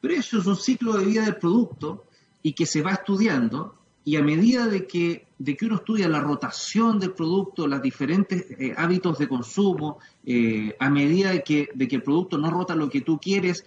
Pero 0.01 0.15
eso 0.15 0.39
es 0.39 0.47
un 0.47 0.57
ciclo 0.57 0.95
de 0.95 1.05
vida 1.05 1.25
del 1.25 1.37
producto 1.37 2.05
y 2.43 2.53
que 2.53 2.67
se 2.67 2.83
va 2.83 2.93
estudiando 2.93 3.77
y 4.05 4.17
a 4.17 4.23
medida 4.23 4.67
de 4.67 4.87
que, 4.87 5.27
de 5.39 5.57
que 5.57 5.67
uno 5.67 5.77
estudia 5.77 6.09
la 6.09 6.21
rotación 6.21 6.99
del 6.99 7.13
producto, 7.13 7.69
los 7.69 7.81
diferentes 7.81 8.47
eh, 8.59 8.75
hábitos 8.77 9.19
de 9.19 9.29
consumo, 9.29 9.99
eh, 10.27 10.75
a 10.81 10.91
medida 10.91 11.31
de 11.31 11.45
que, 11.45 11.69
de 11.73 11.87
que 11.87 11.97
el 11.97 12.03
producto 12.03 12.37
no 12.37 12.51
rota 12.51 12.75
lo 12.75 12.89
que 12.89 13.03
tú 13.03 13.21
quieres, 13.21 13.65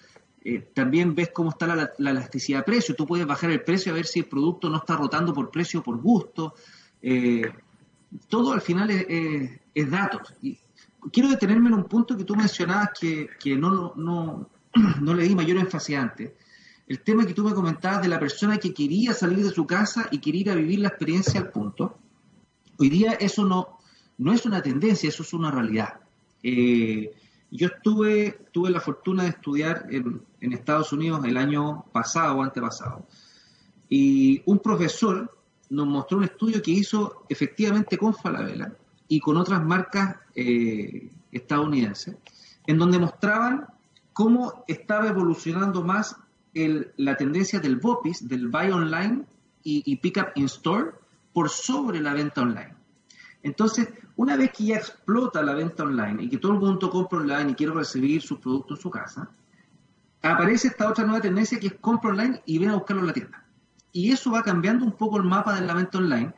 eh, 0.48 0.60
también 0.76 1.16
ves 1.16 1.32
cómo 1.34 1.50
está 1.50 1.66
la, 1.66 1.92
elasticidad 1.98 2.60
de 2.60 2.66
precio. 2.66 2.96
Tú 2.96 3.08
puedes 3.08 3.26
bajar 3.26 3.50
el 3.50 3.64
precio 3.64 3.92
a 3.92 3.96
ver 3.96 4.06
si 4.06 4.20
el 4.20 4.28
producto 4.28 4.70
no 4.70 4.78
está 4.78 4.96
rotando 4.96 5.34
por 5.34 5.50
precio 5.50 5.80
o 5.80 5.84
por 5.84 6.00
gusto. 6.00 6.54
Eh, 7.02 7.52
todo 8.30 8.54
al 8.54 8.62
final 8.62 8.92
es, 8.92 9.90
datos. 9.90 10.36
Y 10.44 10.60
quiero 11.12 11.30
detenerme 11.30 11.70
en 11.70 11.74
un 11.74 11.86
punto 11.86 12.16
que 12.16 12.26
tú 12.26 12.36
mencionabas 12.36 12.90
que, 13.00 13.58
no, 13.58 13.94
no, 13.96 14.48
no 15.02 15.14
le 15.16 15.24
di 15.24 15.34
mayor 15.34 15.58
énfasis 15.58 15.98
antes. 15.98 16.34
El 16.86 17.02
tema 17.02 17.26
que 17.26 17.34
tú 17.34 17.44
me 17.44 17.56
comentabas 17.56 18.04
de 18.04 18.08
la 18.08 18.20
persona 18.20 18.60
que 18.60 18.72
quería 18.72 19.16
salir 19.16 19.44
de 19.44 19.50
su 19.50 19.66
casa 19.66 20.08
y 20.12 20.20
quería 20.20 20.42
ir 20.42 20.52
a 20.52 20.56
vivir 20.56 20.78
la 20.78 20.90
experiencia 20.90 21.40
al 21.40 21.50
punto. 21.50 21.98
Hoy 22.78 22.90
día 22.90 23.14
eso 23.14 23.46
no, 23.46 23.80
no 24.20 24.32
es 24.32 24.46
una 24.46 24.62
tendencia, 24.62 25.10
eso 25.10 25.24
es 25.24 25.34
una 25.34 25.50
realidad. 25.50 26.02
Eh, 26.44 27.12
yo 27.52 27.68
estuve, 27.68 28.48
tuve 28.52 28.70
la 28.70 28.80
fortuna 28.80 29.24
de 29.24 29.30
estudiar 29.30 29.88
en, 29.90 30.22
Estados 30.40 30.94
Unidos 30.94 31.26
el 31.26 31.38
año 31.38 31.86
pasado 31.92 32.38
o 32.38 32.44
antepasado. 32.44 33.08
Y 33.90 34.44
un 34.46 34.60
profesor 34.60 35.36
nos 35.70 35.88
mostró 35.88 36.20
un 36.20 36.26
estudio 36.26 36.62
que 36.62 36.72
hizo 36.72 37.26
efectivamente 37.30 37.98
con 37.98 38.14
Falabella 38.14 38.72
y 39.08 39.20
con 39.20 39.38
otras 39.38 39.64
marcas 39.64 40.18
eh, 40.36 41.10
estadounidenses, 41.32 42.16
en 42.68 42.78
donde 42.78 43.00
mostraban 43.00 43.66
cómo 44.14 44.64
estaba 44.68 45.08
evolucionando 45.08 45.84
más 45.84 46.16
la 46.54 47.18
tendencia 47.18 47.60
del 47.60 47.78
BOPIS, 47.78 48.28
del 48.28 48.48
Buy 48.48 48.72
Online 48.72 49.24
y, 49.64 49.84
y 49.86 49.98
Pick 49.98 50.32
in 50.36 50.46
Store, 50.46 50.92
por 51.34 51.50
sobre 51.50 52.00
la 52.00 52.14
venta 52.14 52.42
online. 52.42 52.75
Entonces, 53.46 53.90
una 54.16 54.36
vez 54.36 54.52
que 54.54 54.66
ya 54.66 54.78
explota 54.78 55.44
la 55.44 55.54
venta 55.54 55.84
online 55.84 56.24
y 56.24 56.30
que 56.30 56.40
todo 56.40 56.54
el 56.54 56.60
mundo 56.60 56.90
compra 56.90 57.20
online 57.20 57.52
y 57.52 57.54
quiere 57.54 57.74
recibir 57.74 58.24
sus 58.24 58.40
productos 58.40 58.80
en 58.80 58.82
su 58.82 58.90
casa, 58.90 59.30
aparece 60.24 60.70
esta 60.70 60.90
otra 60.90 61.06
nueva 61.06 61.22
tendencia 61.22 61.60
que 61.60 61.68
es 61.68 61.76
compra 61.76 62.10
online 62.10 62.42
y 62.48 62.58
ven 62.58 62.72
a 62.72 62.74
buscarlo 62.74 63.04
en 63.04 63.08
la 63.08 63.14
tienda. 63.14 63.46
Y 63.92 64.12
eso 64.12 64.32
va 64.32 64.42
cambiando 64.42 64.84
un 64.84 64.94
poco 64.94 65.18
el 65.18 65.26
mapa 65.26 65.54
de 65.54 65.64
la 65.64 65.76
venta 65.76 66.00
online, 66.00 66.34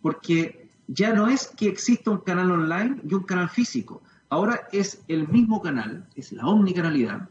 porque 0.00 0.70
ya 0.86 1.12
no 1.12 1.26
es 1.26 1.48
que 1.48 1.66
exista 1.66 2.12
un 2.12 2.18
canal 2.18 2.52
online 2.52 3.00
y 3.10 3.12
un 3.12 3.24
canal 3.24 3.48
físico. 3.48 4.00
Ahora 4.28 4.68
es 4.70 5.02
el 5.08 5.26
mismo 5.26 5.60
canal, 5.60 6.06
es 6.14 6.30
la 6.30 6.46
omnicanalidad, 6.46 7.28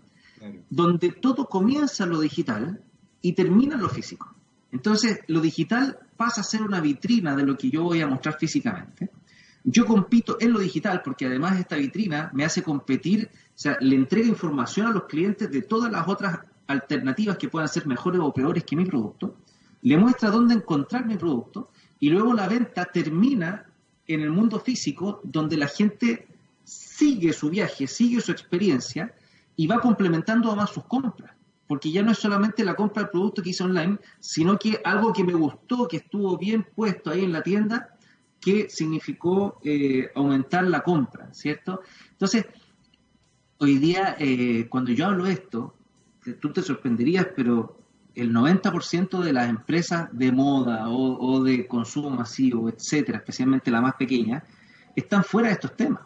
donde 0.69 1.09
todo 1.09 1.45
comienza 1.45 2.03
en 2.03 2.09
lo 2.09 2.19
digital 2.19 2.83
y 3.21 3.31
termina 3.31 3.75
en 3.75 3.81
lo 3.81 3.87
físico. 3.87 4.35
Entonces, 4.73 5.21
lo 5.27 5.39
digital 5.39 5.99
pasa 6.17 6.41
a 6.41 6.43
ser 6.43 6.63
una 6.63 6.81
vitrina 6.81 7.33
de 7.33 7.43
lo 7.43 7.57
que 7.57 7.69
yo 7.69 7.83
voy 7.83 8.01
a 8.01 8.07
mostrar 8.07 8.37
físicamente 8.37 9.09
yo 9.63 9.85
compito 9.85 10.37
en 10.39 10.53
lo 10.53 10.59
digital 10.59 11.01
porque 11.03 11.25
además 11.25 11.59
esta 11.59 11.75
vitrina 11.75 12.31
me 12.33 12.45
hace 12.45 12.63
competir, 12.63 13.29
o 13.33 13.37
sea, 13.53 13.77
le 13.79 13.95
entrega 13.95 14.27
información 14.27 14.87
a 14.87 14.91
los 14.91 15.03
clientes 15.03 15.51
de 15.51 15.61
todas 15.61 15.91
las 15.91 16.07
otras 16.07 16.39
alternativas 16.67 17.37
que 17.37 17.49
puedan 17.49 17.69
ser 17.69 17.85
mejores 17.85 18.21
o 18.21 18.33
peores 18.33 18.63
que 18.63 18.75
mi 18.75 18.85
producto, 18.85 19.35
le 19.81 19.97
muestra 19.97 20.29
dónde 20.29 20.55
encontrar 20.55 21.05
mi 21.05 21.17
producto 21.17 21.69
y 21.99 22.09
luego 22.09 22.33
la 22.33 22.47
venta 22.47 22.85
termina 22.85 23.65
en 24.07 24.21
el 24.21 24.31
mundo 24.31 24.59
físico 24.59 25.21
donde 25.23 25.57
la 25.57 25.67
gente 25.67 26.27
sigue 26.63 27.33
su 27.33 27.49
viaje, 27.49 27.87
sigue 27.87 28.21
su 28.21 28.31
experiencia 28.31 29.13
y 29.55 29.67
va 29.67 29.79
complementando 29.79 30.49
además 30.49 30.71
sus 30.71 30.85
compras. 30.85 31.31
Porque 31.67 31.91
ya 31.91 32.03
no 32.03 32.11
es 32.11 32.17
solamente 32.17 32.65
la 32.65 32.75
compra 32.75 33.03
del 33.03 33.11
producto 33.11 33.41
que 33.41 33.51
hice 33.51 33.63
online, 33.63 33.97
sino 34.19 34.57
que 34.59 34.81
algo 34.83 35.13
que 35.13 35.23
me 35.23 35.33
gustó, 35.33 35.87
que 35.87 35.97
estuvo 35.97 36.37
bien 36.37 36.67
puesto 36.75 37.11
ahí 37.11 37.23
en 37.23 37.31
la 37.31 37.43
tienda, 37.43 37.90
que 38.41 38.69
significó 38.69 39.59
eh, 39.63 40.09
aumentar 40.15 40.65
la 40.65 40.81
compra, 40.81 41.31
¿cierto? 41.33 41.81
Entonces, 42.09 42.47
hoy 43.59 43.77
día, 43.77 44.15
eh, 44.19 44.67
cuando 44.67 44.91
yo 44.91 45.05
hablo 45.05 45.27
esto, 45.27 45.75
tú 46.39 46.51
te 46.51 46.61
sorprenderías, 46.63 47.27
pero 47.35 47.77
el 48.15 48.33
90% 48.33 49.19
de 49.21 49.33
las 49.33 49.49
empresas 49.49 50.09
de 50.11 50.31
moda 50.31 50.89
o, 50.89 51.43
de 51.43 51.67
consumo 51.67 52.09
masivo, 52.09 52.67
etcétera, 52.69 53.19
especialmente 53.19 53.71
la 53.71 53.81
más 53.81 53.95
pequeña, 53.95 54.43
están 54.95 55.23
fuera 55.23 55.49
de 55.49 55.53
estos 55.53 55.77
temas. 55.77 56.01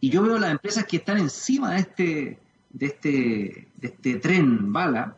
Y 0.00 0.10
yo 0.10 0.22
veo 0.22 0.38
las 0.38 0.50
empresas 0.50 0.84
que 0.84 0.98
están 0.98 1.18
encima 1.18 1.72
de 1.72 1.78
este, 1.78 2.40
de 2.70 2.86
este, 2.86 3.68
de 3.76 3.88
este 3.88 4.16
tren 4.16 4.72
bala 4.72 5.16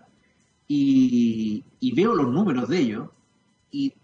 y, 0.68 1.64
veo 1.96 2.14
los 2.14 2.32
números 2.32 2.68
de 2.68 2.78
ellos 2.78 3.08
y, 3.70 3.94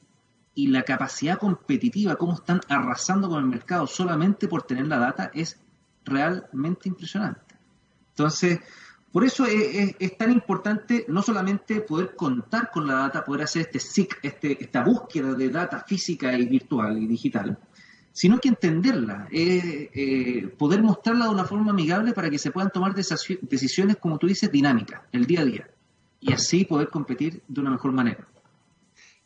y 0.60 0.66
la 0.66 0.82
capacidad 0.82 1.38
competitiva, 1.38 2.16
cómo 2.16 2.34
están 2.34 2.60
arrasando 2.68 3.30
con 3.30 3.42
el 3.42 3.48
mercado 3.48 3.86
solamente 3.86 4.46
por 4.46 4.64
tener 4.64 4.86
la 4.86 4.98
data, 4.98 5.30
es 5.32 5.58
realmente 6.04 6.86
impresionante. 6.90 7.54
Entonces, 8.10 8.60
por 9.10 9.24
eso 9.24 9.46
es, 9.46 10.18
tan 10.18 10.30
importante 10.30 11.06
no 11.08 11.22
solamente 11.22 11.80
poder 11.80 12.14
contar 12.14 12.70
con 12.70 12.86
la 12.86 12.94
data, 12.94 13.24
poder 13.24 13.44
hacer 13.44 13.62
este 13.62 13.80
SIC, 13.80 14.18
este, 14.22 14.62
esta 14.62 14.84
búsqueda 14.84 15.32
de 15.32 15.48
data 15.48 15.82
física 15.88 16.30
y 16.34 16.44
virtual 16.44 17.02
y 17.02 17.06
digital, 17.06 17.58
sino 18.12 18.38
que 18.38 18.50
entenderla, 18.50 19.28
eh, 19.32 20.54
poder 20.58 20.82
mostrarla 20.82 21.24
de 21.24 21.30
una 21.30 21.44
forma 21.46 21.70
amigable 21.70 22.12
para 22.12 22.28
que 22.28 22.38
se 22.38 22.50
puedan 22.50 22.70
tomar 22.70 22.94
decisiones, 22.94 23.96
como 23.96 24.18
tú 24.18 24.26
dices, 24.26 24.52
dinámicas, 24.52 25.00
el 25.10 25.24
día 25.24 25.40
a 25.40 25.44
día, 25.46 25.70
y 26.20 26.34
así 26.34 26.66
poder 26.66 26.90
competir 26.90 27.42
de 27.48 27.60
una 27.62 27.70
mejor 27.70 27.92
manera. 27.92 28.28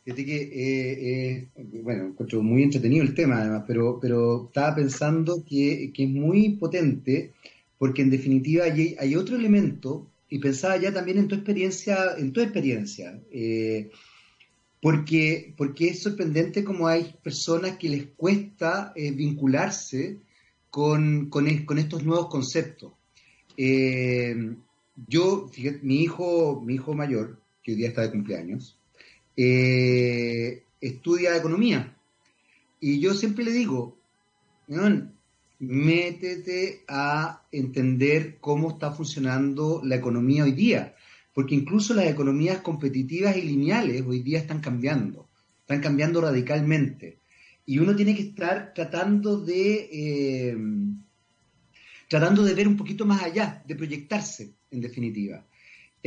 Fíjate 0.05 0.23
que, 0.23 0.35
eh, 0.35 1.49
eh, 1.55 1.81
bueno, 1.81 2.05
encuentro 2.05 2.43
muy 2.43 2.61
entretenido 2.61 3.03
el 3.03 3.15
tema 3.15 3.39
además, 3.39 3.63
pero, 3.65 3.97
pero 3.99 4.45
estaba 4.45 4.75
pensando 4.75 5.43
que, 5.43 5.91
que 5.91 6.03
es 6.03 6.09
muy 6.11 6.57
potente 6.57 7.33
porque 7.79 8.03
en 8.03 8.11
definitiva 8.11 8.65
hay, 8.65 9.15
otro 9.15 9.35
elemento, 9.35 10.07
y 10.29 10.37
pensaba 10.37 10.77
ya 10.77 10.93
también 10.93 11.17
en 11.17 11.27
tu 11.27 11.33
experiencia, 11.33 12.15
en 12.19 12.31
tu 12.33 12.39
experiencia, 12.39 13.19
eh, 13.31 13.89
porque, 14.79 15.55
porque 15.57 15.87
es 15.89 16.03
sorprendente 16.03 16.63
como 16.63 16.87
hay 16.87 17.15
personas 17.23 17.77
que 17.77 17.89
les 17.89 18.05
cuesta 18.15 18.93
eh, 18.95 19.11
vincularse 19.11 20.19
con, 20.69 21.29
con, 21.31 21.47
estos 21.47 22.03
nuevos 22.03 22.29
conceptos. 22.29 22.93
Yo, 25.07 25.47
fíjate, 25.51 25.79
mi 25.81 26.01
hijo, 26.03 26.61
mi 26.61 26.75
hijo 26.75 26.93
mayor, 26.93 27.41
que 27.63 27.71
hoy 27.71 27.77
día 27.77 27.87
está 27.87 28.03
de 28.03 28.11
cumpleaños, 28.11 28.79
estudia 29.35 31.35
economía. 31.35 31.95
Y 32.79 32.99
yo 32.99 33.13
siempre 33.13 33.43
le 33.43 33.51
digo, 33.51 33.97
métete 35.59 36.83
a 36.87 37.43
entender 37.51 38.37
cómo 38.39 38.71
está 38.71 38.91
funcionando 38.91 39.81
la 39.83 39.95
economía 39.95 40.43
hoy 40.43 40.51
día, 40.51 40.95
porque 41.33 41.55
incluso 41.55 41.93
las 41.93 42.07
economías 42.07 42.61
competitivas 42.61 43.35
y 43.37 43.41
lineales 43.41 44.03
hoy 44.05 44.21
día 44.21 44.39
están 44.39 44.61
cambiando, 44.61 45.29
están 45.61 45.81
cambiando 45.81 46.21
radicalmente. 46.21 47.19
Y 47.65 47.79
uno 47.79 47.95
tiene 47.95 48.15
que 48.15 48.21
estar 48.21 48.73
tratando 48.75 49.39
de, 49.39 49.89
eh, 49.91 50.57
tratando 52.07 52.43
de 52.43 52.53
ver 52.53 52.67
un 52.67 52.77
poquito 52.77 53.05
más 53.05 53.23
allá, 53.23 53.63
de 53.65 53.75
proyectarse, 53.75 54.53
en 54.69 54.81
definitiva. 54.81 55.43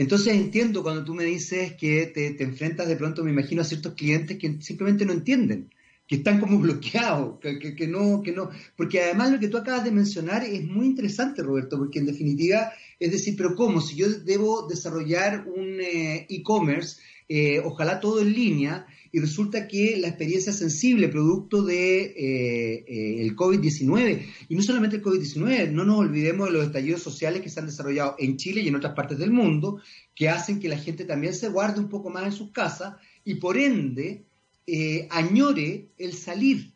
Entonces 0.01 0.35
entiendo 0.35 0.85
cuando 0.85 1.03
tú 1.03 1.13
me 1.13 1.25
dices 1.25 1.73
que 1.73 2.07
te, 2.07 2.31
te 2.31 2.45
enfrentas 2.45 2.87
de 2.87 2.95
pronto, 2.95 3.25
me 3.25 3.33
imagino, 3.33 3.63
a 3.63 3.65
ciertos 3.65 3.95
clientes 3.95 4.39
que 4.39 4.57
simplemente 4.61 5.05
no 5.05 5.13
entienden 5.13 5.71
que 6.07 6.15
están 6.15 6.39
como 6.39 6.57
bloqueados, 6.61 7.41
que, 7.41 7.87
no, 7.89 8.23
que 8.23 8.31
no, 8.31 8.49
porque 8.77 9.03
además 9.03 9.33
lo 9.33 9.41
que 9.41 9.49
tú 9.49 9.57
acabas 9.57 9.83
de 9.83 9.91
mencionar 9.91 10.45
es 10.45 10.65
muy 10.65 10.87
interesante, 10.87 11.43
Roberto, 11.43 11.77
porque 11.77 11.99
en 11.99 12.07
definitiva, 12.07 12.73
es 13.01 13.11
decir, 13.11 13.35
pero 13.37 13.57
¿cómo? 13.57 13.81
Si 13.81 13.97
yo 13.97 14.09
debo 14.09 14.69
desarrollar 14.69 15.45
un 15.49 15.81
eh, 15.81 16.27
e-commerce, 16.31 17.01
eh, 17.29 17.59
ojalá 17.59 17.99
todo 17.99 18.21
en 18.21 18.33
línea, 18.33 18.87
y 19.11 19.21
resulta 19.21 19.67
que 19.67 19.97
la 19.97 20.09
experiencia 20.09 20.53
sensible, 20.53 21.09
producto 21.09 21.63
de 21.63 22.03
eh, 22.03 23.23
el 23.23 23.35
COVID-19, 23.35 24.27
y 24.49 24.55
no 24.55 24.63
solamente 24.63 24.97
el 24.97 25.03
COVID-19, 25.03 25.71
no 25.71 25.85
nos 25.85 25.99
olvidemos 25.99 26.49
de 26.49 26.53
los 26.53 26.67
estallidos 26.67 27.03
sociales 27.03 27.43
que 27.43 27.49
se 27.49 27.61
han 27.61 27.67
desarrollado 27.67 28.17
en 28.19 28.37
Chile 28.37 28.61
y 28.61 28.69
en 28.69 28.77
otras 28.77 28.95
partes 28.95 29.19
del 29.19 29.31
mundo, 29.31 29.81
que 30.15 30.29
hacen 30.29 30.61
que 30.61 30.69
la 30.69 30.79
gente 30.79 31.05
también 31.05 31.35
se 31.35 31.49
guarde 31.49 31.81
un 31.81 31.89
poco 31.89 32.11
más 32.11 32.25
en 32.25 32.33
sus 32.33 32.51
casas, 32.51 32.95
y 33.25 33.35
por 33.35 33.57
ende, 33.57 34.25
eh, 34.67 35.07
añore 35.11 35.89
el 35.99 36.13
salir. 36.13 36.73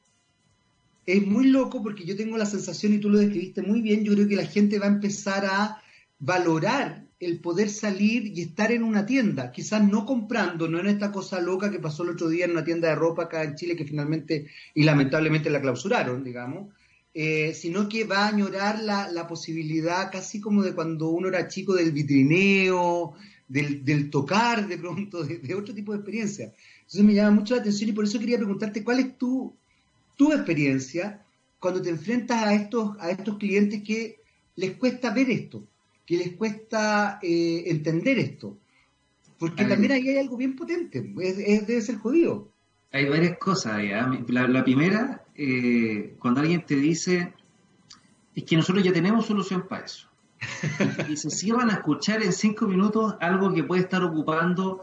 Es 1.04 1.26
muy 1.26 1.48
loco 1.48 1.82
porque 1.82 2.04
yo 2.04 2.16
tengo 2.16 2.38
la 2.38 2.46
sensación, 2.46 2.94
y 2.94 2.98
tú 2.98 3.10
lo 3.10 3.18
describiste 3.18 3.62
muy 3.62 3.82
bien, 3.82 4.04
yo 4.04 4.14
creo 4.14 4.28
que 4.28 4.36
la 4.36 4.46
gente 4.46 4.78
va 4.78 4.86
a 4.86 4.90
empezar 4.90 5.44
a 5.44 5.82
valorar 6.18 7.01
el 7.22 7.38
poder 7.38 7.70
salir 7.70 8.32
y 8.36 8.42
estar 8.42 8.72
en 8.72 8.82
una 8.82 9.06
tienda, 9.06 9.52
quizás 9.52 9.86
no 9.86 10.04
comprando, 10.04 10.66
no 10.66 10.80
en 10.80 10.88
esta 10.88 11.12
cosa 11.12 11.40
loca 11.40 11.70
que 11.70 11.78
pasó 11.78 12.02
el 12.02 12.10
otro 12.10 12.28
día 12.28 12.46
en 12.46 12.50
una 12.50 12.64
tienda 12.64 12.88
de 12.88 12.96
ropa 12.96 13.24
acá 13.24 13.44
en 13.44 13.54
Chile 13.54 13.76
que 13.76 13.84
finalmente 13.84 14.48
y 14.74 14.82
lamentablemente 14.82 15.48
la 15.48 15.60
clausuraron, 15.60 16.24
digamos, 16.24 16.74
eh, 17.14 17.54
sino 17.54 17.88
que 17.88 18.04
va 18.04 18.24
a 18.24 18.28
añorar 18.28 18.82
la, 18.82 19.28
posibilidad 19.28 20.10
casi 20.10 20.40
como 20.40 20.64
de 20.64 20.74
cuando 20.74 21.10
uno 21.10 21.28
era 21.28 21.46
chico 21.46 21.74
del 21.74 21.92
vitrineo, 21.92 23.14
del, 23.46 24.10
tocar 24.10 24.66
de 24.66 24.78
pronto, 24.78 25.22
de, 25.22 25.54
otro 25.54 25.72
tipo 25.72 25.92
de 25.92 25.98
experiencia. 25.98 26.52
Entonces 26.80 27.04
me 27.04 27.14
llama 27.14 27.36
mucho 27.36 27.54
la 27.54 27.60
atención 27.60 27.90
y 27.90 27.92
por 27.92 28.04
eso 28.04 28.18
quería 28.18 28.38
preguntarte 28.38 28.82
cuál 28.82 28.98
es 28.98 29.16
tu, 29.16 29.54
tu 30.16 30.32
experiencia 30.32 31.24
cuando 31.60 31.80
te 31.80 31.90
enfrentas 31.90 32.42
a 32.42 32.52
estos, 32.52 32.96
a 32.98 33.12
estos 33.12 33.38
clientes 33.38 33.80
que 33.84 34.16
les 34.56 34.72
cuesta 34.72 35.14
ver 35.14 35.30
esto, 35.30 35.64
que 36.12 36.18
les 36.18 36.36
cuesta 36.36 37.18
eh, 37.22 37.64
entender 37.68 38.18
esto. 38.18 38.58
Porque 39.38 39.64
también 39.64 39.92
ahí 39.92 40.10
hay 40.10 40.18
algo 40.18 40.36
bien 40.36 40.54
potente, 40.54 41.10
es, 41.22 41.66
debe 41.66 41.80
ser 41.80 41.96
jodido. 41.96 42.50
Hay 42.92 43.08
varias 43.08 43.38
cosas. 43.38 43.80
La, 44.28 44.62
primera, 44.62 45.24
eh, 45.34 46.14
cuando 46.18 46.40
alguien 46.40 46.66
te 46.66 46.76
dice, 46.76 47.32
es 48.34 48.44
que 48.44 48.56
nosotros 48.56 48.84
ya 48.84 48.92
tenemos 48.92 49.24
solución 49.24 49.66
para 49.66 49.86
eso. 49.86 50.06
y, 51.08 51.12
y 51.12 51.16
se 51.16 51.30
cierran 51.30 51.70
a 51.70 51.74
escuchar 51.74 52.22
en 52.22 52.34
cinco 52.34 52.66
minutos 52.66 53.14
algo 53.18 53.54
que 53.54 53.64
puede 53.64 53.80
estar 53.80 54.04
ocupando 54.04 54.82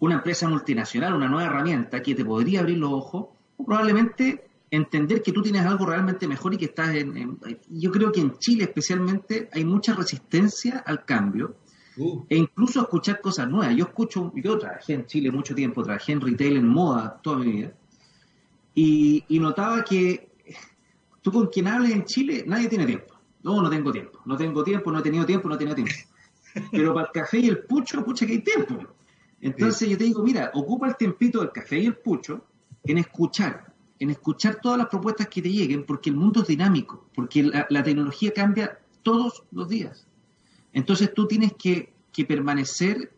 una 0.00 0.16
empresa 0.16 0.48
multinacional, 0.48 1.14
una 1.14 1.28
nueva 1.28 1.46
herramienta 1.46 2.02
que 2.02 2.16
te 2.16 2.24
podría 2.24 2.60
abrir 2.60 2.78
los 2.78 2.92
ojos, 2.92 3.26
o 3.56 3.64
probablemente 3.64 4.47
entender 4.70 5.22
que 5.22 5.32
tú 5.32 5.42
tienes 5.42 5.64
algo 5.64 5.86
realmente 5.86 6.28
mejor 6.28 6.54
y 6.54 6.58
que 6.58 6.66
estás 6.66 6.94
en, 6.94 7.38
yo 7.68 7.90
creo 7.90 8.12
que 8.12 8.20
en 8.20 8.38
Chile 8.38 8.64
especialmente 8.64 9.48
hay 9.52 9.64
mucha 9.64 9.94
resistencia 9.94 10.78
al 10.78 11.04
cambio 11.04 11.56
uh. 11.96 12.24
e 12.28 12.36
incluso 12.36 12.80
escuchar 12.80 13.20
cosas 13.20 13.48
nuevas. 13.48 13.74
Yo 13.76 13.84
escucho, 13.84 14.32
yo 14.34 14.58
trabajé 14.58 14.94
en 14.94 15.06
Chile 15.06 15.30
mucho 15.30 15.54
tiempo, 15.54 15.82
trabajé 15.82 16.12
en 16.12 16.20
retail, 16.20 16.58
en 16.58 16.68
moda 16.68 17.20
toda 17.22 17.38
mi 17.38 17.52
vida 17.52 17.72
y, 18.74 19.24
y 19.28 19.40
notaba 19.40 19.82
que 19.82 20.28
tú 21.22 21.32
con 21.32 21.48
quien 21.48 21.66
hables 21.68 21.92
en 21.92 22.04
Chile 22.04 22.44
nadie 22.46 22.68
tiene 22.68 22.86
tiempo. 22.86 23.14
No, 23.42 23.62
no 23.62 23.70
tengo 23.70 23.92
tiempo, 23.92 24.20
no 24.24 24.36
tengo 24.36 24.62
tiempo, 24.64 24.90
no 24.90 24.98
he 24.98 25.02
tenido 25.02 25.24
tiempo, 25.24 25.48
no 25.48 25.54
he 25.54 25.58
tenido 25.58 25.74
tiempo. 25.74 25.94
Pero 26.72 26.94
para 26.94 27.06
el 27.06 27.12
café 27.12 27.38
y 27.38 27.48
el 27.48 27.64
pucho, 27.64 28.04
pucha 28.04 28.26
que 28.26 28.32
hay 28.32 28.42
tiempo. 28.42 28.76
Entonces 29.40 29.88
yo 29.88 29.96
te 29.96 30.04
digo, 30.04 30.22
mira, 30.22 30.50
ocupa 30.54 30.88
el 30.88 30.96
tiempito 30.96 31.40
del 31.40 31.52
café 31.52 31.78
y 31.78 31.86
el 31.86 31.96
pucho 31.96 32.44
en 32.84 32.98
escuchar, 32.98 33.67
en 34.00 34.10
escuchar 34.10 34.58
todas 34.62 34.78
las 34.78 34.88
propuestas 34.88 35.28
que 35.28 35.42
te 35.42 35.50
lleguen, 35.50 35.84
porque 35.84 36.10
el 36.10 36.16
mundo 36.16 36.42
es 36.42 36.48
dinámico, 36.48 37.06
porque 37.14 37.42
la, 37.42 37.82
tecnología 37.82 38.32
cambia 38.32 38.78
todos 39.02 39.42
los 39.50 39.68
días. 39.68 40.06
Entonces 40.72 41.12
tú 41.14 41.26
tienes 41.26 41.52
que, 41.54 41.96
permanecer 42.26 43.12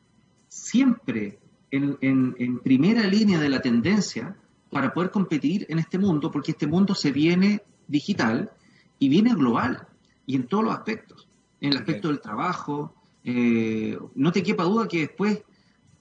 siempre 0.48 1.38
en, 1.70 2.58
primera 2.62 3.02
línea 3.04 3.38
de 3.38 3.48
la 3.48 3.62
tendencia 3.62 4.36
para 4.70 4.92
poder 4.92 5.10
competir 5.10 5.64
en 5.70 5.78
este 5.78 5.98
mundo, 5.98 6.30
porque 6.30 6.50
este 6.50 6.66
mundo 6.66 6.94
se 6.94 7.10
viene 7.10 7.62
digital 7.88 8.50
y 8.98 9.08
viene 9.08 9.34
global, 9.34 9.86
y 10.26 10.36
en 10.36 10.46
todos 10.46 10.64
los 10.64 10.74
aspectos. 10.74 11.28
En 11.62 11.72
el 11.72 11.78
aspecto 11.78 12.08
del 12.08 12.20
trabajo, 12.20 12.94
eh, 13.24 13.98
no 14.14 14.32
te 14.32 14.42
quepa 14.42 14.64
duda 14.64 14.86
que 14.86 15.00
después 15.00 15.42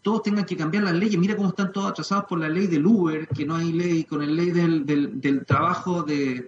todos 0.01 0.23
tengan 0.23 0.45
que 0.45 0.55
cambiar 0.55 0.83
las 0.83 0.93
leyes. 0.93 1.19
Mira 1.19 1.35
cómo 1.35 1.49
están 1.49 1.71
todos 1.71 1.91
atrasados 1.91 2.25
por 2.25 2.39
la 2.39 2.49
ley 2.49 2.67
del 2.67 2.85
Uber, 2.85 3.27
que 3.27 3.45
no 3.45 3.55
hay 3.55 3.71
ley 3.71 4.03
con 4.05 4.19
la 4.19 4.27
ley 4.27 4.51
del, 4.51 4.85
del, 4.85 5.45
trabajo 5.45 6.03
de, 6.03 6.47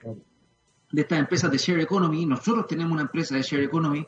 de 0.92 1.02
estas 1.02 1.20
empresas 1.20 1.52
de 1.52 1.58
Share 1.58 1.82
Economy. 1.82 2.26
Nosotros 2.26 2.68
tenemos 2.68 2.94
una 2.94 3.04
empresa 3.04 3.36
de 3.36 3.42
Share 3.42 3.64
Economy. 3.64 4.06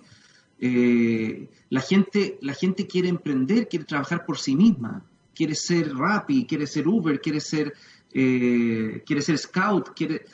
Eh, 0.59 1.49
la, 1.69 1.81
gente, 1.81 2.37
la 2.41 2.53
gente 2.53 2.87
quiere 2.87 3.09
emprender, 3.09 3.67
quiere 3.67 3.85
trabajar 3.85 4.25
por 4.25 4.37
sí 4.37 4.55
misma, 4.55 5.03
quiere 5.35 5.55
ser 5.55 5.93
Rappi, 5.93 6.45
quiere 6.45 6.67
ser 6.67 6.87
Uber, 6.87 7.19
quiere 7.19 7.41
ser, 7.41 7.73
eh, 8.13 9.03
quiere 9.05 9.21
ser 9.21 9.37
Scout, 9.37 9.89
quiere, 9.93 10.25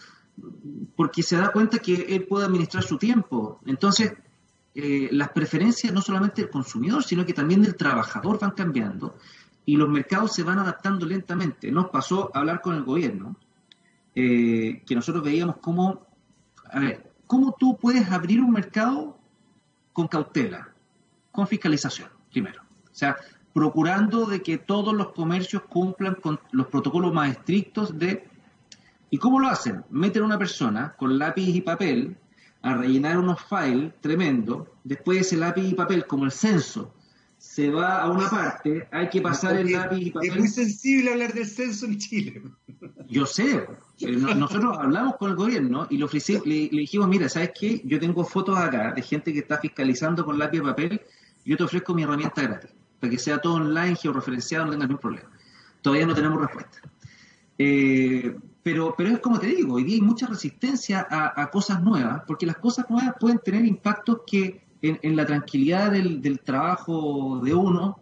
porque 0.95 1.23
se 1.23 1.35
da 1.35 1.51
cuenta 1.51 1.79
que 1.79 2.05
él 2.09 2.25
puede 2.25 2.45
administrar 2.45 2.83
su 2.83 2.97
tiempo. 2.97 3.59
Entonces, 3.65 4.13
eh, 4.75 5.09
las 5.11 5.29
preferencias 5.29 5.91
no 5.91 6.01
solamente 6.01 6.41
del 6.41 6.51
consumidor, 6.51 7.03
sino 7.03 7.25
que 7.25 7.33
también 7.33 7.61
del 7.61 7.75
trabajador 7.75 8.39
van 8.39 8.51
cambiando 8.51 9.15
y 9.65 9.77
los 9.77 9.89
mercados 9.89 10.33
se 10.33 10.43
van 10.43 10.59
adaptando 10.59 11.05
lentamente. 11.05 11.71
Nos 11.71 11.89
pasó 11.89 12.31
a 12.33 12.39
hablar 12.39 12.61
con 12.61 12.75
el 12.75 12.83
gobierno, 12.83 13.35
eh, 14.15 14.83
que 14.85 14.95
nosotros 14.95 15.23
veíamos 15.23 15.57
cómo, 15.57 16.07
a 16.65 16.79
ver, 16.79 17.11
cómo 17.27 17.55
tú 17.59 17.77
puedes 17.77 18.09
abrir 18.11 18.41
un 18.41 18.51
mercado 18.51 19.19
con 19.93 20.07
cautela, 20.07 20.69
con 21.31 21.47
fiscalización, 21.47 22.09
primero. 22.31 22.61
O 22.63 22.95
sea, 22.95 23.15
procurando 23.53 24.25
de 24.25 24.41
que 24.41 24.57
todos 24.57 24.93
los 24.93 25.11
comercios 25.11 25.63
cumplan 25.63 26.15
con 26.15 26.39
los 26.51 26.67
protocolos 26.67 27.13
más 27.13 27.31
estrictos 27.31 27.97
de... 27.97 28.27
¿Y 29.11 29.17
cómo 29.17 29.39
lo 29.39 29.49
hacen? 29.49 29.83
Meten 29.89 30.23
a 30.23 30.25
una 30.25 30.37
persona 30.37 30.95
con 30.97 31.17
lápiz 31.17 31.47
y 31.47 31.61
papel 31.61 32.17
a 32.61 32.75
rellenar 32.75 33.17
unos 33.17 33.39
files 33.41 33.93
tremendos, 34.01 34.67
después 34.83 35.19
ese 35.19 35.37
lápiz 35.37 35.67
y 35.67 35.73
papel, 35.73 36.05
como 36.05 36.25
el 36.25 36.31
censo, 36.31 36.93
se 37.37 37.69
va 37.69 38.01
a 38.01 38.09
una 38.09 38.29
parte, 38.29 38.87
hay 38.91 39.07
que 39.09 39.21
pasar 39.21 39.55
el 39.55 39.71
lápiz 39.71 40.07
y 40.07 40.11
papel. 40.11 40.29
Es 40.29 40.37
muy 40.37 40.47
sensible 40.49 41.11
hablar 41.11 41.33
del 41.33 41.47
censo 41.47 41.85
en 41.85 41.97
Chile. 41.97 42.43
Yo 43.07 43.25
sé, 43.25 43.65
eh, 43.99 44.11
nosotros 44.11 44.77
hablamos 44.77 45.15
con 45.15 45.31
el 45.31 45.37
gobierno 45.37 45.87
y 45.89 45.97
le, 45.97 46.03
ofrecí, 46.03 46.39
le, 46.45 46.69
dijimos, 46.69 47.07
mira, 47.07 47.29
¿sabes 47.29 47.51
qué? 47.57 47.81
Yo 47.85 47.97
tengo 47.97 48.25
fotos 48.25 48.57
acá 48.57 48.91
de 48.93 49.01
gente 49.01 49.31
que 49.31 49.39
está 49.39 49.57
fiscalizando 49.57 50.25
con 50.25 50.37
lápiz 50.37 50.57
y 50.57 50.61
papel, 50.61 51.01
yo 51.45 51.55
te 51.55 51.63
ofrezco 51.63 51.93
mi 51.93 52.03
herramienta 52.03 52.41
gratis, 52.41 52.71
para 52.99 53.09
que 53.09 53.17
sea 53.17 53.39
todo 53.39 53.53
online, 53.53 53.95
georreferenciado, 53.95 54.65
no 54.65 54.71
tengas 54.71 54.89
ningún 54.89 55.01
problema. 55.01 55.29
Todavía 55.81 56.05
no 56.05 56.13
tenemos 56.13 56.41
respuesta. 56.41 56.81
Eh, 57.61 58.35
pero, 58.63 58.95
pero 58.97 59.09
es 59.09 59.19
como 59.19 59.37
te 59.37 59.47
digo, 59.47 59.75
hoy 59.75 59.83
día 59.83 59.95
hay 59.95 60.01
mucha 60.01 60.27
resistencia 60.27 61.05
a, 61.09 61.49
cosas 61.51 61.83
nuevas, 61.83 62.23
porque 62.25 62.45
las 62.45 62.57
cosas 62.57 62.89
nuevas 62.89 63.15
pueden 63.19 63.39
tener 63.39 63.65
impactos 63.65 64.21
que 64.25 64.63
en, 64.81 65.15
la 65.15 65.25
tranquilidad 65.25 65.91
del, 65.91 66.39
trabajo 66.39 67.41
de 67.43 67.53
uno 67.53 67.99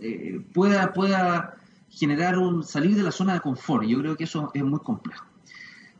eh, 0.00 0.40
pueda, 0.52 0.92
pueda 0.92 1.56
generar 1.88 2.38
un 2.38 2.62
salir 2.62 2.94
de 2.94 3.02
la 3.02 3.10
zona 3.10 3.34
de 3.34 3.40
confort. 3.40 3.84
Yo 3.86 3.98
creo 4.00 4.16
que 4.16 4.24
eso 4.24 4.50
es 4.52 4.62
muy 4.62 4.80
complejo. 4.80 5.24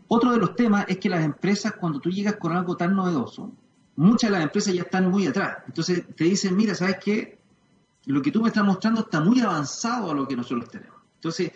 Otro 0.08 0.32
de 0.32 0.38
los 0.38 0.54
temas 0.54 0.84
es 0.88 0.98
que 0.98 1.08
las 1.08 1.24
empresas, 1.24 1.74
cuando 1.78 2.00
tú 2.00 2.10
llegas 2.10 2.36
con 2.36 2.52
algo 2.52 2.76
tan 2.76 2.94
novedoso, 2.94 3.52
muchas 3.96 4.30
de 4.30 4.36
las 4.36 4.44
empresas 4.44 4.74
ya 4.74 4.82
están 4.82 5.10
muy 5.10 5.26
atrás. 5.26 5.58
Entonces 5.66 6.04
te 6.16 6.24
dicen, 6.24 6.56
mira, 6.56 6.74
¿sabes 6.74 6.96
qué? 7.02 7.38
Lo 8.06 8.22
que 8.22 8.30
tú 8.30 8.42
me 8.42 8.48
estás 8.48 8.64
mostrando 8.64 9.02
está 9.02 9.20
muy 9.20 9.40
avanzado 9.40 10.10
a 10.10 10.14
lo 10.14 10.26
que 10.26 10.36
nosotros 10.36 10.70
tenemos. 10.70 10.96
Entonces, 11.16 11.52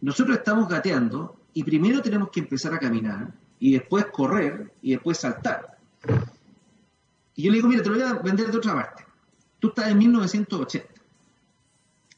nosotros 0.00 0.38
estamos 0.38 0.68
gateando 0.68 1.36
y 1.52 1.64
primero 1.64 2.00
tenemos 2.00 2.30
que 2.30 2.40
empezar 2.40 2.74
a 2.74 2.78
caminar 2.78 3.32
y 3.58 3.72
después 3.72 4.06
correr 4.06 4.72
y 4.82 4.92
después 4.92 5.18
saltar. 5.18 5.78
Y 7.34 7.42
yo 7.42 7.50
le 7.50 7.56
digo, 7.56 7.68
mira, 7.68 7.82
te 7.82 7.90
lo 7.90 7.96
voy 7.96 8.04
a 8.04 8.14
vender 8.14 8.50
de 8.50 8.58
otra 8.58 8.74
parte. 8.74 9.04
Tú 9.58 9.68
estás 9.68 9.88
en 9.88 9.98
1980. 9.98 10.88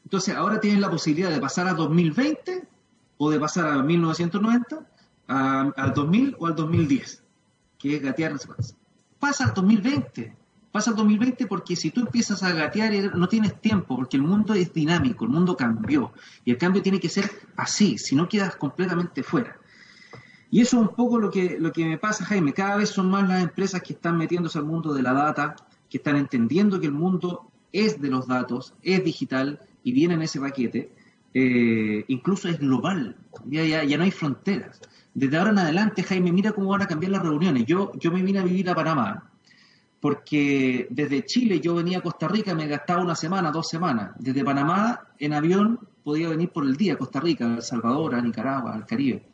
Entonces 0.04 0.34
ahora 0.34 0.60
tienes 0.60 0.80
la 0.80 0.90
posibilidad 0.90 1.30
de 1.30 1.40
pasar 1.40 1.68
a 1.68 1.74
2020 1.74 2.66
o 3.16 3.30
de 3.30 3.38
pasar 3.38 3.68
a 3.68 3.82
1990, 3.82 4.86
al 5.26 5.94
2000 5.94 6.36
o 6.38 6.46
al 6.46 6.54
2010, 6.56 7.22
que 7.78 7.96
es 7.96 8.02
gatear 8.02 8.34
Pasa 9.18 9.44
al 9.44 9.54
2020, 9.54 10.36
pasa 10.72 10.90
al 10.90 10.96
2020 10.96 11.46
porque 11.46 11.76
si 11.76 11.90
tú 11.90 12.00
empiezas 12.00 12.42
a 12.42 12.52
gatear 12.52 13.16
no 13.16 13.28
tienes 13.28 13.60
tiempo, 13.60 13.96
porque 13.96 14.16
el 14.16 14.22
mundo 14.22 14.54
es 14.54 14.72
dinámico, 14.72 15.24
el 15.24 15.30
mundo 15.30 15.56
cambió 15.56 16.12
y 16.44 16.52
el 16.52 16.58
cambio 16.58 16.82
tiene 16.82 17.00
que 17.00 17.08
ser 17.08 17.30
así, 17.56 17.98
si 17.98 18.14
no 18.14 18.28
quedas 18.28 18.56
completamente 18.56 19.22
fuera. 19.22 19.56
Y 20.50 20.60
eso 20.60 20.76
es 20.78 20.88
un 20.88 20.94
poco 20.96 21.18
lo 21.18 21.30
que, 21.30 21.58
lo 21.60 21.72
que 21.72 21.84
me 21.84 21.96
pasa, 21.96 22.24
Jaime. 22.24 22.52
Cada 22.52 22.76
vez 22.76 22.88
son 22.88 23.08
más 23.08 23.28
las 23.28 23.42
empresas 23.42 23.82
que 23.82 23.92
están 23.92 24.16
metiéndose 24.16 24.58
al 24.58 24.64
mundo 24.64 24.92
de 24.92 25.02
la 25.02 25.12
data, 25.12 25.54
que 25.88 25.98
están 25.98 26.16
entendiendo 26.16 26.80
que 26.80 26.86
el 26.86 26.92
mundo 26.92 27.50
es 27.72 28.00
de 28.00 28.08
los 28.08 28.26
datos, 28.26 28.74
es 28.82 29.04
digital 29.04 29.60
y 29.84 29.92
viene 29.92 30.14
en 30.14 30.22
ese 30.22 30.40
paquete. 30.40 30.92
Eh, 31.32 32.04
incluso 32.08 32.48
es 32.48 32.58
global, 32.58 33.16
ya, 33.46 33.64
ya, 33.64 33.84
ya 33.84 33.96
no 33.96 34.02
hay 34.02 34.10
fronteras. 34.10 34.80
Desde 35.14 35.36
ahora 35.36 35.50
en 35.50 35.58
adelante, 35.58 36.02
Jaime, 36.02 36.32
mira 36.32 36.50
cómo 36.50 36.70
van 36.70 36.82
a 36.82 36.88
cambiar 36.88 37.12
las 37.12 37.22
reuniones. 37.22 37.64
Yo, 37.66 37.92
yo 38.00 38.10
me 38.10 38.22
vine 38.22 38.40
a 38.40 38.44
vivir 38.44 38.68
a 38.70 38.74
Panamá 38.74 39.29
porque 40.00 40.86
desde 40.90 41.24
Chile 41.26 41.60
yo 41.60 41.74
venía 41.74 41.98
a 41.98 42.02
Costa 42.02 42.26
Rica, 42.26 42.54
me 42.54 42.66
gastaba 42.66 43.02
una 43.02 43.14
semana, 43.14 43.50
dos 43.50 43.68
semanas. 43.68 44.12
Desde 44.18 44.44
Panamá 44.44 45.08
en 45.18 45.34
avión 45.34 45.78
podía 46.02 46.30
venir 46.30 46.48
por 46.48 46.64
el 46.64 46.76
día 46.76 46.94
a 46.94 46.98
Costa 46.98 47.20
Rica, 47.20 47.46
a 47.46 47.56
El 47.56 47.62
Salvador, 47.62 48.14
a 48.14 48.22
Nicaragua, 48.22 48.74
al 48.74 48.86
Caribe. 48.86 49.26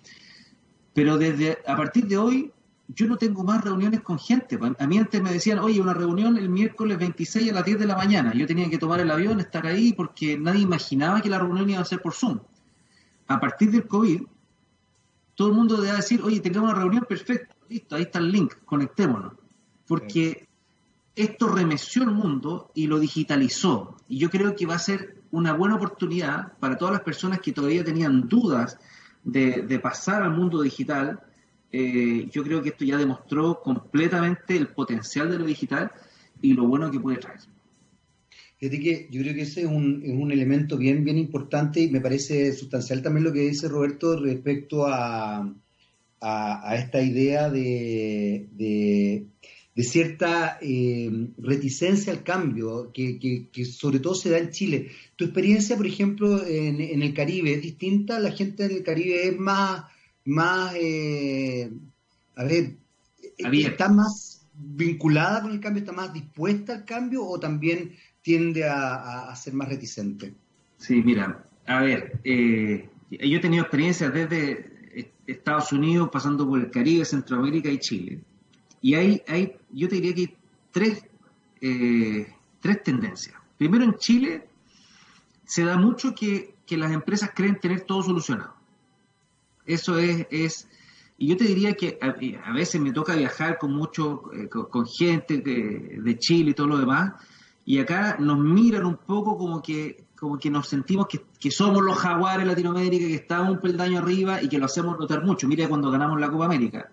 Pero 0.93 1.17
desde 1.19 1.59
a 1.67 1.77
partir 1.77 2.07
de 2.07 2.17
hoy 2.17 2.53
yo 2.89 3.07
no 3.07 3.17
tengo 3.17 3.45
más 3.45 3.65
reuniones 3.65 4.01
con 4.01 4.19
gente. 4.19 4.59
A 4.79 4.87
mí 4.87 4.99
antes 4.99 5.23
me 5.23 5.33
decían, 5.33 5.59
oye, 5.59 5.81
una 5.81 5.95
reunión 5.95 6.37
el 6.37 6.49
miércoles 6.49 6.99
26 6.99 7.51
a 7.51 7.55
las 7.55 7.65
10 7.65 7.81
de 7.81 7.87
la 7.87 7.97
mañana. 7.97 8.33
Yo 8.35 8.47
tenía 8.47 8.69
que 8.71 8.79
tomar 8.79 9.01
el 9.01 9.11
avión, 9.11 9.41
estar 9.41 9.67
ahí, 9.67 9.93
porque 9.93 10.39
nadie 10.39 10.61
imaginaba 10.61 11.21
que 11.21 11.29
la 11.29 11.39
reunión 11.39 11.69
iba 11.71 11.81
a 11.81 11.85
ser 11.85 12.01
por 12.01 12.15
Zoom. 12.15 12.41
A 13.29 13.41
partir 13.41 13.71
del 13.71 13.87
COVID, 13.87 14.23
todo 15.35 15.49
el 15.49 15.55
mundo 15.55 15.81
debe 15.81 15.97
decir, 15.97 16.23
oye, 16.23 16.41
tengamos 16.41 16.71
una 16.71 16.81
reunión 16.81 17.05
perfecta, 17.09 17.55
listo, 17.69 17.97
ahí 17.97 18.03
está 18.03 18.21
el 18.21 18.31
link, 18.31 18.55
conectémonos. 18.65 19.33
Porque 19.87 20.46
esto 21.17 21.49
remeció 21.49 22.03
el 22.03 22.11
mundo 22.11 22.71
y 22.75 22.87
lo 22.87 23.01
digitalizó. 23.01 23.97
Y 24.07 24.19
yo 24.19 24.29
creo 24.29 24.55
que 24.55 24.67
va 24.67 24.75
a 24.75 24.79
ser 24.79 25.23
una 25.31 25.55
buena 25.55 25.77
oportunidad 25.77 26.53
para 26.59 26.77
todas 26.77 26.93
las 26.93 27.03
personas 27.03 27.41
que 27.41 27.53
todavía 27.53 27.83
tenían 27.83 28.29
dudas 28.29 28.79
de, 29.25 29.81
pasar 29.83 30.23
al 30.23 30.33
mundo 30.33 30.61
digital. 30.61 31.21
Eh, 31.73 32.29
yo 32.31 32.45
creo 32.45 32.63
que 32.63 32.69
esto 32.69 32.85
ya 32.85 32.99
demostró 32.99 33.61
completamente 33.63 34.57
el 34.57 34.69
potencial 34.69 35.31
de 35.31 35.39
lo 35.39 35.47
digital 35.47 35.91
y 36.43 36.53
lo 36.53 36.69
bueno 36.69 36.91
que 36.91 37.01
puede 37.01 37.17
traer. 37.17 37.41
Yo 38.61 38.71
creo 38.71 39.35
que 39.35 39.43
ese 39.43 39.63
es 39.63 39.67
un, 39.67 40.03
un, 40.07 40.33
elemento 40.33 40.79
bien, 40.79 41.05
bien 41.05 41.19
importante 41.19 41.81
y 41.81 41.91
me 41.91 42.01
parece 42.01 42.53
sustancial 42.53 43.03
también 43.03 43.25
lo 43.25 43.33
que 43.33 43.41
dice 43.41 43.69
Roberto 43.69 44.19
respecto 44.19 44.87
a, 44.87 45.53
a, 46.21 46.77
esta 46.77 47.03
idea 47.03 47.51
de, 47.51 48.49
de 48.53 49.27
cierta 49.83 50.59
eh, 50.63 51.29
reticencia 51.37 52.11
al 52.11 52.23
cambio, 52.23 52.91
que, 52.95 53.49
sobre 53.65 54.01
todo 54.01 54.15
se 54.15 54.31
da 54.31 54.39
en 54.39 54.51
Chile. 54.51 54.91
Tu 55.17 55.25
experiencia, 55.25 55.77
por 55.77 55.87
ejemplo, 55.87 56.47
en, 56.47 57.03
el 57.03 57.13
Caribe 57.13 57.53
es 57.53 57.63
distinta, 57.63 58.19
la 58.19 58.31
gente 58.31 58.65
en 58.65 58.71
el 58.71 58.83
Caribe 58.83 59.29
es 59.29 59.39
más, 59.39 59.85
más 60.25 60.75
eh, 60.77 61.71
a 62.37 62.45
ver, 62.45 62.77
está 63.37 63.91
más 63.91 64.49
vinculada 64.55 65.43
con 65.43 65.53
el 65.53 65.61
cambio, 65.61 65.81
está 65.81 65.93
más 65.93 66.11
dispuesta 66.11 66.73
al 66.73 66.85
cambio 66.87 67.27
o 67.27 67.39
también 67.39 67.93
tiende 68.23 68.65
a, 68.65 69.31
ser 69.37 69.53
más 69.53 69.69
reticente. 69.69 70.33
Sí, 70.79 71.03
mira, 71.03 71.45
a 71.67 71.83
ver, 71.83 72.19
eh, 72.25 72.89
yo 73.11 73.37
he 73.37 73.41
tenido 73.41 73.65
experiencias 73.65 74.13
desde 74.13 75.11
Estados 75.27 75.71
Unidos, 75.73 76.09
pasando 76.11 76.49
por 76.49 76.61
el 76.61 76.71
Caribe, 76.71 77.05
Centroamérica 77.05 77.69
y 77.71 77.79
Chile 77.79 78.23
y 78.87 78.95
hay, 78.95 79.21
hay 79.27 79.57
yo 79.73 79.89
te 79.89 79.97
diría 79.97 80.15
que 80.15 80.21
hay 80.21 80.37
tres, 80.71 81.05
eh, 81.61 82.33
tres 82.61 82.85
tendencias. 82.85 83.35
Primero, 83.59 83.83
en 83.83 83.95
Chile 83.97 84.49
se 85.45 85.65
da 85.65 85.77
mucho 85.77 86.15
que, 86.15 86.55
las 86.71 86.93
empresas 86.93 87.33
creen 87.35 87.59
tener 87.59 87.81
todo 87.81 88.05
solucionado. 88.05 88.55
Eso 89.65 89.99
es, 89.99 90.29
es 90.31 90.69
y 91.19 91.27
yo 91.27 91.37
te 91.37 91.47
diría 91.47 91.75
que 91.75 91.99
a, 92.01 92.53
veces 92.53 92.81
me 92.81 92.93
toca 92.93 93.17
viajar 93.17 93.59
con 93.59 93.73
mucho, 93.73 94.23
eh, 94.33 94.49
con, 94.49 94.87
gente 94.87 95.39
de, 95.39 96.17
Chile 96.21 96.53
y 96.53 96.55
todo 96.55 96.69
lo 96.69 96.79
demás, 96.79 97.15
y 97.65 97.81
acá 97.81 98.19
nos 98.21 98.39
miran 98.39 98.87
un 98.87 98.99
poco 98.99 99.37
como 99.37 99.61
que, 99.61 100.05
como 100.17 100.39
que 100.39 100.49
nos 100.49 100.69
sentimos 100.69 101.09
que, 101.09 101.23
que 101.41 101.51
somos 101.51 101.83
los 101.83 101.99
jaguares 101.99 102.45
de 102.45 102.53
Latinoamérica, 102.53 103.05
que 103.05 103.15
estamos 103.17 103.51
un 103.51 103.61
peldaño 103.61 103.99
arriba 103.99 104.41
y 104.41 104.49
que 104.49 104.59
lo 104.59 104.67
hacemos 104.67 104.97
notar 104.97 105.25
mucho. 105.25 105.49
Mira 105.49 105.69
cuando 105.69 105.91
ganamos 105.91 106.21
la 106.21 106.31
Copa 106.31 106.45
América. 106.45 106.89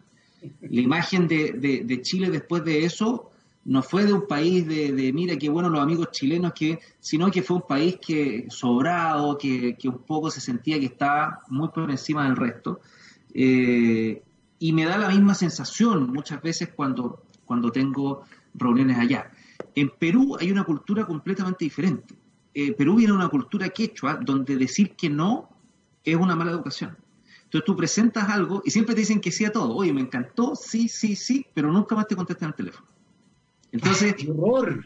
La 0.62 0.82
imagen 0.82 1.28
de, 1.28 2.00
Chile 2.02 2.30
después 2.30 2.64
de 2.64 2.86
eso 2.86 3.32
no 3.66 3.82
fue 3.82 4.06
de 4.06 4.14
un 4.14 4.28
país 4.28 4.68
de, 4.68 5.12
mira 5.14 5.38
qué 5.38 5.50
bueno 5.50 5.70
los 5.70 5.82
amigos 5.82 6.12
chilenos, 6.12 6.54
que, 6.54 6.80
sino 7.00 7.32
que 7.32 7.42
fue 7.42 7.58
un 7.58 7.68
país 7.68 7.98
que 8.06 8.46
sobrado, 8.50 9.38
que, 9.38 9.78
un 9.86 10.00
poco 10.00 10.30
se 10.30 10.42
sentía 10.42 10.80
que 10.80 10.88
estaba 10.88 11.42
muy 11.50 11.70
por 11.70 11.90
encima 11.90 12.26
del 12.26 12.36
resto. 12.36 12.82
Eh, 13.34 14.22
y 14.60 14.74
me 14.74 14.86
da 14.86 14.98
la 14.98 15.10
misma 15.10 15.34
sensación 15.34 16.12
muchas 16.12 16.42
veces 16.42 16.70
cuando, 16.76 17.24
cuando 17.46 17.72
tengo 17.72 18.24
reuniones 18.54 18.98
allá. 18.98 19.32
En 19.76 19.90
Perú 19.90 20.38
hay 20.40 20.52
una 20.52 20.64
cultura 20.64 21.06
completamente 21.06 21.66
diferente. 21.66 22.16
Eh, 22.54 22.74
Perú 22.74 22.96
viene 22.96 23.14
una 23.14 23.30
cultura 23.30 23.70
quechua 23.70 24.16
donde 24.16 24.56
decir 24.56 24.96
que 24.96 25.10
no 25.10 25.50
es 26.04 26.16
una 26.16 26.36
mala 26.36 26.52
educación. 26.52 26.96
Entonces 27.54 27.66
tú 27.68 27.76
presentas 27.76 28.30
algo 28.30 28.64
y 28.66 28.72
siempre 28.72 28.96
te 28.96 29.02
dicen 29.02 29.22
que 29.22 29.32
sí 29.32 29.46
a 29.46 29.52
todo. 29.52 29.76
Oye, 29.76 29.94
me 29.94 30.02
encantó, 30.02 30.56
sí, 30.56 30.88
sí, 30.88 31.16
sí, 31.16 31.46
pero 31.54 31.72
nunca 31.72 31.94
más 31.94 32.08
te 32.08 32.16
contestan 32.16 32.50
el 32.50 32.56
teléfono. 32.56 32.88
Entonces. 33.72 34.16
¡Qué 34.18 34.32
horror! 34.32 34.84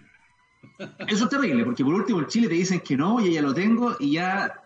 Eso 1.08 1.24
es 1.24 1.30
terrible, 1.30 1.64
porque 1.64 1.86
por 1.86 1.94
último 1.94 2.20
en 2.20 2.28
Chile 2.28 2.50
te 2.50 2.56
dicen 2.56 2.82
que 2.82 2.98
no, 2.98 3.22
y 3.22 3.32
ya 3.32 3.42
lo 3.42 3.54
tengo, 3.54 3.96
y 4.02 4.12
ya. 4.12 4.66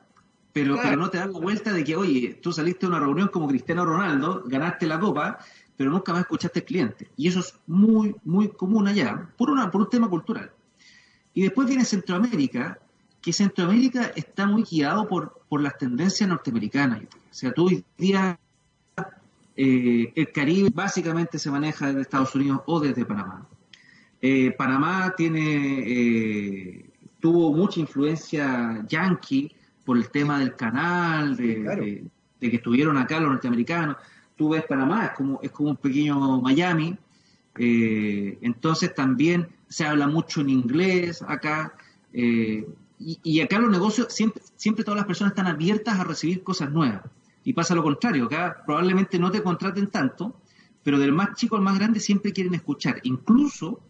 Pero, 0.51 0.79
pero 0.81 0.95
no 0.97 1.11
te 1.11 1.19
dan 1.19 1.31
la 1.31 1.39
vuelta 1.39 1.71
de 1.71 1.83
que, 1.83 1.95
oye, 1.95 2.39
tú 2.41 2.51
saliste 2.51 2.87
de 2.87 2.87
una 2.87 2.99
reunión 2.99 3.27
como 3.27 3.47
Cristiano 3.47 3.85
Ronaldo, 3.85 4.43
ganaste 4.47 4.87
la 4.87 4.99
copa, 4.99 5.37
pero 5.77 5.91
nunca 5.91 6.11
más 6.11 6.21
escuchaste 6.21 6.61
al 6.61 6.65
cliente. 6.65 7.07
Y 7.15 7.27
eso 7.27 7.41
es 7.41 7.53
muy, 7.67 8.15
muy 8.23 8.49
común 8.49 8.87
allá, 8.87 9.29
por, 9.37 9.51
una, 9.51 9.69
por 9.69 9.81
un 9.81 9.89
tema 9.89 10.09
cultural. 10.09 10.51
Y 11.35 11.43
después 11.43 11.67
viene 11.67 11.85
Centroamérica, 11.85 12.79
que 13.21 13.31
Centroamérica 13.31 14.11
está 14.15 14.47
muy 14.47 14.63
guiado 14.63 15.07
por, 15.07 15.43
por 15.47 15.61
las 15.61 15.77
tendencias 15.77 16.27
norteamericanas. 16.27 17.03
O 17.31 17.33
sea, 17.33 17.51
tú 17.53 17.67
hoy 17.67 17.83
día 17.97 18.37
eh, 19.55 20.11
el 20.15 20.31
Caribe 20.31 20.69
básicamente 20.73 21.39
se 21.39 21.49
maneja 21.49 21.87
desde 21.87 22.01
Estados 22.01 22.35
Unidos 22.35 22.61
o 22.67 22.79
desde 22.79 23.05
Panamá. 23.05 23.47
Eh, 24.21 24.51
Panamá 24.51 25.13
tiene 25.17 25.83
eh, 25.87 26.91
tuvo 27.21 27.53
mucha 27.53 27.79
influencia 27.79 28.83
yankee 28.87 29.55
por 29.85 29.95
el 29.95 30.09
tema 30.09 30.39
del 30.39 30.55
canal, 30.55 31.37
de, 31.37 32.03
que 32.39 32.55
estuvieron 32.55 32.97
acá 32.97 33.19
los 33.19 33.31
norteamericanos. 33.31 33.95
Tú 34.35 34.49
ves 34.49 34.65
Panamá, 34.65 35.05
es 35.05 35.11
como, 35.11 35.39
es 35.41 35.51
como 35.51 35.69
un 35.69 35.77
pequeño 35.77 36.41
Miami. 36.41 36.97
Eh, 37.57 38.37
entonces 38.41 38.93
también 38.93 39.47
se 39.69 39.85
habla 39.85 40.07
mucho 40.07 40.41
en 40.41 40.49
inglés 40.49 41.23
acá. 41.25 41.73
Eh, 42.11 42.67
y, 42.99 43.41
acá 43.41 43.57
los 43.57 43.71
negocios, 43.71 44.13
siempre, 44.13 44.43
siempre 44.55 44.83
todas 44.83 44.99
las 44.99 45.07
personas 45.07 45.31
están 45.31 45.47
abiertas 45.47 45.99
a 45.99 46.03
recibir 46.03 46.43
cosas 46.43 46.71
nuevas. 46.71 47.01
Y 47.43 47.53
pasa 47.53 47.75
lo 47.75 47.83
contrario, 47.83 48.25
acá 48.25 48.61
probablemente 48.65 49.17
no 49.17 49.31
te 49.31 49.41
contraten 49.41 49.87
tanto, 49.87 50.41
pero 50.83 50.99
del 50.99 51.11
más 51.11 51.35
chico 51.35 51.55
al 51.55 51.61
más 51.61 51.77
grande 51.77 51.99
siempre 51.99 52.33
quieren 52.33 52.53
escuchar. 52.53 52.99
Incluso 53.03 53.81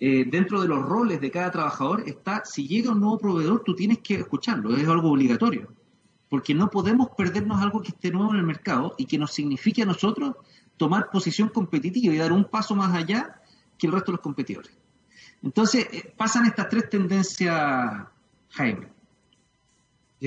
eh, 0.00 0.24
dentro 0.26 0.60
de 0.60 0.68
los 0.68 0.84
roles 0.84 1.20
de 1.20 1.30
cada 1.30 1.50
trabajador 1.50 2.02
está, 2.06 2.44
si 2.44 2.66
llega 2.66 2.92
un 2.92 3.00
nuevo 3.00 3.18
proveedor, 3.18 3.62
tú 3.64 3.74
tienes 3.74 3.98
que 3.98 4.14
escucharlo, 4.14 4.76
es 4.76 4.88
algo 4.88 5.10
obligatorio. 5.10 5.72
Porque 6.28 6.54
no 6.54 6.70
podemos 6.70 7.10
perdernos 7.16 7.62
algo 7.62 7.82
que 7.82 7.90
esté 7.90 8.10
nuevo 8.10 8.32
en 8.32 8.40
el 8.40 8.46
mercado 8.46 8.94
y 8.98 9.06
que 9.06 9.18
nos 9.18 9.32
signifique 9.32 9.82
a 9.82 9.86
nosotros 9.86 10.34
tomar 10.76 11.10
posición 11.10 11.50
competitiva 11.50 12.14
y 12.14 12.18
dar 12.18 12.32
un 12.32 12.44
paso 12.44 12.74
más 12.74 12.94
allá 12.94 13.40
que 13.78 13.86
el 13.86 13.92
resto 13.92 14.12
de 14.12 14.16
los 14.16 14.22
competidores. 14.22 14.72
Entonces, 15.42 15.86
eh, 15.92 16.14
pasan 16.16 16.46
estas 16.46 16.68
tres 16.68 16.88
tendencias, 16.88 18.06
Jaime. 18.50 18.91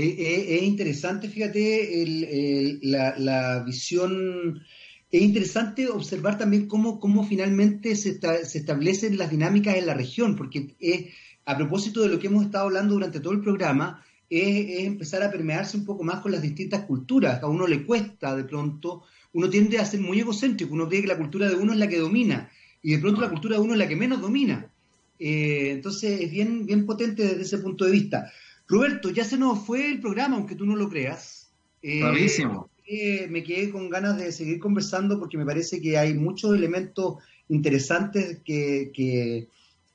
Es 0.04 0.64
interesante, 0.64 1.30
fíjate, 1.30 2.80
la, 2.82 3.64
visión. 3.66 4.62
Es 5.10 5.22
interesante 5.22 5.88
observar 5.88 6.38
también 6.38 6.68
cómo, 6.68 7.00
cómo 7.00 7.26
finalmente 7.26 7.96
se, 7.96 8.20
se, 8.20 8.58
establecen 8.58 9.18
las 9.18 9.30
dinámicas 9.30 9.78
en 9.78 9.86
la 9.86 9.94
región, 9.94 10.36
porque 10.36 10.76
es, 10.80 11.06
a 11.46 11.56
propósito 11.56 12.02
de 12.02 12.10
lo 12.10 12.20
que 12.20 12.28
hemos 12.28 12.46
estado 12.46 12.66
hablando 12.66 12.96
durante 12.96 13.22
todo 13.22 13.34
el 13.34 13.42
programa, 13.42 14.04
es, 14.30 14.86
empezar 14.86 15.24
a 15.24 15.32
permearse 15.32 15.78
un 15.78 15.86
poco 15.86 16.04
más 16.04 16.20
con 16.20 16.32
las 16.32 16.42
distintas 16.42 16.84
culturas. 16.86 17.42
A 17.42 17.48
uno 17.48 17.66
le 17.66 17.86
cuesta 17.86 18.36
de 18.36 18.44
pronto, 18.44 19.04
uno 19.34 19.50
tiende 19.50 19.78
a 19.80 19.86
ser 19.86 20.02
muy 20.02 20.20
egocéntrico, 20.20 20.74
uno 20.74 20.90
cree 20.90 21.02
que 21.02 21.08
la 21.08 21.18
cultura 21.18 21.48
de 21.48 21.56
uno 21.56 21.72
es 21.72 21.80
la 21.80 21.88
que 21.88 22.00
domina, 22.00 22.50
y 22.82 22.92
de 22.92 23.00
pronto 23.00 23.22
la 23.22 23.30
cultura 23.30 23.56
de 23.56 23.62
uno 23.62 23.74
es 23.74 23.80
la 23.80 23.88
que 23.88 23.96
menos 23.96 24.20
domina. 24.20 24.70
Eh, 25.18 25.72
entonces 25.72 26.20
es 26.20 26.30
bien, 26.30 26.66
bien 26.66 26.86
potente 26.86 27.24
desde 27.24 27.44
ese 27.44 27.60
punto 27.60 27.86
de 27.86 27.92
vista. 27.92 28.30
Roberto, 28.68 29.12
ya 29.12 29.24
se 29.24 29.38
nos 29.38 29.66
fue 29.66 29.92
el 29.92 30.00
programa, 30.00 30.38
aunque 30.38 30.56
tú 30.56 30.66
no 30.66 30.76
lo 30.76 30.90
creas. 30.90 31.52
Eh, 31.82 33.28
me 33.30 33.44
quedé 33.44 33.70
con 33.72 33.90
ganas 33.90 34.18
de 34.18 34.32
seguir 34.32 34.60
conversando 34.60 35.20
porque 35.20 35.38
me 35.38 35.46
parece 35.46 35.82
que 35.82 35.98
hay 35.98 36.14
muchos 36.14 36.56
elementos 36.56 37.16
interesantes 37.50 38.42
que, 38.44 39.48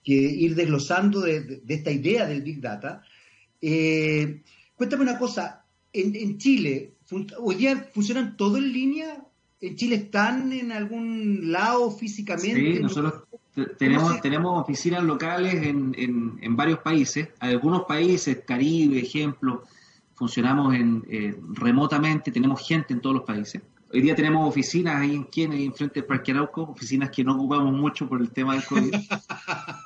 ir 0.04 0.54
desglosando 0.54 1.20
de, 1.20 1.62
esta 1.68 1.90
idea 1.90 2.26
del 2.26 2.42
Big 2.42 2.60
Data. 2.60 3.02
Eh, 3.60 4.42
cuéntame 4.76 5.02
una 5.02 5.18
cosa, 5.18 5.64
en, 5.92 6.38
Chile, 6.38 6.94
¿hoy 7.38 7.54
día 7.56 7.90
funcionan 7.92 8.36
todo 8.36 8.58
en 8.58 8.72
línea? 8.72 9.24
¿En 9.60 9.76
Chile 9.76 9.96
están 9.96 10.52
en 10.52 10.72
algún 10.72 11.52
lado 11.52 11.90
físicamente? 11.90 12.76
Sí, 12.76 12.80
nosotros 12.80 13.24
tenemos, 13.78 14.20
tenemos 14.20 14.60
oficinas 14.60 15.02
locales 15.02 15.54
en, 15.54 15.94
en, 15.96 16.56
varios 16.56 16.78
países, 16.80 17.28
algunos 17.40 17.84
países, 17.84 18.42
Caribe, 18.46 18.98
ejemplo, 18.98 19.64
funcionamos 20.14 20.74
en, 20.74 21.04
eh, 21.08 21.34
remotamente, 21.54 22.30
tenemos 22.30 22.66
gente 22.66 22.92
en 22.94 23.00
todos 23.00 23.16
los 23.16 23.24
países. 23.24 23.62
Hoy 23.92 24.02
día 24.02 24.14
tenemos 24.14 24.48
oficinas 24.48 24.96
ahí 24.96 25.16
en 25.16 25.24
Kennedy, 25.24 25.64
enfrente 25.64 26.00
del 26.00 26.04
Parque 26.04 26.30
Arauco, 26.30 26.62
oficinas 26.62 27.10
que 27.10 27.24
no 27.24 27.34
ocupamos 27.34 27.72
mucho 27.72 28.08
por 28.08 28.20
el 28.20 28.30
tema 28.30 28.54
del 28.54 28.64
COVID. 28.64 28.94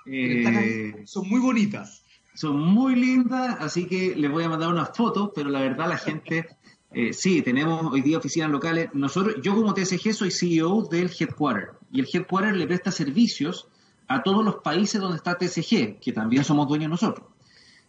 Eh, 0.06 1.02
son 1.06 1.26
muy 1.30 1.40
bonitas. 1.40 2.04
Son 2.34 2.60
muy 2.60 2.94
lindas, 2.94 3.56
así 3.58 3.86
que 3.86 4.14
les 4.14 4.30
voy 4.30 4.44
a 4.44 4.50
mandar 4.50 4.68
unas 4.68 4.94
fotos, 4.94 5.30
pero 5.34 5.48
la 5.48 5.60
verdad 5.60 5.88
la 5.88 5.96
gente, 5.96 6.46
eh, 6.94 7.12
sí, 7.12 7.42
tenemos 7.42 7.92
hoy 7.92 8.02
día 8.02 8.18
oficinas 8.18 8.50
locales. 8.50 8.88
Nosotros, 8.92 9.36
yo 9.42 9.54
como 9.54 9.74
TSG 9.74 10.12
soy 10.12 10.30
CEO 10.30 10.82
del 10.82 11.10
Headquarter 11.18 11.72
y 11.90 12.00
el 12.00 12.08
Headquarter 12.12 12.54
le 12.54 12.66
presta 12.66 12.90
servicios 12.90 13.68
a 14.06 14.22
todos 14.22 14.44
los 14.44 14.56
países 14.56 15.00
donde 15.00 15.16
está 15.16 15.36
TSG, 15.36 15.98
que 16.00 16.12
también 16.12 16.44
somos 16.44 16.68
dueños 16.68 16.90
nosotros. 16.90 17.26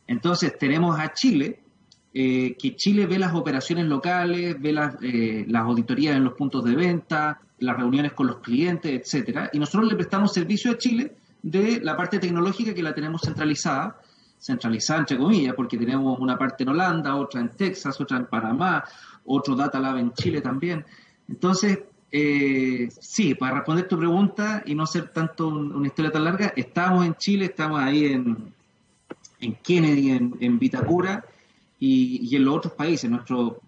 Entonces 0.08 0.58
tenemos 0.58 1.00
a 1.00 1.14
Chile, 1.14 1.60
eh, 2.14 2.56
que 2.58 2.76
Chile 2.76 3.06
ve 3.06 3.20
las 3.20 3.36
operaciones 3.36 3.86
locales, 3.86 4.56
ve 4.60 4.72
las, 4.72 4.96
eh, 5.02 5.46
las 5.48 5.64
auditorías 5.64 6.16
en 6.16 6.24
los 6.24 6.34
puntos 6.34 6.64
de 6.64 6.76
venta, 6.76 7.42
las 7.60 7.78
reuniones 7.78 8.14
con 8.14 8.28
los 8.28 8.38
clientes, 8.40 8.92
etcétera, 8.92 9.50
y 9.54 9.60
nosotros 9.60 9.90
le 9.90 9.96
prestamos 9.96 10.34
servicio 10.34 10.72
a 10.72 10.78
Chile 10.78 11.16
de 11.44 11.80
la 11.82 11.96
parte 11.96 12.20
tecnológica 12.20 12.74
que 12.74 12.82
la 12.82 12.96
tenemos 12.96 13.22
centralizada 13.22 14.00
centralizada, 14.46 15.00
entre 15.00 15.18
comillas, 15.18 15.56
porque 15.56 15.78
tenemos 15.78 16.20
una 16.20 16.38
parte 16.38 16.64
en 16.64 16.70
Holanda, 16.70 17.16
otra 17.16 17.42
en 17.42 17.50
Texas, 17.50 18.00
otra 18.00 18.18
en 18.18 18.28
Panamá, 18.28 18.84
otro 19.26 19.56
Data 19.56 19.80
Lab 19.80 19.98
en 19.98 20.14
Chile 20.14 20.40
también. 20.40 20.86
Entonces, 21.28 21.80
eh, 22.12 22.88
sí, 23.00 23.34
para 23.34 23.56
responder 23.56 23.88
tu 23.88 23.98
pregunta 23.98 24.62
y 24.66 24.76
no 24.76 24.86
ser 24.86 25.10
tanto 25.10 25.48
una 25.48 25.88
historia 25.88 26.12
tan 26.12 26.24
larga, 26.26 26.54
estamos 26.56 27.06
en 27.06 27.16
Chile, 27.16 27.46
estamos 27.46 27.82
ahí 27.82 28.06
en, 28.06 28.54
en 29.40 29.56
Kennedy, 29.56 30.12
en, 30.12 30.60
Vitacura 30.60 31.26
y, 31.80 32.30
y, 32.30 32.36
en 32.36 32.46
los 32.46 32.58
otros 32.58 32.74
países. 32.74 33.10
Nuestro, 33.10 33.60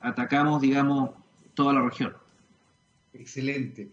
atacamos, 0.00 0.62
digamos, 0.62 1.10
toda 1.52 1.74
la 1.74 1.82
región. 1.82 2.14
Excelente. 3.12 3.90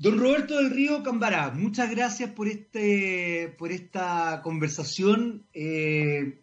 Don 0.00 0.18
Roberto 0.18 0.56
del 0.56 0.70
Río 0.70 1.02
Cambará, 1.02 1.50
muchas 1.50 1.90
gracias 1.90 2.30
por 2.30 2.48
este, 2.48 3.54
por 3.58 3.70
esta 3.70 4.40
conversación. 4.42 5.42
Eh, 5.52 6.38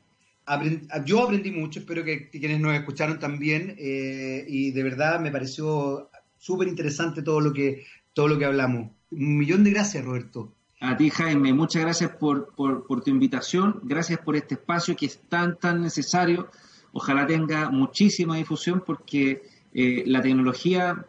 yo 1.06 1.24
aprendí 1.24 1.50
mucho, 1.50 1.80
espero 1.80 2.04
que, 2.04 2.30
quienes 2.30 2.60
nos 2.60 2.76
escucharon 2.76 3.18
también, 3.18 3.76
eh, 3.80 4.46
y 4.48 4.70
de 4.70 4.84
verdad 4.84 5.20
me 5.20 5.32
pareció 5.32 6.12
súper 6.38 6.68
interesante 6.68 7.24
todo 7.24 7.42
lo 7.42 7.52
que 7.52 7.84
todo 8.14 8.28
lo 8.28 8.38
que 8.38 8.46
hablamos. 8.46 8.92
Un 9.10 9.40
millón 9.40 9.64
de 9.64 9.72
gracias, 9.72 10.06
Roberto. 10.06 10.54
A 10.80 10.96
ti, 10.96 11.10
Jaime, 11.10 11.52
muchas 11.52 11.82
gracias 11.82 12.12
por, 12.12 12.54
por, 12.54 13.02
tu 13.02 13.10
invitación, 13.10 13.80
gracias 13.82 14.20
por 14.20 14.36
este 14.36 14.54
espacio 14.54 14.96
que 14.96 15.08
es 15.08 15.20
tan, 15.30 15.58
tan 15.58 15.82
necesario. 15.82 16.52
Ojalá 16.92 17.26
tenga 17.26 17.72
muchísima 17.72 18.38
difusión 18.38 18.84
porque 18.86 19.42
eh, 19.74 20.04
la 20.06 20.22
tecnología 20.22 21.08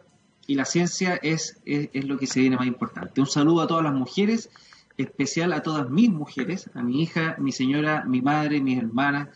y 0.49 0.55
la 0.55 0.65
ciencia 0.65 1.19
es, 1.21 1.61
es, 1.63 2.05
lo 2.05 2.17
que 2.17 2.25
se 2.25 2.39
viene 2.39 2.57
más 2.57 2.65
importante. 2.65 3.21
Un 3.21 3.27
saludo 3.27 3.61
a 3.61 3.67
todas 3.67 3.83
las 3.83 3.93
mujeres, 3.93 4.49
especial 4.97 5.53
a 5.53 5.61
todas 5.61 5.91
mis 5.91 6.09
mujeres, 6.09 6.71
a 6.73 6.81
mi 6.81 7.03
hija, 7.03 7.35
mi 7.37 7.51
señora, 7.51 8.03
mi 8.05 8.23
madre, 8.23 8.59
mis 8.59 8.79
hermanas 8.79 9.27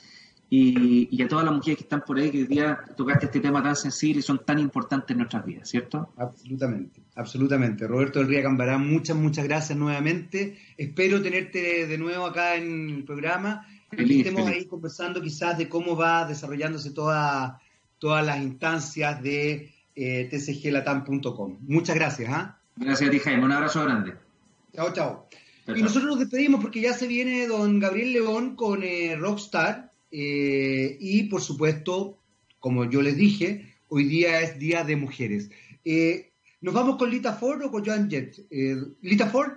y, 0.49 1.21
a 1.21 1.27
todas 1.27 1.45
las 1.45 1.53
mujeres 1.53 1.77
que 1.77 1.83
están 1.83 2.01
por 2.01 2.17
ahí 2.17 2.31
que 2.31 2.39
hoy 2.39 2.47
día 2.47 2.79
tocaste 2.97 3.27
este 3.27 3.39
tema 3.41 3.61
tan 3.61 3.75
sensible 3.75 4.21
y 4.21 4.23
son 4.23 4.43
tan 4.43 4.57
importantes 4.57 5.11
en 5.11 5.19
nuestras 5.19 5.45
vidas, 5.45 5.69
¿cierto? 5.69 6.11
Absolutamente, 6.17 7.03
absolutamente. 7.13 7.85
Roberto 7.85 8.17
del 8.17 8.29
Río 8.29 8.41
Cambará, 8.41 8.79
muchas, 8.79 9.15
muchas 9.15 9.45
gracias 9.45 9.77
nuevamente. 9.77 10.57
Espero 10.75 11.21
tenerte 11.21 11.85
de 11.85 11.97
nuevo 11.99 12.25
acá 12.25 12.55
en 12.55 12.89
el 12.89 13.03
programa. 13.03 13.67
y 13.95 14.21
estemos 14.21 14.47
ahí 14.47 14.65
conversando 14.65 15.21
quizás 15.21 15.59
de 15.59 15.69
cómo 15.69 15.95
va 15.95 16.25
desarrollándose 16.25 16.89
toda, 16.89 17.61
todas 17.99 18.25
las 18.25 18.41
instancias 18.41 19.21
de 19.21 19.72
eh, 19.95 20.29
tcglatam.com. 20.29 21.57
Muchas 21.61 21.95
gracias. 21.95 22.29
¿ah? 22.31 22.59
Gracias 22.75 23.09
a 23.09 23.11
ti, 23.11 23.19
Jaime. 23.19 23.43
Un 23.43 23.51
abrazo 23.51 23.83
grande. 23.83 24.13
Chao, 24.73 24.93
chao. 24.93 25.29
Y 25.67 25.81
nosotros 25.81 26.05
nos 26.11 26.19
despedimos 26.19 26.61
porque 26.61 26.81
ya 26.81 26.93
se 26.93 27.07
viene 27.07 27.47
don 27.47 27.79
Gabriel 27.79 28.13
León 28.13 28.55
con 28.55 28.83
eh, 28.83 29.15
Rockstar. 29.15 29.91
Eh, 30.11 30.97
y 30.99 31.23
por 31.23 31.41
supuesto, 31.41 32.19
como 32.59 32.89
yo 32.89 33.01
les 33.01 33.15
dije, 33.15 33.73
hoy 33.87 34.03
día 34.05 34.41
es 34.41 34.59
Día 34.59 34.83
de 34.83 34.95
Mujeres. 34.95 35.49
¿Nos 36.61 36.73
vamos 36.73 36.97
con 36.97 37.09
Lita 37.09 37.33
Ford 37.33 37.61
o 37.63 37.71
con 37.71 37.85
Joan 37.85 38.09
Jett? 38.09 38.39
¿Lita 39.01 39.27
Ford? 39.27 39.53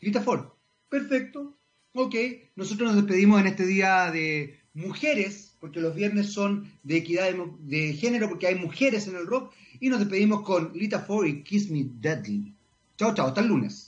Lita 0.00 0.20
Ford. 0.20 0.46
Perfecto. 0.88 1.56
Ok. 1.94 2.14
Nosotros 2.56 2.88
nos 2.88 2.96
despedimos 2.96 3.40
en 3.40 3.48
este 3.48 3.66
día 3.66 4.10
de 4.10 4.58
mujeres, 4.74 5.56
porque 5.60 5.80
los 5.80 5.94
viernes 5.94 6.32
son 6.32 6.70
de 6.82 6.98
equidad 6.98 7.32
de, 7.60 7.92
género, 7.94 8.28
porque 8.28 8.46
hay 8.46 8.54
mujeres 8.54 9.08
en 9.08 9.16
el 9.16 9.26
rock, 9.26 9.52
y 9.80 9.88
nos 9.88 10.00
despedimos 10.00 10.42
con 10.42 10.72
Lita 10.74 11.00
Ford 11.00 11.26
y 11.26 11.42
Kiss 11.42 11.70
Me 11.70 11.84
Deadly. 11.84 12.54
Chao, 12.96 13.14
chao, 13.14 13.28
hasta 13.28 13.40
el 13.40 13.48
lunes. 13.48 13.87